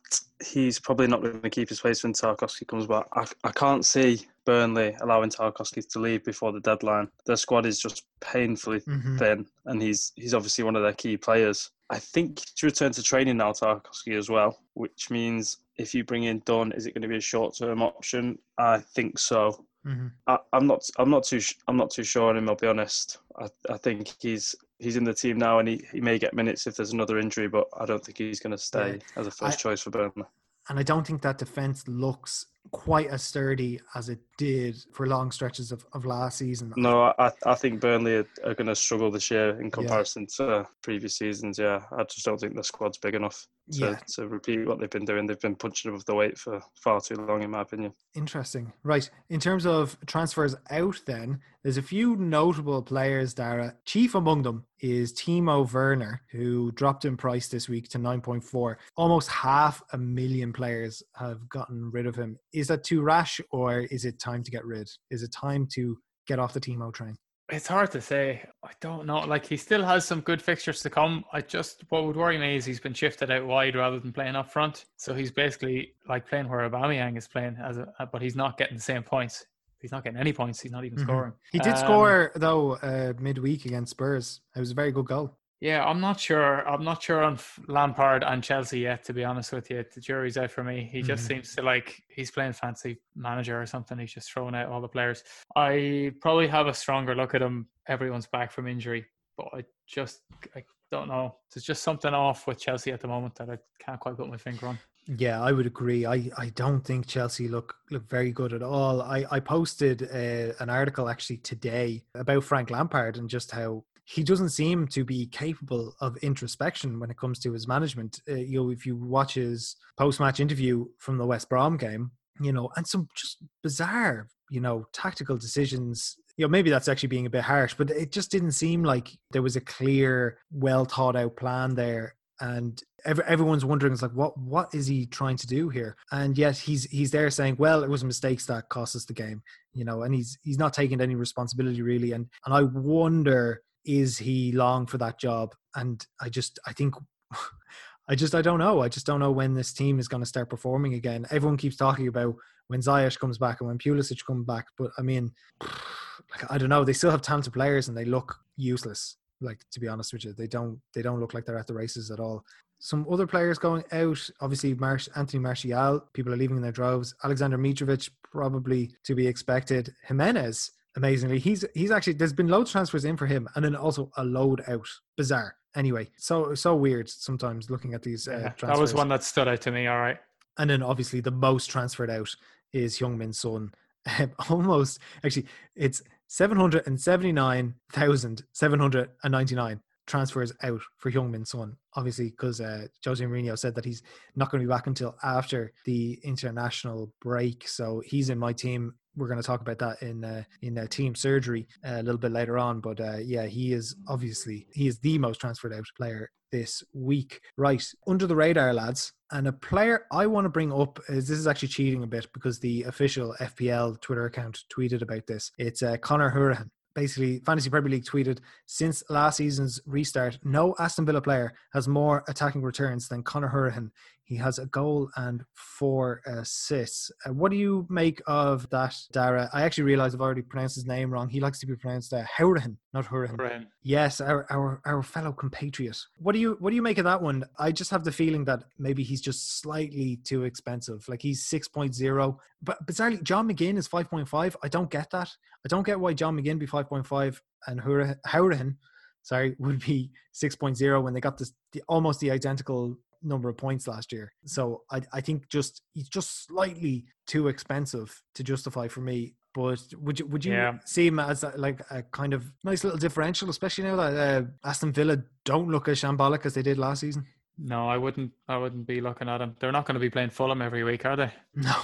he's 0.44 0.79
probably 0.79 1.09
not 1.09 1.23
going 1.23 1.40
to 1.40 1.51
keep 1.51 1.68
his 1.68 1.81
place 1.81 2.03
when 2.03 2.12
Tarkowski 2.12 2.66
comes 2.66 2.87
back. 2.87 3.07
I, 3.14 3.27
I 3.42 3.51
can't 3.51 3.85
see 3.85 4.27
Burnley 4.48 4.96
allowing 5.02 5.28
Tarkowski 5.28 5.87
to 5.90 5.98
leave 5.98 6.24
before 6.24 6.52
the 6.52 6.61
deadline. 6.61 7.11
Their 7.26 7.37
squad 7.37 7.66
is 7.66 7.78
just 7.78 8.04
painfully 8.22 8.80
mm-hmm. 8.80 9.18
thin, 9.18 9.46
and 9.66 9.82
he's 9.82 10.12
he's 10.16 10.32
obviously 10.32 10.64
one 10.64 10.74
of 10.74 10.82
their 10.82 10.94
key 10.94 11.18
players. 11.18 11.70
I 11.90 11.98
think 11.98 12.37
to 12.56 12.64
return 12.64 12.92
to 12.92 13.02
training 13.02 13.37
now, 13.37 13.52
Tarkowski 13.52 14.16
as 14.16 14.30
well, 14.30 14.58
which 14.72 15.11
means 15.11 15.58
if 15.76 15.94
you 15.94 16.02
bring 16.02 16.24
in 16.24 16.40
Dunne, 16.46 16.72
is 16.72 16.87
it 16.87 16.94
going 16.94 17.02
to 17.02 17.08
be 17.08 17.18
a 17.18 17.20
short 17.20 17.58
term 17.58 17.82
option? 17.82 18.38
I 18.56 18.78
think 18.78 19.18
so. 19.18 19.66
Mm-hmm. 19.87 20.06
I, 20.26 20.38
am 20.54 20.66
not. 20.66 20.88
I'm 20.98 21.11
not 21.11 21.24
too. 21.24 21.42
I'm 21.66 21.76
not 21.76 21.90
too 21.90 22.04
sure 22.04 22.30
on 22.30 22.38
him. 22.38 22.48
I'll 22.48 22.54
be 22.54 22.68
honest. 22.68 23.18
I, 23.38 23.48
I 23.68 23.76
think 23.76 24.14
he's 24.18 24.54
he's 24.78 24.96
in 24.96 25.04
the 25.04 25.12
team 25.12 25.37
now, 25.37 25.58
and 25.58 25.68
he, 25.68 25.84
he 25.92 26.00
may 26.00 26.18
get 26.18 26.32
minutes 26.32 26.66
if 26.66 26.76
there's 26.76 26.94
another 26.94 27.18
injury, 27.18 27.48
but 27.48 27.66
I 27.78 27.84
don't 27.84 28.02
think 28.02 28.16
he's 28.16 28.40
going 28.40 28.52
to 28.52 28.58
stay 28.58 28.92
yeah. 28.92 29.20
as 29.20 29.26
a 29.26 29.30
first 29.30 29.58
I, 29.58 29.62
choice 29.62 29.82
for 29.82 29.90
Burnley 29.90 30.24
and 30.68 30.78
I 30.78 30.82
don't 30.82 31.06
think 31.06 31.22
that 31.22 31.38
defense 31.38 31.87
looks 31.88 32.46
quite 32.70 33.09
as 33.09 33.22
sturdy 33.22 33.81
as 33.94 34.09
it 34.09 34.18
did 34.37 34.76
for 34.92 35.07
long 35.07 35.31
stretches 35.31 35.72
of, 35.72 35.85
of 35.92 36.04
last 36.04 36.38
season. 36.38 36.72
No, 36.76 37.12
I, 37.18 37.31
I 37.44 37.54
think 37.54 37.81
Burnley 37.81 38.16
are, 38.16 38.26
are 38.44 38.54
going 38.54 38.66
to 38.66 38.76
struggle 38.76 39.11
this 39.11 39.31
year 39.31 39.61
in 39.61 39.70
comparison 39.70 40.26
yeah. 40.38 40.46
to 40.46 40.68
previous 40.83 41.16
seasons. 41.16 41.59
Yeah, 41.59 41.83
I 41.96 42.04
just 42.04 42.24
don't 42.24 42.38
think 42.38 42.57
the 42.57 42.64
squad's 42.64 42.98
big 42.98 43.14
enough 43.14 43.46
to, 43.72 43.78
yeah. 43.78 43.98
to 44.14 44.28
repeat 44.28 44.66
what 44.66 44.78
they've 44.78 44.90
been 44.90 45.04
doing. 45.04 45.26
They've 45.26 45.40
been 45.40 45.57
punching 45.57 45.90
above 45.90 46.04
the 46.07 46.14
weight 46.14 46.38
for 46.38 46.61
far 46.74 47.00
too 47.00 47.16
long, 47.16 47.42
in 47.42 47.50
my 47.50 47.62
opinion. 47.62 47.92
Interesting. 48.14 48.72
Right. 48.83 49.09
In 49.28 49.40
terms 49.40 49.66
of 49.66 49.98
transfers 50.07 50.54
out, 50.70 51.00
then, 51.07 51.40
there's 51.62 51.76
a 51.76 51.83
few 51.83 52.16
notable 52.16 52.83
players, 52.83 53.35
Dara. 53.35 53.74
Chief 53.85 54.14
among 54.14 54.42
them 54.42 54.64
is 54.81 55.12
Timo 55.12 55.70
Werner, 55.70 56.22
who 56.31 56.70
dropped 56.72 57.04
in 57.04 57.16
price 57.16 57.48
this 57.48 57.68
week 57.68 57.88
to 57.90 57.98
9.4. 57.98 58.76
Almost 58.96 59.28
half 59.28 59.83
a 59.92 59.98
million 59.98 60.52
players 60.52 61.02
have 61.16 61.48
gotten 61.48 61.90
rid 61.90 62.07
of 62.07 62.14
him. 62.14 62.38
Is 62.59 62.68
that 62.68 62.85
too 62.85 63.03
rash 63.03 63.40
or 63.51 63.81
is 63.81 64.05
it 64.05 64.18
time 64.18 64.42
to 64.42 64.51
get 64.51 64.64
rid? 64.64 64.88
Is 65.11 65.23
it 65.23 65.33
time 65.33 65.66
to 65.73 65.99
get 66.27 66.38
off 66.38 66.53
the 66.53 66.61
Timo 66.61 66.92
train? 66.92 67.16
It's 67.51 67.66
hard 67.66 67.90
to 67.92 68.01
say. 68.03 68.42
I 68.62 68.73
don't 68.81 69.07
know. 69.07 69.21
Like 69.21 69.47
he 69.47 69.57
still 69.57 69.83
has 69.83 70.05
some 70.05 70.21
good 70.21 70.42
fixtures 70.42 70.83
to 70.83 70.90
come. 70.90 71.25
I 71.33 71.40
just 71.40 71.83
what 71.88 72.05
would 72.05 72.16
worry 72.16 72.37
me 72.37 72.57
is 72.57 72.66
he's 72.66 72.81
been 72.81 72.92
shifted 72.92 73.31
out 73.31 73.47
wide 73.47 73.75
rather 73.75 73.99
than 73.99 74.12
playing 74.12 74.37
up 74.37 74.53
front. 74.53 74.85
So 74.97 75.14
he's 75.14 75.31
basically 75.31 75.94
like 76.07 76.29
playing 76.29 76.49
where 76.49 76.68
Aubameyang 76.68 77.16
is 77.16 77.27
playing 77.27 77.57
as 77.62 77.79
a, 77.79 78.07
but 78.12 78.21
he's 78.21 78.37
not 78.37 78.59
getting 78.59 78.77
the 78.77 78.83
same 78.83 79.03
points. 79.03 79.47
He's 79.81 79.92
not 79.92 80.05
getting 80.05 80.18
any 80.18 80.33
points. 80.33 80.61
He's 80.61 80.73
not 80.73 80.85
even 80.85 80.99
mm-hmm. 80.99 81.07
scoring. 81.07 81.33
He 81.53 81.59
did 81.59 81.73
um, 81.73 81.79
score 81.79 82.33
though 82.35 82.73
uh, 82.73 83.14
midweek 83.18 83.64
against 83.64 83.92
Spurs. 83.92 84.40
It 84.55 84.61
was 84.61 84.73
a 84.73 84.75
very 84.75 84.92
good 84.92 85.07
goal. 85.07 85.38
Yeah, 85.61 85.85
I'm 85.85 86.01
not 86.01 86.21
sure. 86.21 86.66
I'm 86.68 86.85
not 86.85 87.03
sure 87.03 87.25
on 87.25 87.38
Lampard 87.66 88.23
and 88.23 88.44
Chelsea 88.44 88.81
yet. 88.81 89.03
To 89.05 89.12
be 89.12 89.25
honest 89.25 89.53
with 89.53 89.71
you, 89.71 89.85
the 89.92 90.01
jury's 90.01 90.37
out 90.37 90.53
for 90.53 90.62
me. 90.62 90.88
He 90.90 91.03
just 91.03 91.25
mm-hmm. 91.25 91.35
seems 91.35 91.55
to 91.57 91.62
like 91.62 92.01
he's 92.09 92.31
playing 92.31 92.53
fancy 92.53 93.01
manager 93.16 93.61
or 93.61 93.66
something. 93.66 93.99
He's 93.99 94.12
just 94.12 94.33
throwing 94.33 94.55
out 94.55 94.68
all 94.68 94.81
the 94.81 94.88
players. 94.88 95.25
I 95.57 96.12
probably 96.21 96.47
have 96.47 96.68
a 96.68 96.75
stronger 96.75 97.14
look 97.14 97.35
at 97.35 97.42
him. 97.42 97.66
Everyone's 97.88 98.27
back 98.29 98.53
from 98.53 98.68
injury, 98.68 99.07
but 99.37 99.49
I 99.53 99.64
just 99.87 100.21
I 100.55 100.62
don't 100.92 101.09
know. 101.09 101.37
There's 101.53 101.64
just 101.64 101.83
something 101.83 102.14
off 102.14 102.47
with 102.47 102.61
Chelsea 102.61 102.92
at 102.92 103.01
the 103.01 103.09
moment 103.09 103.35
that 103.37 103.51
I 103.51 103.59
can't 103.85 103.99
quite 103.99 104.16
put 104.16 104.29
my 104.29 104.37
finger 104.37 104.68
on. 104.68 104.79
Yeah, 105.16 105.42
I 105.42 105.53
would 105.53 105.66
agree. 105.66 106.05
I, 106.05 106.31
I 106.37 106.51
don't 106.55 106.85
think 106.85 107.07
Chelsea 107.07 107.49
look 107.49 107.75
look 107.90 108.09
very 108.09 108.31
good 108.31 108.53
at 108.53 108.62
all. 108.62 109.03
I 109.03 109.25
I 109.31 109.40
posted 109.40 110.03
uh, 110.03 110.53
an 110.61 110.71
article 110.71 111.09
actually 111.09 111.38
today 111.38 112.05
about 112.14 112.44
Frank 112.44 112.71
Lampard 112.71 113.16
and 113.16 113.29
just 113.29 113.51
how 113.51 113.85
he 114.11 114.25
doesn't 114.25 114.49
seem 114.49 114.88
to 114.88 115.05
be 115.05 115.27
capable 115.27 115.94
of 116.01 116.16
introspection 116.18 116.99
when 116.99 117.11
it 117.11 117.18
comes 117.18 117.38
to 117.38 117.53
his 117.53 117.68
management. 117.68 118.23
Uh, 118.27 118.37
you 118.37 118.62
know, 118.62 118.71
if 118.71 118.87
you 118.87 118.97
watch 118.97 119.35
his 119.35 119.77
post-match 119.99 120.40
interview 120.40 120.87
from 120.97 121.18
the 121.18 121.27
West 121.27 121.51
Brom 121.51 121.77
game, 121.77 122.11
you 122.40 122.51
know, 122.51 122.71
and 122.77 122.87
some 122.87 123.07
just 123.14 123.44
bizarre, 123.62 124.29
you 124.49 124.61
know, 124.61 124.87
tactical 124.94 125.37
decisions. 125.37 126.16
You 126.38 126.47
know, 126.47 126.49
maybe 126.49 126.71
that's 126.71 126.88
actually 126.88 127.11
being 127.11 127.27
a 127.27 127.31
bit 127.31 127.42
harsh, 127.42 127.75
but 127.75 127.90
it 127.90 128.11
just 128.11 128.31
didn't 128.31 128.53
seem 128.53 128.83
like 128.83 129.11
there 129.33 129.42
was 129.42 129.57
a 129.57 129.61
clear, 129.61 130.38
well 130.51 130.87
thought 130.87 131.16
out 131.16 131.37
plan 131.37 131.75
there. 131.75 132.14
And 132.40 132.83
every, 133.05 133.25
everyone's 133.25 133.66
wondering, 133.66 133.92
it's 133.92 134.01
like, 134.01 134.12
what 134.12 134.38
what 134.38 134.75
is 134.75 134.87
he 134.87 135.05
trying 135.05 135.37
to 135.37 135.47
do 135.47 135.68
here? 135.68 135.97
And 136.12 136.38
yet 136.38 136.57
he's 136.57 136.85
he's 136.85 137.11
there 137.11 137.29
saying, 137.29 137.57
well, 137.59 137.83
it 137.83 137.90
was 137.90 138.05
mistakes 138.05 138.47
that 138.47 138.71
cost 138.71 138.97
us 138.97 139.05
the 139.05 139.12
game, 139.12 139.42
you 139.75 139.85
know, 139.85 140.03
and 140.03 140.14
he's 140.14 140.38
he's 140.42 140.59
not 140.59 140.73
taking 140.73 141.03
any 141.03 141.14
responsibility 141.14 141.83
really. 141.83 142.12
And 142.12 142.29
and 142.47 142.55
I 142.55 142.62
wonder 142.62 143.61
is 143.88 144.18
he 144.18 144.53
long 144.53 144.87
for 144.87 144.98
that 144.98 145.18
job? 145.18 145.55
And 145.74 146.07
I 146.20 146.29
just, 146.29 146.59
I 146.66 146.72
think, 146.74 146.94
I 148.09 148.14
just, 148.14 148.35
I 148.35 148.42
don't 148.42 148.59
know. 148.59 148.83
I 148.83 148.88
just 148.88 149.07
don't 149.07 149.20
know 149.20 149.33
when 149.33 149.55
this 149.55 149.72
team 149.72 149.98
is 149.98 150.09
going 150.09 150.22
to 150.22 150.29
start 150.29 150.51
performing 150.51 150.94
again. 150.94 151.27
Everyone 151.31 151.57
keeps 151.57 151.77
talking 151.77 152.07
about 152.07 152.35
when 152.68 152.81
Ziyech 152.81 153.18
comes 153.18 153.38
back 153.38 153.61
and 153.61 153.68
when 153.68 153.79
Pulisic 153.79 154.24
comes 154.27 154.46
back, 154.46 154.66
but 154.77 154.90
I 154.98 155.03
mean, 155.03 155.33
like 155.61 156.51
I 156.51 156.59
don't 156.59 156.68
know. 156.68 156.85
They 156.85 156.92
still 156.92 157.11
have 157.11 157.22
talented 157.22 157.55
players 157.55 157.88
and 157.88 157.96
they 157.96 158.05
look 158.05 158.37
useless. 158.57 159.16
Like 159.40 159.61
to 159.72 159.81
be 159.81 159.88
honest 159.88 160.12
with 160.12 160.24
you, 160.24 160.35
they 160.35 160.46
don't, 160.46 160.79
they 160.94 161.03
don't 161.03 161.20
look 161.20 161.33
like 161.33 161.46
they're 161.46 161.59
at 161.59 161.66
the 161.66 161.74
races 161.74 162.11
at 162.11 162.20
all. 162.20 162.44
Some 162.81 163.07
other 163.11 163.27
players 163.27 163.59
going 163.59 163.83
out, 163.90 164.18
obviously, 164.40 164.74
Marsh, 164.74 165.09
Anthony 165.16 165.40
Martial. 165.40 166.01
People 166.12 166.33
are 166.33 166.37
leaving 166.37 166.57
in 166.57 166.62
their 166.62 166.70
droves. 166.70 167.14
Alexander 167.24 167.59
Mitrovic, 167.59 168.09
probably 168.22 168.92
to 169.05 169.14
be 169.16 169.27
expected. 169.27 169.94
Jimenez, 170.07 170.70
amazingly. 170.98 171.38
He's 171.38 171.64
he's 171.74 171.90
actually 171.90 172.14
there's 172.14 172.32
been 172.32 172.48
loads 172.48 172.70
transfers 172.70 173.04
in 173.04 173.16
for 173.16 173.26
him, 173.26 173.48
and 173.54 173.64
then 173.64 173.74
also 173.74 174.11
a 174.16 174.24
load 174.24 174.62
out. 174.68 174.88
Bizarre. 175.16 175.56
Anyway, 175.74 176.11
so 176.16 176.54
so 176.54 176.74
weird 176.74 177.08
sometimes 177.08 177.70
looking 177.70 177.94
at 177.94 178.02
these. 178.02 178.28
Uh, 178.28 178.52
yeah, 178.61 178.68
that 178.68 178.78
was 178.78 178.92
one 178.92 179.08
that 179.08 179.22
stood 179.22 179.48
out 179.48 179.61
to 179.62 179.70
me. 179.70 179.87
All 179.87 179.98
right. 179.98 180.18
And 180.58 180.68
then 180.68 180.82
obviously 180.82 181.20
the 181.20 181.30
most 181.30 181.70
transferred 181.70 182.11
out 182.11 182.34
is 182.72 182.98
Heung-min 182.98 183.32
Son. 183.32 183.72
almost 184.50 184.98
actually, 185.24 185.46
it's 185.76 186.02
seven 186.26 186.58
hundred 186.58 186.87
and 186.87 187.00
seventy 187.00 187.32
nine 187.32 187.74
thousand 187.92 188.42
seven 188.52 188.80
hundred 188.80 189.11
and 189.22 189.32
ninety 189.32 189.54
nine 189.54 189.80
transfers 190.09 190.53
out 190.62 190.81
for 190.97 191.11
Heung-min 191.12 191.44
Son, 191.44 191.77
obviously 191.94 192.31
because 192.31 192.61
uh, 192.61 192.87
Jose 193.05 193.25
Mourinho 193.25 193.57
said 193.57 193.75
that 193.77 193.85
he's 193.85 194.03
not 194.35 194.51
going 194.51 194.61
to 194.61 194.66
be 194.66 194.73
back 194.73 194.88
until 194.88 195.16
after 195.23 195.73
the 195.85 196.18
international 196.25 197.12
break. 197.21 197.68
So 197.68 198.03
he's 198.05 198.31
in 198.31 198.38
my 198.38 198.53
team 198.53 198.94
we're 199.18 199.29
going 199.29 199.40
to 199.40 199.47
talk 199.47 199.61
about 199.61 199.79
that 199.79 200.01
in 200.01 200.25
uh, 200.25 200.44
in 200.62 200.79
uh, 200.79 200.87
team 200.87 201.14
surgery 201.14 201.66
uh, 201.85 201.97
a 201.97 202.03
little 202.03 202.18
bit 202.18 202.33
later 202.33 202.57
on. 202.57 202.81
But 202.81 203.01
uh, 203.01 203.16
yeah, 203.18 203.47
he 203.47 203.73
is 203.73 203.97
obviously 204.07 204.66
he 204.73 204.87
is 204.87 204.99
the 205.01 205.18
most 205.18 205.40
transferred 205.40 205.75
out 205.75 205.85
player 205.97 206.31
this 206.53 206.83
week. 206.92 207.40
Right 207.57 207.85
under 208.07 208.27
the 208.27 208.37
radar, 208.37 208.73
lads. 208.73 209.12
And 209.31 209.47
a 209.47 209.53
player 209.53 210.07
I 210.11 210.27
want 210.27 210.47
to 210.47 210.51
bring 210.51 210.73
up 210.73 210.99
is 211.09 211.29
this 211.29 211.38
is 211.38 211.47
actually 211.47 211.68
cheating 211.68 212.03
a 212.03 212.07
bit 212.07 212.27
because 212.33 212.59
the 212.61 212.85
official 212.85 213.35
FPL 213.40 214.01
Twitter 214.01 214.25
account 214.25 214.61
tweeted 214.75 215.03
about 215.03 215.27
this. 215.27 215.53
It's 215.59 215.83
uh, 215.83 215.99
Conor 215.99 216.31
Hourihane 216.31 216.71
basically 216.98 217.38
Fantasy 217.46 217.70
Premier 217.70 217.90
League 217.90 218.04
tweeted 218.04 218.40
since 218.66 219.04
last 219.08 219.37
season's 219.37 219.80
restart, 219.87 220.37
no 220.42 220.74
Aston 220.80 221.06
Villa 221.06 221.22
player 221.22 221.52
has 221.72 221.87
more 221.87 222.24
attacking 222.26 222.62
returns 222.62 223.06
than 223.06 223.22
Conor 223.22 223.50
Hourihane. 223.54 223.90
He 224.28 224.36
has 224.36 224.58
a 224.58 224.66
goal 224.66 225.08
and 225.16 225.42
four 225.54 226.20
assists. 226.26 227.10
Uh, 227.24 227.32
what 227.32 227.50
do 227.50 227.56
you 227.56 227.86
make 227.88 228.20
of 228.26 228.68
that, 228.68 228.94
Dara? 229.10 229.48
I 229.54 229.62
actually 229.62 229.84
realized 229.84 230.14
I've 230.14 230.20
already 230.20 230.42
pronounced 230.42 230.74
his 230.74 230.84
name 230.84 231.10
wrong. 231.10 231.30
He 231.30 231.40
likes 231.40 231.58
to 231.60 231.66
be 231.66 231.74
pronounced 231.74 232.12
uh, 232.12 232.24
Hourihane, 232.38 232.76
not 232.92 233.06
Hourihane. 233.06 233.66
Yes, 233.82 234.20
our, 234.20 234.46
our 234.50 234.82
our 234.84 235.02
fellow 235.02 235.32
compatriot. 235.32 235.96
What 236.18 236.32
do 236.32 236.40
you 236.40 236.58
what 236.60 236.68
do 236.68 236.76
you 236.76 236.82
make 236.82 236.98
of 236.98 237.04
that 237.04 237.22
one? 237.22 237.42
I 237.58 237.72
just 237.72 237.90
have 237.90 238.04
the 238.04 238.12
feeling 238.12 238.44
that 238.44 238.64
maybe 238.78 239.02
he's 239.02 239.22
just 239.22 239.62
slightly 239.62 240.18
too 240.24 240.44
expensive. 240.44 241.08
Like 241.08 241.22
he's 241.22 241.48
6.0, 241.48 242.36
but 242.62 242.86
bizarrely 242.86 243.22
John 243.22 243.48
McGinn 243.48 243.78
is 243.78 243.88
5.5. 243.88 244.56
I 244.62 244.68
don't 244.68 244.90
get 244.90 245.10
that. 245.12 245.30
I 245.64 245.68
don't 245.68 245.86
get 245.86 245.98
why 245.98 246.12
John 246.12 246.36
McGinn 246.36 246.58
be 246.58 246.66
5.5 246.66 247.40
and 247.66 247.80
Hourihane 247.80 248.76
sorry, 249.22 249.56
would 249.58 249.80
be 249.80 250.10
6.0 250.34 251.02
when 251.02 251.14
they 251.14 251.20
got 251.20 251.38
this 251.38 251.52
the, 251.72 251.82
almost 251.88 252.20
the 252.20 252.30
identical 252.30 252.96
number 253.22 253.48
of 253.48 253.57
points 253.57 253.87
last 253.88 254.12
year. 254.12 254.33
So 254.44 254.83
I, 254.90 255.02
I 255.12 255.20
think 255.20 255.48
just 255.48 255.83
he's 255.94 256.09
just 256.09 256.46
slightly 256.46 257.07
too 257.26 257.48
expensive 257.48 258.22
to 258.35 258.44
justify 258.44 258.88
for 258.88 259.00
me. 259.00 259.35
But 259.54 259.83
would 260.00 260.20
you 260.20 260.26
would 260.26 260.44
you 260.44 260.52
yeah. 260.52 260.78
see 260.85 261.07
him 261.07 261.18
as 261.18 261.42
a, 261.42 261.52
like 261.57 261.81
a 261.90 262.02
kind 262.02 262.33
of 262.33 262.50
nice 262.64 262.85
little 262.85 262.98
differential, 262.98 263.50
especially 263.50 263.85
now 263.85 263.96
that 263.96 264.14
uh, 264.14 264.42
Aston 264.64 264.92
Villa 264.92 265.18
don't 265.44 265.68
look 265.68 265.88
as 265.88 266.00
shambolic 266.00 266.46
as 266.46 266.54
they 266.54 266.62
did 266.62 266.78
last 266.78 267.00
season? 267.00 267.26
No, 267.59 267.88
I 267.88 267.96
wouldn't. 267.96 268.33
I 268.46 268.57
wouldn't 268.57 268.87
be 268.87 269.00
looking 269.00 269.28
at 269.28 269.38
them. 269.38 269.57
They're 269.59 269.72
not 269.72 269.85
going 269.85 269.94
to 269.94 270.00
be 270.00 270.11
playing 270.11 270.31
Fulham 270.31 270.62
every 270.62 270.85
week, 270.85 271.04
are 271.04 271.16
they? 271.16 271.33
No. 271.54 271.74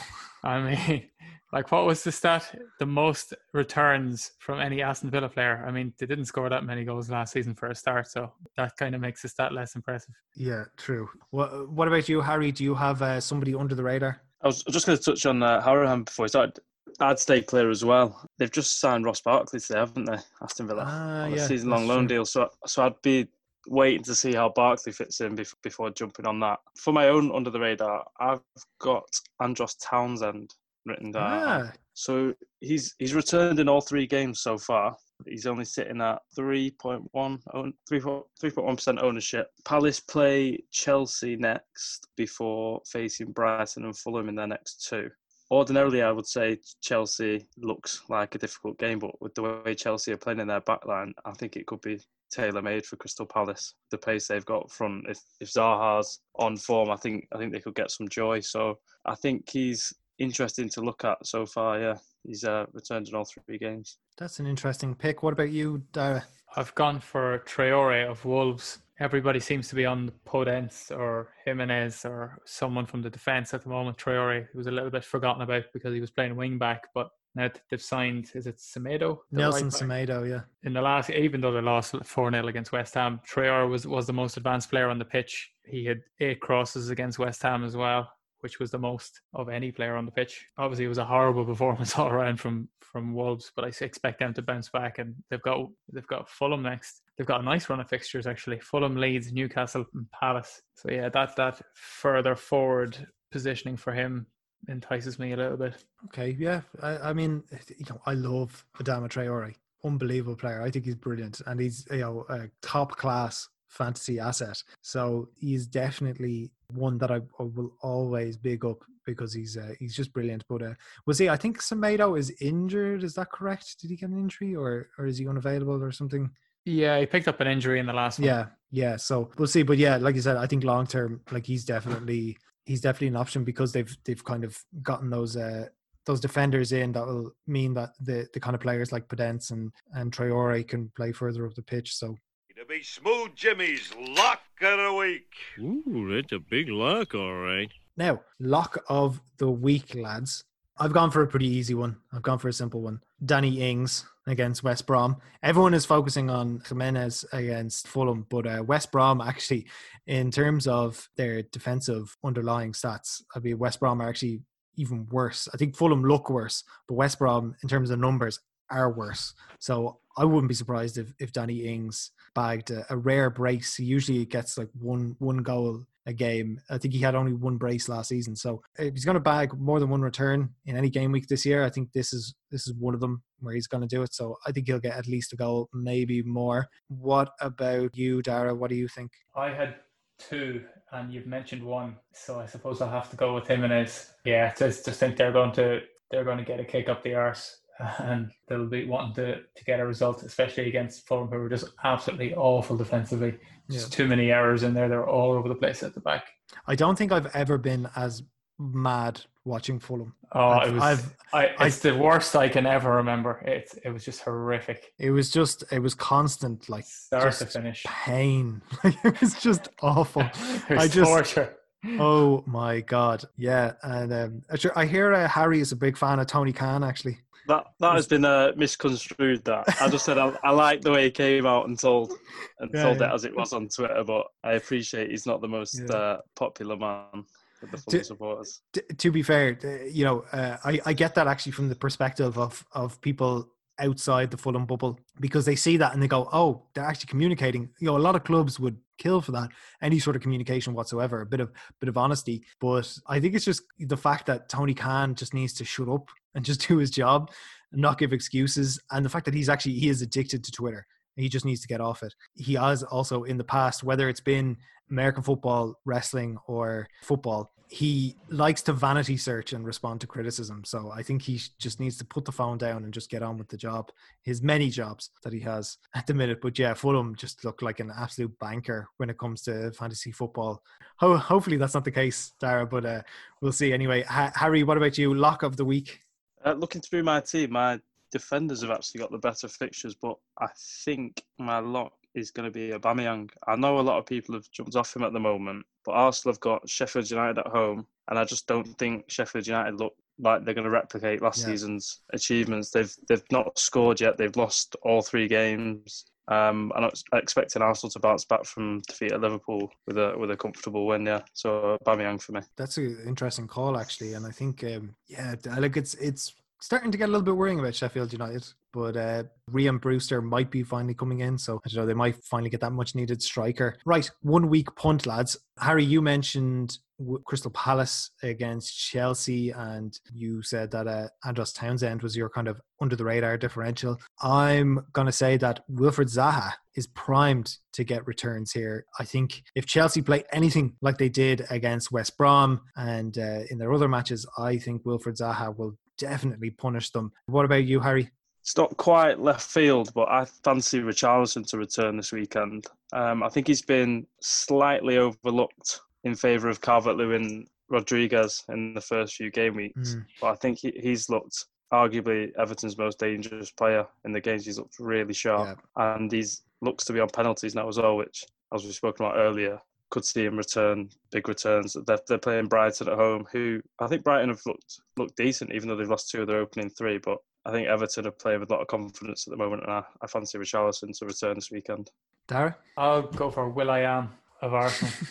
I 0.44 0.60
mean, 0.60 1.08
like, 1.54 1.70
what 1.70 1.86
was 1.86 2.02
the 2.02 2.10
stat? 2.10 2.52
The 2.80 2.86
most 2.86 3.32
returns 3.52 4.32
from 4.40 4.58
any 4.58 4.82
Aston 4.82 5.08
Villa 5.08 5.28
player. 5.28 5.64
I 5.64 5.70
mean, 5.70 5.94
they 5.98 6.06
didn't 6.06 6.24
score 6.24 6.48
that 6.48 6.64
many 6.64 6.84
goals 6.84 7.08
last 7.08 7.32
season 7.32 7.54
for 7.54 7.68
a 7.68 7.74
start, 7.76 8.08
so 8.08 8.32
that 8.56 8.76
kind 8.76 8.92
of 8.92 9.00
makes 9.00 9.22
the 9.22 9.28
stat 9.28 9.52
less 9.52 9.76
impressive. 9.76 10.16
Yeah, 10.34 10.64
true. 10.76 11.08
What 11.30 11.70
What 11.70 11.86
about 11.86 12.08
you, 12.08 12.20
Harry? 12.20 12.50
Do 12.50 12.64
you 12.64 12.74
have 12.74 13.00
uh, 13.02 13.20
somebody 13.20 13.54
under 13.54 13.76
the 13.76 13.84
radar? 13.84 14.20
I 14.42 14.48
was 14.48 14.64
just 14.64 14.84
going 14.84 14.98
to 14.98 15.04
touch 15.04 15.26
on 15.26 15.44
uh, 15.44 15.62
Hourihane 15.62 16.06
before 16.06 16.24
I 16.24 16.26
started. 16.26 16.58
I'd 16.98 17.20
stay 17.20 17.40
clear 17.40 17.70
as 17.70 17.84
well. 17.84 18.28
They've 18.38 18.50
just 18.50 18.80
signed 18.80 19.04
Ross 19.04 19.20
Barkley 19.20 19.60
today, 19.60 19.78
haven't 19.78 20.06
they? 20.06 20.18
Aston 20.42 20.66
Villa 20.66 20.84
ah, 20.86 21.22
on 21.22 21.30
yeah, 21.30 21.36
a 21.36 21.46
season-long 21.46 21.86
loan 21.86 22.08
deal. 22.08 22.24
So, 22.24 22.48
so 22.66 22.84
I'd 22.84 23.00
be 23.02 23.28
waiting 23.68 24.02
to 24.04 24.14
see 24.14 24.34
how 24.34 24.48
Barkley 24.48 24.92
fits 24.92 25.20
in 25.20 25.34
before, 25.36 25.58
before 25.62 25.90
jumping 25.90 26.26
on 26.26 26.40
that. 26.40 26.58
For 26.76 26.92
my 26.92 27.08
own 27.08 27.32
under 27.34 27.50
the 27.50 27.60
radar, 27.60 28.04
I've 28.20 28.42
got 28.80 29.08
Andros 29.40 29.74
Townsend 29.76 30.54
written 30.86 31.12
down. 31.12 31.42
Ah. 31.46 31.72
So 31.94 32.34
he's 32.60 32.94
he's 32.98 33.14
returned 33.14 33.60
in 33.60 33.68
all 33.68 33.80
three 33.80 34.06
games 34.06 34.40
so 34.40 34.58
far. 34.58 34.96
He's 35.26 35.46
only 35.46 35.64
sitting 35.64 36.00
at 36.00 36.20
3.1 36.36 37.08
3.1% 37.14 39.02
ownership. 39.02 39.46
Palace 39.64 40.00
play 40.00 40.58
Chelsea 40.72 41.36
next 41.36 42.08
before 42.16 42.82
facing 42.86 43.30
Brighton 43.32 43.84
and 43.84 43.96
Fulham 43.96 44.28
in 44.28 44.34
their 44.34 44.48
next 44.48 44.86
two. 44.88 45.08
Ordinarily, 45.50 46.02
I 46.02 46.10
would 46.10 46.26
say 46.26 46.58
Chelsea 46.82 47.46
looks 47.56 48.02
like 48.08 48.34
a 48.34 48.38
difficult 48.38 48.78
game, 48.78 48.98
but 48.98 49.20
with 49.20 49.34
the 49.34 49.42
way 49.42 49.74
Chelsea 49.74 50.12
are 50.12 50.16
playing 50.16 50.40
in 50.40 50.48
their 50.48 50.62
backline, 50.62 51.12
I 51.24 51.32
think 51.32 51.56
it 51.56 51.66
could 51.66 51.80
be 51.80 52.00
tailor 52.30 52.62
made 52.62 52.84
for 52.84 52.96
Crystal 52.96 53.26
Palace. 53.26 53.74
The 53.90 53.98
pace 53.98 54.26
they've 54.26 54.44
got 54.44 54.70
from 54.70 55.04
If 55.08 55.20
if 55.40 55.52
Zaha's 55.52 56.20
on 56.36 56.56
form, 56.56 56.90
I 56.90 56.96
think 56.96 57.28
I 57.32 57.38
think 57.38 57.52
they 57.52 57.60
could 57.60 57.74
get 57.74 57.90
some 57.90 58.08
joy. 58.08 58.40
So 58.40 58.78
I 59.04 59.14
think 59.14 59.48
he's 59.48 59.94
interesting 60.18 60.68
to 60.70 60.80
look 60.80 61.04
at 61.04 61.24
so 61.26 61.46
far. 61.46 61.80
Yeah, 61.80 61.96
he's 62.22 62.44
uh, 62.44 62.66
returned 62.72 63.08
in 63.08 63.14
all 63.14 63.24
three 63.24 63.58
games. 63.58 63.98
That's 64.18 64.40
an 64.40 64.46
interesting 64.46 64.94
pick. 64.94 65.22
What 65.22 65.32
about 65.32 65.50
you, 65.50 65.82
Dara? 65.92 66.24
I've 66.56 66.74
gone 66.74 67.00
for 67.00 67.40
Traore 67.46 68.08
of 68.08 68.24
Wolves. 68.24 68.78
Everybody 69.00 69.40
seems 69.40 69.66
to 69.68 69.74
be 69.74 69.84
on 69.84 70.12
Podence 70.24 70.96
or 70.96 71.30
Jimenez 71.44 72.04
or 72.04 72.38
someone 72.44 72.86
from 72.86 73.02
the 73.02 73.10
defence 73.10 73.52
at 73.52 73.64
the 73.64 73.68
moment. 73.68 73.98
Traore 73.98 74.46
was 74.54 74.68
a 74.68 74.70
little 74.70 74.90
bit 74.90 75.04
forgotten 75.04 75.42
about 75.42 75.64
because 75.72 75.92
he 75.92 76.00
was 76.00 76.12
playing 76.12 76.36
wing 76.36 76.58
back, 76.58 76.84
but 76.94 77.08
now 77.34 77.50
they've 77.68 77.82
signed, 77.82 78.30
is 78.36 78.46
it 78.46 78.58
Semedo? 78.58 79.18
Nelson 79.32 79.64
right 79.64 80.06
Semedo, 80.08 80.28
yeah. 80.28 80.42
In 80.62 80.72
the 80.72 80.80
last, 80.80 81.10
even 81.10 81.40
though 81.40 81.50
they 81.50 81.60
lost 81.60 81.96
4 82.04 82.30
0 82.30 82.46
against 82.46 82.70
West 82.70 82.94
Ham, 82.94 83.20
Traore 83.28 83.68
was, 83.68 83.84
was 83.84 84.06
the 84.06 84.12
most 84.12 84.36
advanced 84.36 84.70
player 84.70 84.88
on 84.88 85.00
the 85.00 85.04
pitch. 85.04 85.50
He 85.66 85.84
had 85.84 86.02
eight 86.20 86.40
crosses 86.40 86.90
against 86.90 87.18
West 87.18 87.42
Ham 87.42 87.64
as 87.64 87.76
well 87.76 88.08
which 88.44 88.60
was 88.60 88.70
the 88.70 88.78
most 88.78 89.22
of 89.32 89.48
any 89.48 89.72
player 89.72 89.96
on 89.96 90.04
the 90.04 90.12
pitch. 90.12 90.46
Obviously, 90.58 90.84
it 90.84 90.88
was 90.88 90.98
a 90.98 91.04
horrible 91.04 91.44
performance 91.52 91.98
all 91.98 92.08
around 92.08 92.38
from 92.38 92.68
from 92.78 93.14
Wolves, 93.14 93.50
but 93.56 93.64
I 93.64 93.72
expect 93.84 94.20
them 94.20 94.34
to 94.34 94.42
bounce 94.42 94.68
back. 94.68 94.98
And 94.98 95.14
they've 95.30 95.42
got 95.42 95.66
they've 95.90 96.06
got 96.06 96.28
Fulham 96.28 96.62
next. 96.62 97.00
They've 97.16 97.26
got 97.26 97.40
a 97.40 97.44
nice 97.44 97.70
run 97.70 97.80
of 97.80 97.88
fixtures 97.88 98.26
actually. 98.26 98.60
Fulham, 98.60 98.96
Leeds, 98.96 99.32
Newcastle, 99.32 99.86
and 99.94 100.08
Palace. 100.10 100.60
So 100.76 100.90
yeah, 100.90 101.08
that 101.08 101.34
that 101.36 101.62
further 101.72 102.36
forward 102.36 103.08
positioning 103.32 103.78
for 103.78 103.94
him 103.94 104.26
entices 104.68 105.18
me 105.18 105.32
a 105.32 105.36
little 105.36 105.56
bit. 105.56 105.82
Okay, 106.06 106.36
yeah. 106.38 106.60
I, 106.82 106.98
I 106.98 107.12
mean, 107.14 107.42
you 107.50 107.86
know, 107.88 108.00
I 108.04 108.12
love 108.12 108.64
Adama 108.78 109.08
Traore. 109.08 109.54
Unbelievable 109.84 110.36
player. 110.36 110.62
I 110.62 110.70
think 110.70 110.84
he's 110.84 110.94
brilliant, 110.96 111.40
and 111.46 111.58
he's 111.58 111.86
you 111.90 111.98
know 111.98 112.26
a 112.28 112.48
top 112.60 112.96
class 112.98 113.48
fantasy 113.68 114.20
asset. 114.20 114.62
So 114.82 115.28
he's 115.34 115.66
definitely 115.66 116.50
one 116.74 116.98
that 116.98 117.10
I, 117.10 117.16
I 117.16 117.42
will 117.42 117.72
always 117.82 118.36
big 118.36 118.64
up 118.64 118.84
because 119.04 119.32
he's 119.32 119.56
uh, 119.56 119.74
he's 119.78 119.94
just 119.94 120.12
brilliant. 120.12 120.44
But 120.48 120.62
uh, 120.62 120.74
was 121.06 121.18
he? 121.18 121.28
I 121.28 121.36
think 121.36 121.60
Semedo 121.60 122.18
is 122.18 122.32
injured. 122.40 123.04
Is 123.04 123.14
that 123.14 123.30
correct? 123.30 123.80
Did 123.80 123.90
he 123.90 123.96
get 123.96 124.10
an 124.10 124.18
injury, 124.18 124.54
or 124.54 124.88
or 124.98 125.06
is 125.06 125.18
he 125.18 125.28
unavailable 125.28 125.82
or 125.82 125.92
something? 125.92 126.30
Yeah, 126.64 126.98
he 126.98 127.06
picked 127.06 127.28
up 127.28 127.40
an 127.40 127.46
injury 127.46 127.78
in 127.78 127.86
the 127.86 127.92
last 127.92 128.18
one. 128.18 128.26
Yeah, 128.26 128.46
yeah. 128.70 128.96
So 128.96 129.30
we'll 129.36 129.48
see. 129.48 129.62
But 129.62 129.78
yeah, 129.78 129.96
like 129.96 130.14
you 130.14 130.22
said, 130.22 130.36
I 130.36 130.46
think 130.46 130.64
long 130.64 130.86
term, 130.86 131.20
like 131.30 131.46
he's 131.46 131.64
definitely 131.64 132.38
he's 132.64 132.80
definitely 132.80 133.08
an 133.08 133.16
option 133.16 133.44
because 133.44 133.72
they've 133.72 133.96
they've 134.04 134.24
kind 134.24 134.44
of 134.44 134.58
gotten 134.82 135.10
those 135.10 135.36
uh 135.36 135.66
those 136.06 136.20
defenders 136.20 136.72
in 136.72 136.92
that 136.92 137.06
will 137.06 137.32
mean 137.46 137.74
that 137.74 137.90
the 138.00 138.26
the 138.32 138.40
kind 138.40 138.54
of 138.54 138.60
players 138.60 138.92
like 138.92 139.08
Podence 139.08 139.50
and 139.50 139.72
and 139.92 140.12
Traore 140.12 140.66
can 140.66 140.90
play 140.96 141.12
further 141.12 141.46
up 141.46 141.54
the 141.54 141.62
pitch. 141.62 141.94
So 141.94 142.16
to 142.64 142.68
be 142.74 142.82
Smooth 142.82 143.34
Jimmy's 143.34 143.92
lock 144.16 144.40
of 144.62 144.78
the 144.78 144.94
week. 144.94 145.30
Ooh, 145.58 146.14
that's 146.14 146.32
a 146.32 146.38
big 146.38 146.70
lock, 146.70 147.14
all 147.14 147.34
right. 147.34 147.70
Now, 147.96 148.22
lock 148.40 148.82
of 148.88 149.20
the 149.36 149.50
week, 149.50 149.94
lads. 149.94 150.44
I've 150.78 150.92
gone 150.92 151.10
for 151.10 151.22
a 151.22 151.26
pretty 151.26 151.46
easy 151.46 151.74
one. 151.74 151.96
I've 152.12 152.22
gone 152.22 152.38
for 152.38 152.48
a 152.48 152.52
simple 152.52 152.80
one. 152.80 153.00
Danny 153.24 153.60
Ings 153.60 154.06
against 154.26 154.64
West 154.64 154.86
Brom. 154.86 155.16
Everyone 155.42 155.74
is 155.74 155.84
focusing 155.84 156.30
on 156.30 156.62
Jimenez 156.66 157.26
against 157.32 157.86
Fulham, 157.86 158.26
but 158.30 158.46
uh, 158.46 158.62
West 158.66 158.90
Brom 158.90 159.20
actually, 159.20 159.66
in 160.06 160.30
terms 160.30 160.66
of 160.66 161.08
their 161.16 161.42
defensive 161.42 162.16
underlying 162.24 162.72
stats, 162.72 163.22
I 163.34 163.40
mean, 163.40 163.58
West 163.58 163.78
Brom 163.78 164.00
are 164.00 164.08
actually 164.08 164.40
even 164.76 165.06
worse. 165.10 165.48
I 165.52 165.58
think 165.58 165.76
Fulham 165.76 166.02
look 166.02 166.30
worse, 166.30 166.64
but 166.88 166.94
West 166.94 167.18
Brom, 167.18 167.56
in 167.62 167.68
terms 167.68 167.90
of 167.90 167.98
numbers, 167.98 168.40
are 168.70 168.90
worse. 168.90 169.34
So 169.58 169.98
I 170.16 170.24
wouldn't 170.24 170.48
be 170.48 170.54
surprised 170.54 170.98
if, 170.98 171.12
if 171.18 171.32
Danny 171.32 171.66
Ings 171.66 172.10
bagged 172.34 172.70
a, 172.70 172.84
a, 172.90 172.96
rare 172.96 173.30
brace. 173.30 173.76
He 173.76 173.84
usually 173.84 174.24
gets 174.26 174.58
like 174.58 174.68
one 174.78 175.16
one 175.18 175.38
goal 175.38 175.86
a 176.06 176.12
game. 176.12 176.60
I 176.68 176.78
think 176.78 176.92
he 176.92 177.00
had 177.00 177.14
only 177.14 177.32
one 177.32 177.56
brace 177.56 177.88
last 177.88 178.08
season. 178.08 178.36
So 178.36 178.62
if 178.78 178.92
he's 178.92 179.04
going 179.04 179.14
to 179.14 179.20
bag 179.20 179.58
more 179.58 179.80
than 179.80 179.88
one 179.88 180.02
return 180.02 180.50
in 180.66 180.76
any 180.76 180.90
game 180.90 181.12
week 181.12 181.28
this 181.28 181.46
year, 181.46 181.64
I 181.64 181.70
think 181.70 181.92
this 181.92 182.12
is 182.12 182.34
this 182.50 182.66
is 182.66 182.74
one 182.74 182.94
of 182.94 183.00
them 183.00 183.22
where 183.40 183.54
he's 183.54 183.66
going 183.66 183.82
to 183.82 183.94
do 183.94 184.02
it. 184.02 184.14
So 184.14 184.36
I 184.46 184.52
think 184.52 184.66
he'll 184.66 184.78
get 184.78 184.96
at 184.96 185.08
least 185.08 185.32
a 185.32 185.36
goal, 185.36 185.68
maybe 185.72 186.22
more. 186.22 186.68
What 186.88 187.30
about 187.40 187.96
you, 187.96 188.22
Dara? 188.22 188.54
What 188.54 188.70
do 188.70 188.76
you 188.76 188.88
think? 188.88 189.10
I 189.34 189.50
had 189.50 189.76
two, 190.18 190.64
and 190.92 191.12
you've 191.12 191.26
mentioned 191.26 191.62
one, 191.62 191.96
so 192.12 192.38
I 192.38 192.46
suppose 192.46 192.80
I'll 192.80 192.90
have 192.90 193.10
to 193.10 193.16
go 193.16 193.34
with 193.34 193.46
him 193.46 193.64
and 193.64 193.72
Jimenez. 193.72 194.10
Yeah, 194.24 194.52
just 194.54 194.84
just 194.84 195.00
think 195.00 195.16
they're 195.16 195.32
going 195.32 195.52
to 195.52 195.80
they're 196.10 196.24
going 196.24 196.38
to 196.38 196.44
get 196.44 196.60
a 196.60 196.64
kick 196.64 196.88
up 196.88 197.02
the 197.02 197.14
arse 197.14 197.60
and 197.98 198.30
they'll 198.48 198.66
be 198.66 198.86
wanting 198.86 199.14
to, 199.14 199.36
to 199.54 199.64
get 199.64 199.80
a 199.80 199.86
result, 199.86 200.22
especially 200.22 200.68
against 200.68 201.06
Fulham, 201.06 201.28
who 201.28 201.38
were 201.38 201.48
just 201.48 201.66
absolutely 201.82 202.34
awful 202.34 202.76
defensively. 202.76 203.38
Just 203.70 203.90
yeah. 203.90 203.96
too 203.96 204.08
many 204.08 204.30
errors 204.30 204.62
in 204.62 204.74
there. 204.74 204.88
They're 204.88 205.08
all 205.08 205.32
over 205.32 205.48
the 205.48 205.54
place 205.54 205.82
at 205.82 205.94
the 205.94 206.00
back. 206.00 206.26
I 206.66 206.74
don't 206.74 206.96
think 206.96 207.12
I've 207.12 207.34
ever 207.34 207.58
been 207.58 207.88
as 207.96 208.22
mad 208.58 209.20
watching 209.44 209.78
Fulham. 209.78 210.14
Oh, 210.32 210.48
I've, 210.48 210.68
it 210.68 210.72
was. 210.72 210.82
I've, 210.82 211.16
I, 211.32 211.44
it's 211.44 211.60
I've, 211.60 211.80
the 211.82 211.96
worst 211.96 212.36
I 212.36 212.48
can 212.48 212.66
ever 212.66 212.96
remember. 212.96 213.38
It 213.46 213.70
it 213.84 213.90
was 213.90 214.04
just 214.04 214.22
horrific. 214.22 214.92
It 214.98 215.10
was 215.10 215.30
just 215.30 215.64
it 215.72 215.80
was 215.80 215.94
constant, 215.94 216.68
like 216.68 216.84
start 216.84 217.32
to 217.34 217.46
finish 217.46 217.84
pain. 217.84 218.62
it 218.84 219.20
was 219.20 219.34
just 219.34 219.68
awful. 219.80 220.22
it 220.68 220.70
was 220.70 220.78
I 220.78 220.88
just, 220.88 221.10
torture. 221.10 221.56
Oh 221.98 222.42
my 222.46 222.80
god, 222.80 223.24
yeah, 223.36 223.72
and 223.82 224.12
um, 224.12 224.42
I 224.74 224.86
hear 224.86 225.12
uh, 225.12 225.28
Harry 225.28 225.60
is 225.60 225.72
a 225.72 225.76
big 225.76 225.96
fan 225.98 226.18
of 226.18 226.26
Tony 226.26 226.52
Khan. 226.52 226.82
Actually, 226.82 227.18
that 227.48 227.66
that 227.80 227.94
has 227.94 228.06
been 228.06 228.24
uh, 228.24 228.52
misconstrued. 228.56 229.44
That 229.44 229.64
I 229.80 229.88
just 229.88 230.04
said 230.04 230.18
I, 230.18 230.36
I 230.42 230.50
like 230.50 230.80
the 230.80 230.92
way 230.92 231.04
he 231.04 231.10
came 231.10 231.46
out 231.46 231.68
and 231.68 231.78
told 231.78 232.12
and 232.58 232.70
yeah, 232.72 232.82
told 232.82 233.00
yeah. 233.00 233.10
it 233.10 233.14
as 233.14 233.24
it 233.24 233.36
was 233.36 233.52
on 233.52 233.68
Twitter, 233.68 234.02
but 234.04 234.26
I 234.42 234.52
appreciate 234.52 235.10
he's 235.10 235.26
not 235.26 235.40
the 235.40 235.48
most 235.48 235.80
yeah. 235.80 235.94
uh, 235.94 236.20
popular 236.34 236.76
man 236.76 237.24
with 237.60 237.70
the 237.70 237.78
Fulham 237.78 238.04
supporters. 238.04 238.60
To, 238.72 238.82
to, 238.82 239.10
be 239.10 239.22
fair, 239.22 239.58
you 239.88 240.04
know, 240.04 240.24
uh, 240.32 240.56
I 240.64 240.80
I 240.86 240.92
get 240.92 241.14
that 241.16 241.26
actually 241.26 241.52
from 241.52 241.68
the 241.68 241.76
perspective 241.76 242.38
of 242.38 242.64
of 242.72 243.00
people 243.00 243.48
outside 243.78 244.30
the 244.30 244.36
Fulham 244.36 244.66
bubble 244.66 244.98
because 245.20 245.44
they 245.44 245.56
see 245.56 245.76
that 245.76 245.92
and 245.92 246.02
they 246.02 246.08
go, 246.08 246.28
"Oh, 246.32 246.66
they're 246.74 246.84
actually 246.84 247.08
communicating." 247.08 247.70
You 247.80 247.86
know, 247.86 247.96
a 247.96 247.98
lot 247.98 248.16
of 248.16 248.24
clubs 248.24 248.60
would 248.60 248.76
kill 248.98 249.20
for 249.20 249.32
that, 249.32 249.50
any 249.82 249.98
sort 249.98 250.16
of 250.16 250.22
communication 250.22 250.74
whatsoever, 250.74 251.20
a 251.20 251.26
bit 251.26 251.40
of 251.40 251.52
bit 251.80 251.88
of 251.88 251.96
honesty. 251.96 252.44
But 252.60 252.92
I 253.06 253.20
think 253.20 253.34
it's 253.34 253.44
just 253.44 253.62
the 253.78 253.96
fact 253.96 254.26
that 254.26 254.48
Tony 254.48 254.74
Khan 254.74 255.14
just 255.14 255.34
needs 255.34 255.52
to 255.54 255.64
shut 255.64 255.88
up 255.88 256.08
and 256.34 256.44
just 256.44 256.60
do 256.68 256.78
his 256.78 256.90
job 256.90 257.30
and 257.72 257.80
not 257.80 257.98
give 257.98 258.12
excuses. 258.12 258.80
And 258.90 259.04
the 259.04 259.10
fact 259.10 259.24
that 259.26 259.34
he's 259.34 259.48
actually 259.48 259.74
he 259.74 259.88
is 259.88 260.02
addicted 260.02 260.44
to 260.44 260.52
Twitter. 260.52 260.86
He 261.16 261.28
just 261.28 261.44
needs 261.44 261.60
to 261.60 261.68
get 261.68 261.80
off 261.80 262.02
it. 262.02 262.12
He 262.34 262.54
has 262.54 262.82
also 262.82 263.22
in 263.22 263.36
the 263.36 263.44
past, 263.44 263.84
whether 263.84 264.08
it's 264.08 264.20
been 264.20 264.56
American 264.90 265.22
football, 265.22 265.76
wrestling, 265.84 266.38
or 266.46 266.88
football, 267.02 267.52
he 267.68 268.14
likes 268.28 268.62
to 268.62 268.72
vanity 268.72 269.16
search 269.16 269.52
and 269.52 269.64
respond 269.64 270.00
to 270.00 270.06
criticism. 270.06 270.62
So 270.64 270.90
I 270.94 271.02
think 271.02 271.22
he 271.22 271.40
just 271.58 271.80
needs 271.80 271.96
to 271.98 272.04
put 272.04 272.24
the 272.24 272.32
phone 272.32 272.58
down 272.58 272.84
and 272.84 272.92
just 272.92 273.10
get 273.10 273.22
on 273.22 273.38
with 273.38 273.48
the 273.48 273.56
job, 273.56 273.90
his 274.22 274.42
many 274.42 274.70
jobs 274.70 275.10
that 275.22 275.32
he 275.32 275.40
has 275.40 275.78
at 275.94 276.06
the 276.06 276.14
minute. 276.14 276.40
But 276.40 276.58
yeah, 276.58 276.74
Fulham 276.74 277.14
just 277.16 277.44
look 277.44 277.62
like 277.62 277.80
an 277.80 277.90
absolute 277.96 278.38
banker 278.38 278.88
when 278.98 279.10
it 279.10 279.18
comes 279.18 279.42
to 279.42 279.72
fantasy 279.72 280.12
football. 280.12 280.62
Ho- 280.98 281.16
hopefully 281.16 281.56
that's 281.56 281.74
not 281.74 281.84
the 281.84 281.90
case, 281.90 282.32
Dara, 282.40 282.66
but 282.66 282.84
uh, 282.84 283.02
we'll 283.40 283.52
see. 283.52 283.72
Anyway, 283.72 284.02
ha- 284.02 284.32
Harry, 284.34 284.62
what 284.62 284.76
about 284.76 284.98
you? 284.98 285.14
Lock 285.14 285.42
of 285.42 285.56
the 285.56 285.64
week? 285.64 286.00
Uh, 286.44 286.52
looking 286.52 286.82
through 286.82 287.02
my 287.02 287.20
team, 287.20 287.52
my 287.52 287.80
defenders 288.12 288.60
have 288.62 288.70
actually 288.70 289.00
got 289.00 289.10
the 289.10 289.18
better 289.18 289.48
fixtures, 289.48 289.96
but 290.00 290.16
I 290.38 290.48
think 290.84 291.22
my 291.38 291.58
lock 291.58 291.94
is 292.14 292.30
going 292.30 292.50
to 292.50 292.50
be 292.50 292.70
Aubameyang. 292.70 293.30
I 293.46 293.56
know 293.56 293.78
a 293.78 293.80
lot 293.80 293.98
of 293.98 294.06
people 294.06 294.34
have 294.34 294.50
jumped 294.50 294.76
off 294.76 294.94
him 294.94 295.02
at 295.02 295.12
the 295.12 295.20
moment, 295.20 295.66
but 295.84 295.92
Arsenal 295.92 296.32
have 296.32 296.40
got 296.40 296.68
Sheffield 296.68 297.10
United 297.10 297.38
at 297.38 297.48
home, 297.48 297.86
and 298.08 298.18
I 298.18 298.24
just 298.24 298.46
don't 298.46 298.76
think 298.78 299.10
Sheffield 299.10 299.46
United 299.46 299.78
look 299.78 299.94
like 300.18 300.44
they're 300.44 300.54
going 300.54 300.64
to 300.64 300.70
replicate 300.70 301.22
last 301.22 301.40
yeah. 301.40 301.46
season's 301.46 302.00
achievements. 302.12 302.70
They've 302.70 302.94
they've 303.08 303.24
not 303.30 303.58
scored 303.58 304.00
yet. 304.00 304.16
They've 304.16 304.36
lost 304.36 304.76
all 304.82 305.02
three 305.02 305.28
games. 305.28 306.06
Um, 306.26 306.72
I'm 306.74 306.82
not 306.82 307.02
expecting 307.12 307.60
Arsenal 307.60 307.90
to 307.90 307.98
bounce 307.98 308.24
back 308.24 308.46
from 308.46 308.80
defeat 308.88 309.12
at 309.12 309.20
Liverpool 309.20 309.70
with 309.86 309.98
a 309.98 310.14
with 310.16 310.30
a 310.30 310.36
comfortable 310.36 310.86
win. 310.86 311.04
Yeah, 311.04 311.20
so 311.34 311.76
Bamiyang 311.84 312.20
for 312.20 312.32
me. 312.32 312.40
That's 312.56 312.78
an 312.78 313.02
interesting 313.06 313.46
call 313.46 313.76
actually, 313.76 314.14
and 314.14 314.26
I 314.26 314.30
think 314.30 314.64
um, 314.64 314.94
yeah, 315.06 315.34
like 315.58 315.76
it's 315.76 315.94
it's 315.94 316.34
starting 316.64 316.90
to 316.90 316.96
get 316.96 317.10
a 317.10 317.12
little 317.12 317.22
bit 317.22 317.36
worrying 317.36 317.60
about 317.60 317.74
Sheffield 317.74 318.10
United. 318.10 318.42
But 318.72 318.96
uh, 318.96 319.24
Rhian 319.50 319.82
Brewster 319.82 320.22
might 320.22 320.50
be 320.50 320.62
finally 320.62 320.94
coming 320.94 321.20
in, 321.20 321.36
so 321.36 321.60
I 321.62 321.68
don't 321.68 321.82
know. 321.82 321.86
They 321.86 321.92
might 321.92 322.16
finally 322.24 322.48
get 322.48 322.62
that 322.62 322.72
much 322.72 322.94
needed 322.94 323.22
striker. 323.22 323.76
Right, 323.84 324.10
one 324.22 324.48
week 324.48 324.74
punt, 324.74 325.06
lads. 325.06 325.36
Harry, 325.58 325.84
you 325.84 326.00
mentioned 326.00 326.78
Crystal 327.26 327.50
Palace 327.50 328.10
against 328.22 328.76
Chelsea, 328.76 329.50
and 329.50 329.96
you 330.10 330.42
said 330.42 330.70
that 330.70 330.86
uh, 330.88 331.08
Andros 331.24 331.52
Townsend 331.52 332.02
was 332.02 332.16
your 332.16 332.30
kind 332.30 332.48
of 332.48 332.60
under 332.80 332.96
the 332.96 333.04
radar 333.04 333.36
differential. 333.36 334.00
I'm 334.22 334.86
going 334.94 335.06
to 335.06 335.12
say 335.12 335.36
that 335.36 335.60
Wilfried 335.70 336.12
Zaha 336.16 336.52
is 336.76 336.86
primed 336.88 337.58
to 337.74 337.84
get 337.84 338.06
returns 338.06 338.52
here. 338.52 338.86
I 338.98 339.04
think 339.04 339.42
if 339.54 339.66
Chelsea 339.66 340.00
play 340.00 340.24
anything 340.32 340.76
like 340.80 340.96
they 340.96 341.10
did 341.10 341.44
against 341.50 341.92
West 341.92 342.16
Brom 342.16 342.62
and 342.74 343.18
uh, 343.18 343.40
in 343.50 343.58
their 343.58 343.72
other 343.72 343.88
matches, 343.88 344.26
I 344.38 344.56
think 344.56 344.84
Wilfried 344.84 345.20
Zaha 345.20 345.56
will 345.56 345.76
definitely 345.98 346.50
punish 346.50 346.90
them. 346.90 347.12
What 347.26 347.44
about 347.44 347.64
you, 347.64 347.80
Harry? 347.80 348.10
It's 348.42 348.56
not 348.56 348.76
quite 348.76 349.18
left 349.18 349.48
field, 349.50 349.90
but 349.94 350.08
I 350.10 350.26
fancy 350.44 350.80
Richarlison 350.80 351.46
to 351.48 351.56
return 351.58 351.96
this 351.96 352.12
weekend. 352.12 352.66
Um, 352.92 353.22
I 353.22 353.28
think 353.30 353.46
he's 353.46 353.62
been 353.62 354.06
slightly 354.20 354.98
overlooked 354.98 355.80
in 356.04 356.14
favour 356.14 356.48
of 356.48 356.60
Calvert 356.60 356.96
Lewin 356.96 357.46
Rodriguez 357.70 358.44
in 358.50 358.74
the 358.74 358.80
first 358.80 359.14
few 359.16 359.30
game 359.30 359.56
weeks, 359.56 359.94
Mm. 359.94 360.04
but 360.20 360.26
I 360.26 360.34
think 360.36 360.58
he, 360.58 360.72
he's 360.78 361.08
looked 361.08 361.46
arguably 361.72 362.32
Everton's 362.38 362.76
most 362.76 362.98
dangerous 362.98 363.50
player 363.50 363.86
in 364.04 364.12
the 364.12 364.20
games. 364.20 364.44
He's 364.44 364.58
looked 364.58 364.78
really 364.78 365.14
sharp, 365.14 365.58
and 365.76 366.12
he's 366.12 366.42
looks 366.60 366.84
to 366.84 366.92
be 366.92 367.00
on 367.00 367.08
penalties 367.08 367.54
now 367.54 367.66
as 367.68 367.78
well, 367.78 367.96
which, 367.96 368.24
as 368.54 368.62
we 368.64 368.72
spoke 368.72 369.00
about 369.00 369.16
earlier, 369.16 369.58
could 369.90 370.04
see 370.04 370.24
him 370.24 370.36
return 370.36 370.88
big 371.10 371.28
returns. 371.28 371.76
They're, 371.86 371.98
they're 372.08 372.18
playing 372.18 372.46
Brighton 372.46 372.88
at 372.88 372.98
home, 372.98 373.26
who 373.32 373.60
I 373.78 373.86
think 373.86 374.04
Brighton 374.04 374.30
have 374.30 374.40
looked 374.46 374.80
looked 374.96 375.16
decent, 375.16 375.52
even 375.52 375.68
though 375.68 375.76
they've 375.76 375.88
lost 375.88 376.10
two 376.10 376.22
of 376.22 376.28
their 376.28 376.38
opening 376.38 376.70
three. 376.70 376.98
But 376.98 377.18
I 377.46 377.52
think 377.52 377.68
Everton 377.68 378.06
are 378.06 378.10
playing 378.10 378.40
with 378.40 378.50
a 378.50 378.54
lot 378.54 378.62
of 378.62 378.68
confidence 378.68 379.26
at 379.26 379.30
the 379.30 379.36
moment, 379.36 379.62
and 379.62 379.72
I, 379.72 379.82
I 380.02 380.06
fancy 380.06 380.38
Richarlison 380.38 380.96
to 380.98 381.06
return 381.06 381.34
this 381.34 381.50
weekend. 381.50 381.90
Dara? 382.26 382.56
I'll 382.76 383.02
go 383.02 383.30
for 383.30 383.48
Willian 383.48 384.08
of 384.40 384.54
Arsenal. 384.54 384.92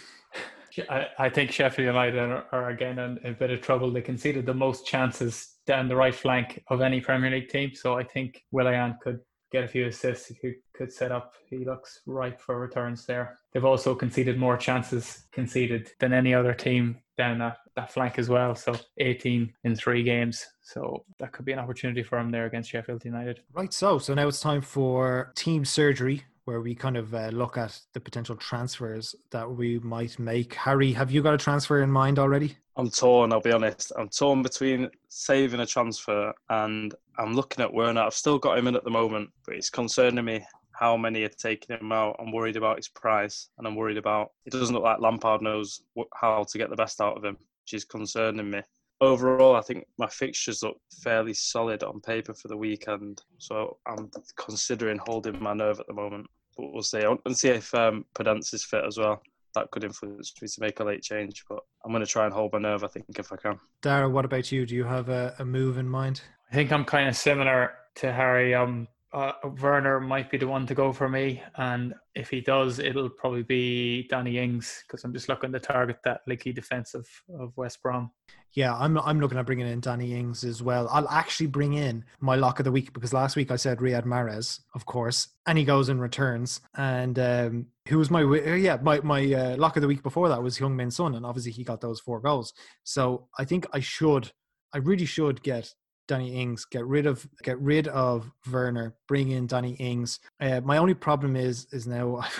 I, 0.89 1.07
I 1.19 1.29
think 1.29 1.51
Sheffield 1.51 1.86
United 1.86 2.17
are, 2.17 2.45
are 2.51 2.69
again 2.69 2.97
in 2.97 3.19
a 3.23 3.31
bit 3.31 3.51
of 3.51 3.62
trouble. 3.62 3.91
They 3.91 4.01
conceded 4.01 4.45
the 4.45 4.53
most 4.53 4.88
chances 4.88 5.55
down 5.67 5.88
the 5.88 5.95
right 5.95 6.15
flank 6.15 6.63
of 6.69 6.81
any 6.81 6.99
Premier 6.99 7.29
League 7.29 7.49
team. 7.49 7.71
So 7.75 7.95
I 7.95 8.03
think 8.03 8.43
Willian 8.51 8.97
could 9.01 9.19
get 9.53 9.63
a 9.63 9.67
few 9.67 9.85
assists. 9.85 10.27
He 10.27 10.55
could, 10.75 10.91
set 10.91 11.13
up. 11.13 11.35
He 11.49 11.63
looks 11.63 12.01
ripe 12.05 12.41
for 12.41 12.59
returns 12.59 13.05
there. 13.05 13.37
They've 13.53 13.63
also 13.63 13.95
conceded 13.95 14.37
more 14.37 14.57
chances 14.57 15.27
conceded 15.31 15.91
than 15.99 16.11
any 16.11 16.33
other 16.33 16.53
team 16.53 16.97
down 17.17 17.37
that, 17.37 17.59
that 17.75 17.93
flank 17.93 18.19
as 18.19 18.27
well. 18.27 18.53
So 18.55 18.75
18 18.97 19.53
in 19.63 19.75
three 19.75 20.03
games. 20.03 20.45
So 20.61 21.05
that 21.19 21.31
could 21.31 21.45
be 21.45 21.53
an 21.53 21.59
opportunity 21.59 22.03
for 22.03 22.17
him 22.17 22.31
there 22.31 22.45
against 22.47 22.69
Sheffield 22.69 23.05
United. 23.05 23.41
Right, 23.53 23.71
so 23.71 23.97
so 23.97 24.13
now 24.13 24.27
it's 24.27 24.41
time 24.41 24.61
for 24.61 25.31
team 25.35 25.63
surgery, 25.63 26.23
where 26.45 26.62
we 26.62 26.75
kind 26.75 26.97
of 26.97 27.13
uh, 27.13 27.29
look 27.29 27.58
at 27.58 27.79
the 27.93 27.99
potential 27.99 28.36
transfers 28.36 29.15
that 29.32 29.49
we 29.49 29.79
might 29.79 30.19
make. 30.19 30.53
Harry, 30.56 30.91
have 30.91 31.12
you 31.12 31.21
got 31.21 31.34
a 31.34 31.38
transfer 31.38 31.82
in 31.82 31.91
mind 31.91 32.19
already? 32.19 32.58
I'm 32.75 32.89
torn, 32.89 33.32
I'll 33.32 33.39
be 33.39 33.51
honest. 33.51 33.91
I'm 33.97 34.10
torn 34.10 34.41
between 34.41 34.89
saving 35.08 35.60
a 35.60 35.65
transfer 35.65 36.34
and 36.49 36.93
I'm 37.17 37.34
looking 37.34 37.63
at 37.63 37.73
Werner. 37.73 38.01
I've 38.01 38.15
still 38.15 38.39
got 38.39 38.58
him 38.58 38.67
in 38.67 38.75
at 38.75 38.84
the 38.84 38.89
moment, 38.89 39.29
but 39.45 39.56
it's 39.56 39.69
concerning 39.69 40.25
me 40.25 40.45
how 40.71 40.97
many 40.97 41.23
are 41.23 41.29
taking 41.29 41.77
him 41.77 41.91
out. 41.91 42.15
I'm 42.19 42.32
worried 42.32 42.58
about 42.58 42.77
his 42.77 42.88
price 42.88 43.49
and 43.58 43.67
I'm 43.67 43.75
worried 43.75 43.97
about 43.97 44.32
it 44.45 44.51
doesn't 44.51 44.73
look 44.73 44.84
like 44.84 44.99
Lampard 44.99 45.41
knows 45.41 45.82
how 46.15 46.43
to 46.43 46.58
get 46.58 46.69
the 46.69 46.75
best 46.75 46.99
out 46.99 47.15
of 47.15 47.23
him, 47.23 47.38
which 47.63 47.73
is 47.73 47.86
concerning 47.86 48.49
me. 48.49 48.62
Overall, 49.03 49.55
I 49.55 49.61
think 49.61 49.85
my 49.97 50.07
fixtures 50.07 50.63
look 50.63 50.77
fairly 51.03 51.33
solid 51.33 51.83
on 51.83 51.99
paper 51.99 52.33
for 52.33 52.47
the 52.47 52.57
weekend, 52.57 53.21
so 53.37 53.77
I'm 53.85 54.09
considering 54.37 54.97
holding 55.05 55.41
my 55.43 55.53
nerve 55.53 55.79
at 55.79 55.87
the 55.87 55.93
moment. 55.93 56.27
But 56.55 56.71
we'll 56.71 56.83
see. 56.83 57.03
and 57.03 57.37
see 57.37 57.49
if 57.49 57.73
um, 57.73 58.05
Podence 58.15 58.53
is 58.53 58.63
fit 58.63 58.85
as 58.85 58.97
well. 58.97 59.21
That 59.55 59.69
could 59.71 59.83
influence 59.83 60.33
me 60.41 60.47
to 60.47 60.61
make 60.61 60.79
a 60.79 60.83
late 60.83 61.03
change, 61.03 61.43
but 61.49 61.59
I'm 61.83 61.91
going 61.91 62.03
to 62.03 62.09
try 62.09 62.25
and 62.25 62.33
hold 62.33 62.53
my 62.53 62.59
nerve. 62.59 62.83
I 62.83 62.87
think 62.87 63.05
if 63.17 63.31
I 63.33 63.35
can. 63.35 63.59
Dara, 63.81 64.09
what 64.09 64.25
about 64.25 64.51
you? 64.51 64.65
Do 64.65 64.73
you 64.73 64.85
have 64.85 65.09
a, 65.09 65.35
a 65.37 65.45
move 65.45 65.77
in 65.77 65.89
mind? 65.89 66.21
I 66.51 66.55
think 66.55 66.71
I'm 66.71 66.85
kind 66.85 67.09
of 67.09 67.15
similar 67.15 67.73
to 67.95 68.13
Harry. 68.13 68.55
Um, 68.55 68.87
uh, 69.13 69.34
Werner 69.62 69.99
might 69.99 70.32
be 70.32 70.38
the 70.38 70.47
one 70.47 70.65
to 70.65 70.73
go 70.73 70.91
for 70.91 71.08
me, 71.08 71.41
and 71.58 71.93
if 72.15 72.30
he 72.30 72.41
does, 72.41 72.80
it'll 72.80 73.10
probably 73.10 73.43
be 73.43 74.08
Danny 74.08 74.39
Ings 74.39 74.84
because 74.88 75.04
I'm 75.04 75.13
just 75.13 75.30
looking 75.30 75.52
to 75.52 75.60
target 75.60 75.97
that 76.04 76.21
leaky 76.26 76.52
defense 76.52 76.95
of, 76.95 77.08
of 77.39 77.56
West 77.56 77.82
Brom. 77.84 78.12
Yeah, 78.54 78.76
I'm 78.76 78.97
I'm 78.99 79.19
looking 79.19 79.38
at 79.38 79.45
bringing 79.45 79.67
in 79.67 79.80
Danny 79.80 80.13
Ings 80.13 80.43
as 80.43 80.62
well. 80.62 80.88
I'll 80.91 81.10
actually 81.10 81.47
bring 81.47 81.73
in 81.73 82.06
my 82.19 82.36
lock 82.36 82.60
of 82.60 82.65
the 82.65 82.71
week 82.71 82.93
because 82.93 83.13
last 83.13 83.36
week 83.36 83.52
I 83.52 83.56
said 83.56 83.80
Riyad 83.80 84.06
Mahrez, 84.06 84.60
of 84.76 84.86
course, 84.86 85.30
and 85.47 85.58
he 85.58 85.63
goes 85.63 85.89
and 85.89 86.02
returns. 86.02 86.62
And 86.76 87.17
um, 87.17 87.67
who 87.88 87.97
was 87.97 88.12
my 88.12 88.23
uh, 88.23 88.56
yeah 88.56 88.78
my 88.82 88.99
my 89.02 89.32
uh, 89.34 89.58
lock 89.58 89.76
of 89.76 89.82
the 89.82 89.88
week 89.88 90.04
before 90.04 90.30
that 90.30 90.41
was 90.41 90.58
Heung-Min 90.58 90.91
Son, 90.91 91.15
and 91.15 91.26
obviously 91.26 91.52
he 91.52 91.63
got 91.63 91.82
those 91.82 91.99
four 91.99 92.19
goals. 92.19 92.54
So 92.84 93.28
I 93.38 93.45
think 93.45 93.65
I 93.73 93.80
should, 93.80 94.32
I 94.73 94.80
really 94.80 95.06
should 95.06 95.43
get 95.43 95.73
Danny 96.07 96.41
Ings, 96.41 96.65
get 96.65 96.85
rid 96.85 97.05
of 97.05 97.27
get 97.43 97.59
rid 97.59 97.87
of 97.87 98.31
Werner, 98.51 98.95
bring 99.07 99.31
in 99.31 99.47
Danny 99.47 99.73
Ings. 99.73 100.19
Uh, 100.39 100.61
my 100.61 100.77
only 100.77 100.93
problem 100.93 101.35
is 101.35 101.67
is 101.71 101.87
now. 101.87 102.23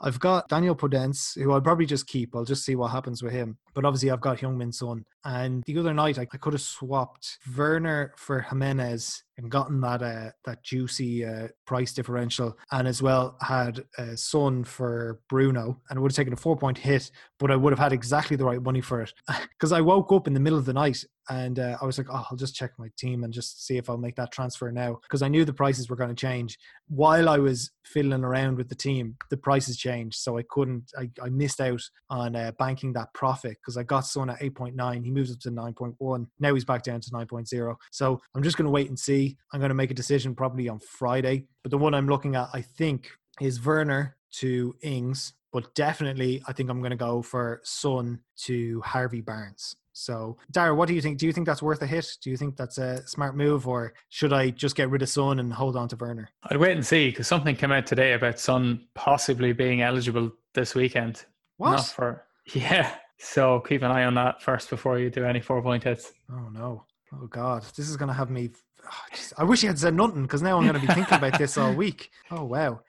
I've 0.00 0.18
got 0.18 0.48
Daniel 0.48 0.74
Podence, 0.74 1.38
who 1.38 1.52
I'll 1.52 1.60
probably 1.60 1.84
just 1.84 2.06
keep. 2.06 2.34
I'll 2.34 2.44
just 2.46 2.64
see 2.64 2.76
what 2.76 2.92
happens 2.92 3.22
with 3.22 3.34
him. 3.34 3.58
But 3.74 3.84
obviously, 3.84 4.10
I've 4.10 4.20
got 4.20 4.38
Heung-Min 4.38 4.72
Son. 4.72 5.04
And 5.24 5.62
the 5.66 5.78
other 5.78 5.94
night, 5.94 6.18
I, 6.18 6.22
I 6.22 6.36
could 6.36 6.54
have 6.54 6.62
swapped 6.62 7.38
Werner 7.56 8.14
for 8.16 8.40
Jimenez 8.40 9.22
and 9.40 9.50
gotten 9.50 9.80
that 9.80 10.02
uh, 10.02 10.30
that 10.44 10.62
juicy 10.62 11.24
uh, 11.24 11.48
price 11.66 11.92
differential, 11.92 12.56
and 12.72 12.86
as 12.86 13.02
well 13.02 13.36
had 13.40 13.84
uh, 13.98 14.14
Son 14.14 14.64
for 14.64 15.20
Bruno, 15.28 15.80
and 15.88 15.96
it 15.96 16.00
would 16.00 16.12
have 16.12 16.16
taken 16.16 16.32
a 16.32 16.36
four 16.36 16.56
point 16.56 16.78
hit, 16.78 17.10
but 17.38 17.50
I 17.50 17.56
would 17.56 17.72
have 17.72 17.78
had 17.78 17.92
exactly 17.92 18.36
the 18.36 18.44
right 18.44 18.62
money 18.62 18.80
for 18.80 19.00
it 19.00 19.12
because 19.50 19.72
I 19.72 19.80
woke 19.80 20.12
up 20.12 20.26
in 20.26 20.34
the 20.34 20.40
middle 20.40 20.58
of 20.58 20.66
the 20.66 20.72
night 20.72 21.04
and 21.30 21.60
uh, 21.60 21.78
I 21.80 21.86
was 21.86 21.96
like, 21.96 22.08
oh, 22.10 22.26
I'll 22.30 22.36
just 22.36 22.56
check 22.56 22.72
my 22.76 22.88
team 22.98 23.22
and 23.22 23.32
just 23.32 23.64
see 23.64 23.76
if 23.76 23.88
I'll 23.88 23.96
make 23.96 24.16
that 24.16 24.32
transfer 24.32 24.72
now 24.72 24.98
because 25.02 25.22
I 25.22 25.28
knew 25.28 25.44
the 25.44 25.52
prices 25.52 25.88
were 25.88 25.96
going 25.96 26.10
to 26.10 26.14
change. 26.14 26.58
While 26.88 27.28
I 27.28 27.38
was 27.38 27.70
fiddling 27.84 28.24
around 28.24 28.56
with 28.56 28.68
the 28.68 28.74
team, 28.74 29.16
the 29.30 29.36
prices 29.36 29.76
changed, 29.76 30.16
so 30.18 30.38
I 30.38 30.42
couldn't. 30.50 30.90
I, 30.98 31.08
I 31.22 31.28
missed 31.28 31.60
out 31.60 31.82
on 32.10 32.34
uh, 32.34 32.52
banking 32.58 32.92
that 32.94 33.14
profit 33.14 33.58
because 33.60 33.76
I 33.76 33.82
got 33.82 34.00
Son 34.00 34.30
at 34.30 34.38
eight 34.40 34.54
point 34.54 34.76
nine. 34.76 35.02
He 35.02 35.10
moves 35.10 35.32
up 35.32 35.40
to 35.40 35.50
nine 35.50 35.74
point 35.74 35.94
one. 35.98 36.26
Now 36.38 36.54
he's 36.54 36.64
back 36.64 36.82
down 36.82 37.00
to 37.00 37.10
nine 37.12 37.26
oh. 37.32 37.76
So 37.90 38.20
I'm 38.34 38.42
just 38.42 38.56
going 38.56 38.66
to 38.66 38.70
wait 38.70 38.88
and 38.88 38.98
see. 38.98 39.36
I'm 39.52 39.60
going 39.60 39.70
to 39.70 39.74
make 39.74 39.90
a 39.90 39.94
decision 39.94 40.34
probably 40.34 40.68
on 40.68 40.78
Friday. 40.80 41.46
But 41.62 41.70
the 41.70 41.78
one 41.78 41.94
I'm 41.94 42.08
looking 42.08 42.36
at, 42.36 42.48
I 42.52 42.62
think, 42.62 43.10
is 43.40 43.64
Werner 43.64 44.16
to 44.36 44.74
Ings. 44.82 45.34
But 45.52 45.74
definitely, 45.74 46.42
I 46.46 46.52
think 46.52 46.70
I'm 46.70 46.80
going 46.80 46.90
to 46.90 46.96
go 46.96 47.22
for 47.22 47.60
Son 47.64 48.20
to 48.44 48.80
Harvey 48.82 49.20
Barnes. 49.20 49.74
So, 49.92 50.38
Dara, 50.52 50.74
what 50.74 50.86
do 50.86 50.94
you 50.94 51.00
think? 51.00 51.18
Do 51.18 51.26
you 51.26 51.32
think 51.32 51.46
that's 51.46 51.62
worth 51.62 51.82
a 51.82 51.86
hit? 51.86 52.06
Do 52.22 52.30
you 52.30 52.36
think 52.36 52.56
that's 52.56 52.78
a 52.78 53.06
smart 53.06 53.36
move, 53.36 53.66
or 53.66 53.92
should 54.08 54.32
I 54.32 54.50
just 54.50 54.76
get 54.76 54.88
rid 54.88 55.02
of 55.02 55.08
Son 55.08 55.40
and 55.40 55.52
hold 55.52 55.76
on 55.76 55.88
to 55.88 55.96
Werner? 55.96 56.30
I'd 56.44 56.56
wait 56.56 56.76
and 56.76 56.86
see 56.86 57.10
because 57.10 57.26
something 57.26 57.56
came 57.56 57.72
out 57.72 57.86
today 57.86 58.12
about 58.12 58.38
Son 58.38 58.86
possibly 58.94 59.52
being 59.52 59.82
eligible 59.82 60.30
this 60.54 60.74
weekend. 60.74 61.24
What? 61.56 61.72
Not 61.72 61.86
for 61.86 62.24
yeah. 62.54 62.94
So 63.22 63.60
keep 63.60 63.82
an 63.82 63.90
eye 63.90 64.04
on 64.04 64.14
that 64.14 64.42
first 64.42 64.70
before 64.70 64.98
you 64.98 65.10
do 65.10 65.24
any 65.26 65.40
four 65.40 65.60
point 65.62 65.84
hits. 65.84 66.12
Oh 66.32 66.48
no! 66.50 66.84
Oh 67.12 67.26
God! 67.26 67.62
This 67.76 67.88
is 67.90 67.96
going 67.96 68.08
to 68.08 68.14
have 68.14 68.30
me. 68.30 68.50
oh, 68.84 69.18
I 69.36 69.44
wish 69.44 69.62
you 69.62 69.68
had 69.68 69.78
said 69.78 69.94
nothing 69.94 70.22
because 70.22 70.40
now 70.40 70.56
I'm 70.56 70.66
going 70.66 70.80
to 70.80 70.86
be 70.86 70.92
thinking 70.92 71.18
about 71.18 71.38
this 71.38 71.58
all 71.58 71.74
week. 71.84 72.10
Oh 72.30 72.44
wow! 72.44 72.80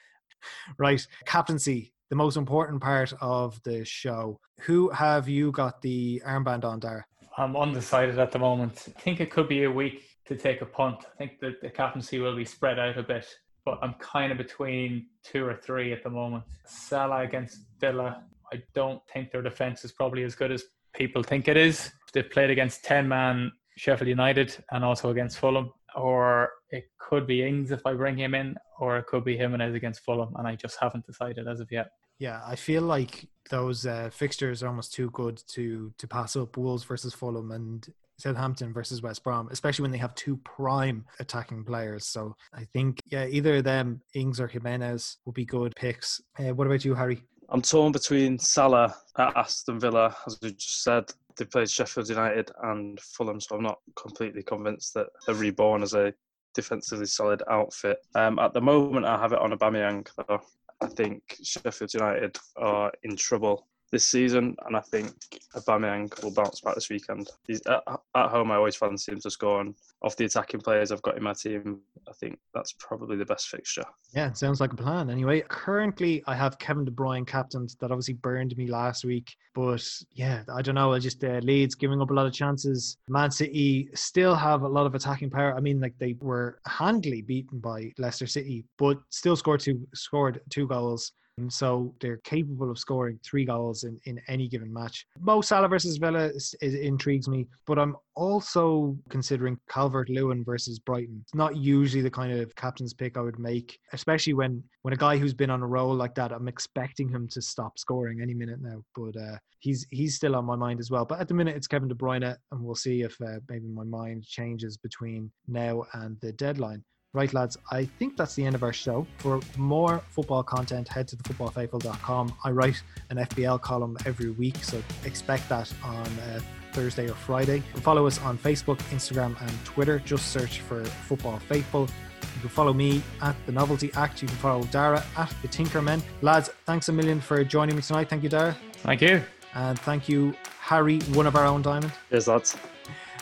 Right, 0.78 1.06
captaincy, 1.26 1.94
the 2.10 2.16
most 2.16 2.38
important 2.38 2.82
part 2.82 3.14
of 3.20 3.62
the 3.64 3.84
show. 3.84 4.40
Who 4.62 4.90
have 4.92 5.28
you 5.28 5.52
got 5.52 5.82
the 5.82 6.22
armband 6.26 6.64
on, 6.64 6.80
Dara? 6.80 7.06
I'm 7.38 7.58
undecided 7.58 8.18
at 8.18 8.32
the 8.32 8.40
moment. 8.40 8.88
I 8.98 9.00
think 9.02 9.20
it 9.20 9.32
could 9.32 9.50
be 9.50 9.64
a 9.64 9.72
week 9.72 10.04
to 10.26 10.36
take 10.38 10.62
a 10.62 10.66
punt. 10.66 11.00
I 11.14 11.18
think 11.18 11.40
that 11.42 11.62
the 11.62 11.70
captaincy 11.70 12.20
will 12.20 12.36
be 12.36 12.46
spread 12.46 12.80
out 12.80 12.98
a 12.98 13.04
bit, 13.04 13.28
but 13.66 13.80
I'm 13.82 13.96
kind 13.96 14.32
of 14.32 14.38
between 14.38 15.08
two 15.24 15.46
or 15.46 15.56
three 15.56 15.92
at 15.92 16.04
the 16.04 16.10
moment. 16.10 16.46
Salah 16.66 17.22
against 17.22 17.66
Villa. 17.80 18.24
I 18.54 18.62
don't 18.74 19.02
think 19.14 19.32
their 19.32 19.42
defense 19.42 19.86
is 19.86 19.92
probably 19.92 20.24
as 20.24 20.36
good 20.36 20.52
as 20.52 20.64
people 20.94 21.24
think 21.24 21.48
it 21.48 21.58
is. 21.58 21.92
They've 22.14 22.30
played 22.30 22.50
against 22.50 22.84
10 22.84 23.08
man 23.08 23.52
Sheffield 23.78 24.10
United 24.10 24.56
and 24.72 24.84
also 24.84 25.10
against 25.10 25.38
Fulham. 25.38 25.72
Or 25.96 26.50
it 26.70 26.86
could 26.98 27.28
be 27.28 27.46
Ings 27.46 27.72
if 27.72 27.86
I 27.86 27.94
bring 27.94 28.18
him 28.18 28.34
in, 28.34 28.56
or 28.80 28.98
it 28.98 29.08
could 29.08 29.26
be 29.26 29.36
Jimenez 29.36 29.76
against 29.76 30.04
Fulham, 30.06 30.34
and 30.38 30.48
I 30.48 30.56
just 30.56 30.78
haven't 30.80 31.06
decided 31.06 31.48
as 31.48 31.60
of 31.60 31.70
yet. 31.72 31.90
Yeah, 32.18 32.42
I 32.46 32.56
feel 32.56 32.84
like 32.84 33.28
those 33.50 33.86
uh, 33.86 34.10
fixtures 34.14 34.64
are 34.64 34.68
almost 34.68 34.94
too 34.94 35.10
good 35.10 35.42
to 35.50 35.92
to 35.98 36.08
pass 36.08 36.36
up. 36.36 36.56
Wolves 36.56 36.84
versus 36.84 37.14
Fulham 37.14 37.52
and 37.52 37.86
Southampton 38.20 38.72
versus 38.72 39.02
West 39.02 39.24
Brom, 39.24 39.50
especially 39.52 39.82
when 39.84 39.92
they 39.92 39.98
have 39.98 40.16
two 40.16 40.38
prime 40.38 41.06
attacking 41.20 41.66
players. 41.66 42.08
So 42.08 42.36
I 42.54 42.66
think 42.66 43.02
yeah, 43.08 43.26
either 43.26 43.56
of 43.56 43.64
them, 43.64 44.02
Ings 44.14 44.40
or 44.40 44.48
Jimenez, 44.48 45.18
will 45.26 45.34
be 45.34 45.46
good 45.46 45.76
picks. 45.76 46.22
Uh, 46.40 46.54
what 46.54 46.68
about 46.68 46.86
you, 46.86 46.94
Harry? 46.94 47.24
I'm 47.54 47.62
torn 47.62 47.92
between 47.92 48.40
Salah 48.40 48.96
at 49.18 49.36
Aston 49.36 49.78
Villa, 49.78 50.16
as 50.26 50.40
we 50.42 50.54
just 50.54 50.84
said. 50.84 51.12
They 51.36 51.44
played 51.44 51.70
Sheffield 51.70 52.08
United 52.08 52.50
and 52.64 52.98
Fulham, 53.02 53.42
so 53.42 53.58
I'm 53.58 53.64
not 53.64 53.80
completely 53.98 54.42
convinced 54.42 54.94
that 54.94 55.08
they're 55.26 55.36
reborn 55.36 55.84
as 55.84 55.94
a 55.94 56.14
defensively 56.56 57.08
solid 57.08 57.44
outfit. 57.50 57.98
Um, 58.16 58.40
at 58.40 58.54
the 58.54 58.62
moment, 58.62 59.06
I 59.06 59.20
have 59.20 59.34
it 59.34 59.40
on 59.40 59.52
Aubameyang, 59.52 60.08
though. 60.16 60.40
I 60.80 60.88
think 60.88 61.24
Sheffield 61.44 61.94
United 61.94 62.38
are 62.56 62.92
in 63.04 63.18
trouble 63.18 63.68
this 63.92 64.06
season, 64.06 64.56
and 64.66 64.78
I 64.78 64.80
think 64.80 65.12
Aubameyang 65.56 66.24
will 66.24 66.32
bounce 66.32 66.62
back 66.62 66.76
this 66.76 66.90
weekend. 66.90 67.30
He's 67.48 67.62
at, 67.68 67.84
at 68.16 68.30
home. 68.30 68.52
I 68.52 68.56
always 68.56 68.76
fancy 68.76 69.12
him 69.12 69.20
to 69.20 69.30
score, 69.30 69.62
and 69.62 69.76
of 70.02 70.16
the 70.16 70.26
attacking 70.26 70.62
players 70.62 70.92
I've 70.92 71.02
got 71.02 71.18
in 71.18 71.24
my 71.24 71.34
team, 71.34 71.82
I 72.08 72.14
think 72.14 72.40
that's 72.54 72.74
probably 72.80 73.18
the 73.18 73.26
best 73.26 73.50
fixture. 73.50 73.84
Yeah, 74.14 74.28
it 74.28 74.38
sounds 74.38 74.62
like 74.62 74.74
a 74.74 74.78
plan. 74.78 75.10
Anyway, 75.10 75.44
currently 75.50 76.24
I 76.26 76.36
have 76.36 76.58
Kevin 76.58 76.86
De 76.86 76.92
Bruyne 76.92 77.28
captained. 77.28 77.76
That 77.82 77.92
obviously 77.92 78.14
burned 78.16 78.56
me 78.56 78.68
last 78.68 79.04
week, 79.04 79.36
but 79.54 79.86
yeah, 80.12 80.44
I 80.54 80.62
don't 80.62 80.76
know. 80.76 80.94
I 80.94 81.00
just 81.00 81.24
uh, 81.24 81.40
Leeds 81.44 81.76
giving 81.76 82.02
up 82.02 82.12
a 82.12 82.14
lot 82.14 82.26
of 82.26 82.34
chances. 82.34 82.98
Man 83.10 83.30
City 83.30 83.90
still 83.94 84.36
have 84.36 84.62
a 84.62 84.68
lot 84.68 84.86
of 84.86 84.96
attacking 84.96 85.30
power. 85.30 85.54
I 85.56 85.60
mean, 85.60 85.82
like 85.82 85.98
they 86.00 86.16
were 86.22 86.60
handily 86.66 87.22
beaten 87.22 87.60
by 87.60 87.92
Leicester 87.98 88.28
City, 88.28 88.66
but 88.78 88.98
still 89.10 89.36
scored 89.36 89.60
two 89.60 89.86
scored 89.94 90.40
two 90.50 90.68
goals. 90.68 91.12
So 91.50 91.94
they're 92.00 92.18
capable 92.18 92.70
of 92.70 92.80
scoring 92.80 93.20
three 93.24 93.46
goals 93.46 93.84
in, 93.84 94.00
in 94.06 94.20
any 94.28 94.48
given 94.48 94.72
match. 94.72 95.06
Mo 95.20 95.42
Salah 95.42 95.68
versus 95.68 95.98
Villa 95.98 96.26
is, 96.26 96.56
is, 96.62 96.76
intrigues 96.76 97.28
me, 97.28 97.48
but 97.66 97.80
I'm 97.80 97.96
also 98.16 98.98
considering 99.10 99.58
Calvert 99.70 100.10
Lewin 100.10 100.44
versus 100.44 100.80
Brighton. 100.80 101.20
It's 101.24 101.36
not 101.36 101.56
usually 101.56 102.02
the 102.02 102.12
kind 102.12 102.40
of 102.40 102.56
captain's 102.56 102.94
pick 102.94 103.18
I 103.18 103.22
would 103.22 103.40
make, 103.40 103.80
especially 103.94 104.34
when 104.34 104.64
when 104.84 104.94
a 104.94 104.98
guy 104.98 105.18
who's 105.18 105.34
been 105.34 105.52
on 105.52 105.62
a 105.62 105.68
roll 105.68 105.94
like 105.94 106.16
that, 106.16 106.32
I'm 106.32 106.48
expecting 106.48 107.08
him 107.08 107.28
to 107.30 107.42
stop 107.42 107.78
scoring 107.78 108.20
any 108.22 108.34
minute 108.34 108.60
now. 108.62 108.84
But 108.96 109.16
uh, 109.20 109.38
he's 109.60 109.86
he's 109.92 110.16
still 110.16 110.36
on 110.36 110.46
my 110.46 110.56
mind 110.56 110.80
as 110.80 110.92
well. 110.92 111.06
But 111.06 111.20
at 111.20 111.28
the 111.28 111.34
minute, 111.34 111.56
it's 111.56 111.68
Kevin 111.68 111.88
De 111.88 111.96
Bruyne, 111.96 112.36
and 112.52 112.62
we'll 112.62 112.76
see 112.76 113.02
if 113.02 113.16
uh, 113.22 113.40
maybe 113.50 113.68
my 113.68 113.84
mind 113.84 114.26
changes 114.26 114.78
between 114.78 115.32
now 115.48 115.84
and 115.94 116.20
the 116.22 116.34
deadline. 116.34 116.84
Right, 117.14 117.34
lads, 117.34 117.58
I 117.70 117.84
think 117.84 118.16
that's 118.16 118.36
the 118.36 118.46
end 118.46 118.56
of 118.56 118.64
our 118.64 118.72
show. 118.72 119.06
For 119.18 119.42
more 119.58 120.02
football 120.08 120.44
content, 120.44 120.88
head 120.88 121.10
to 121.10 121.18
thefootballfaithful.com. 121.18 122.36
I 122.46 122.52
write 122.52 122.82
an 123.10 123.18
FPL 123.18 123.60
column 123.60 123.98
every 124.06 124.30
week, 124.30 124.64
so 124.64 124.82
expect 125.04 125.50
that 125.50 125.74
on 125.84 126.06
uh, 126.06 126.40
Thursday 126.72 127.10
or 127.10 127.14
Friday. 127.14 127.64
follow 127.82 128.08
us 128.08 128.18
on 128.22 128.38
Facebook, 128.38 128.78
Instagram, 128.92 129.36
and 129.42 129.66
Twitter. 129.66 130.00
Just 130.00 130.32
search 130.32 130.62
for 130.62 130.86
Football 130.86 131.40
Faithful. 131.40 131.82
You 131.82 132.40
can 132.40 132.50
follow 132.50 132.72
me 132.72 133.04
at 133.22 133.36
the 133.46 133.52
Novelty 133.52 133.92
Act. 133.94 134.22
You 134.22 134.30
can 134.30 134.38
follow 134.38 134.64
Dara 134.66 135.04
at 135.18 135.34
the 135.42 135.50
Tinkermen. 135.50 136.02
Lads, 136.22 136.50
thanks 136.66 136.88
a 136.88 136.94
million 136.94 137.20
for 137.20 137.44
joining 137.44 137.76
me 137.76 137.82
tonight. 137.82 138.08
Thank 138.10 138.24
you, 138.24 138.30
Dara. 138.30 138.56
Thank 138.78 139.02
you. 139.02 139.22
And 139.54 139.78
thank 139.80 140.08
you, 140.08 140.34
Harry, 140.62 141.02
one 141.14 141.28
of 141.28 141.36
our 141.36 141.46
own 141.46 141.62
diamond. 141.62 141.92
Cheers, 142.10 142.30
lads. 142.30 142.58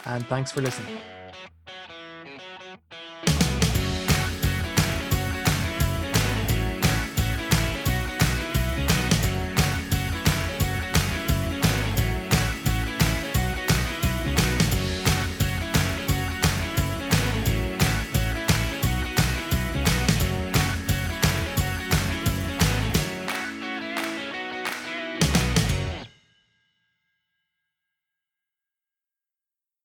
And 0.05 0.23
thanks 0.27 0.51
for 0.51 0.61
listening. 0.61 0.95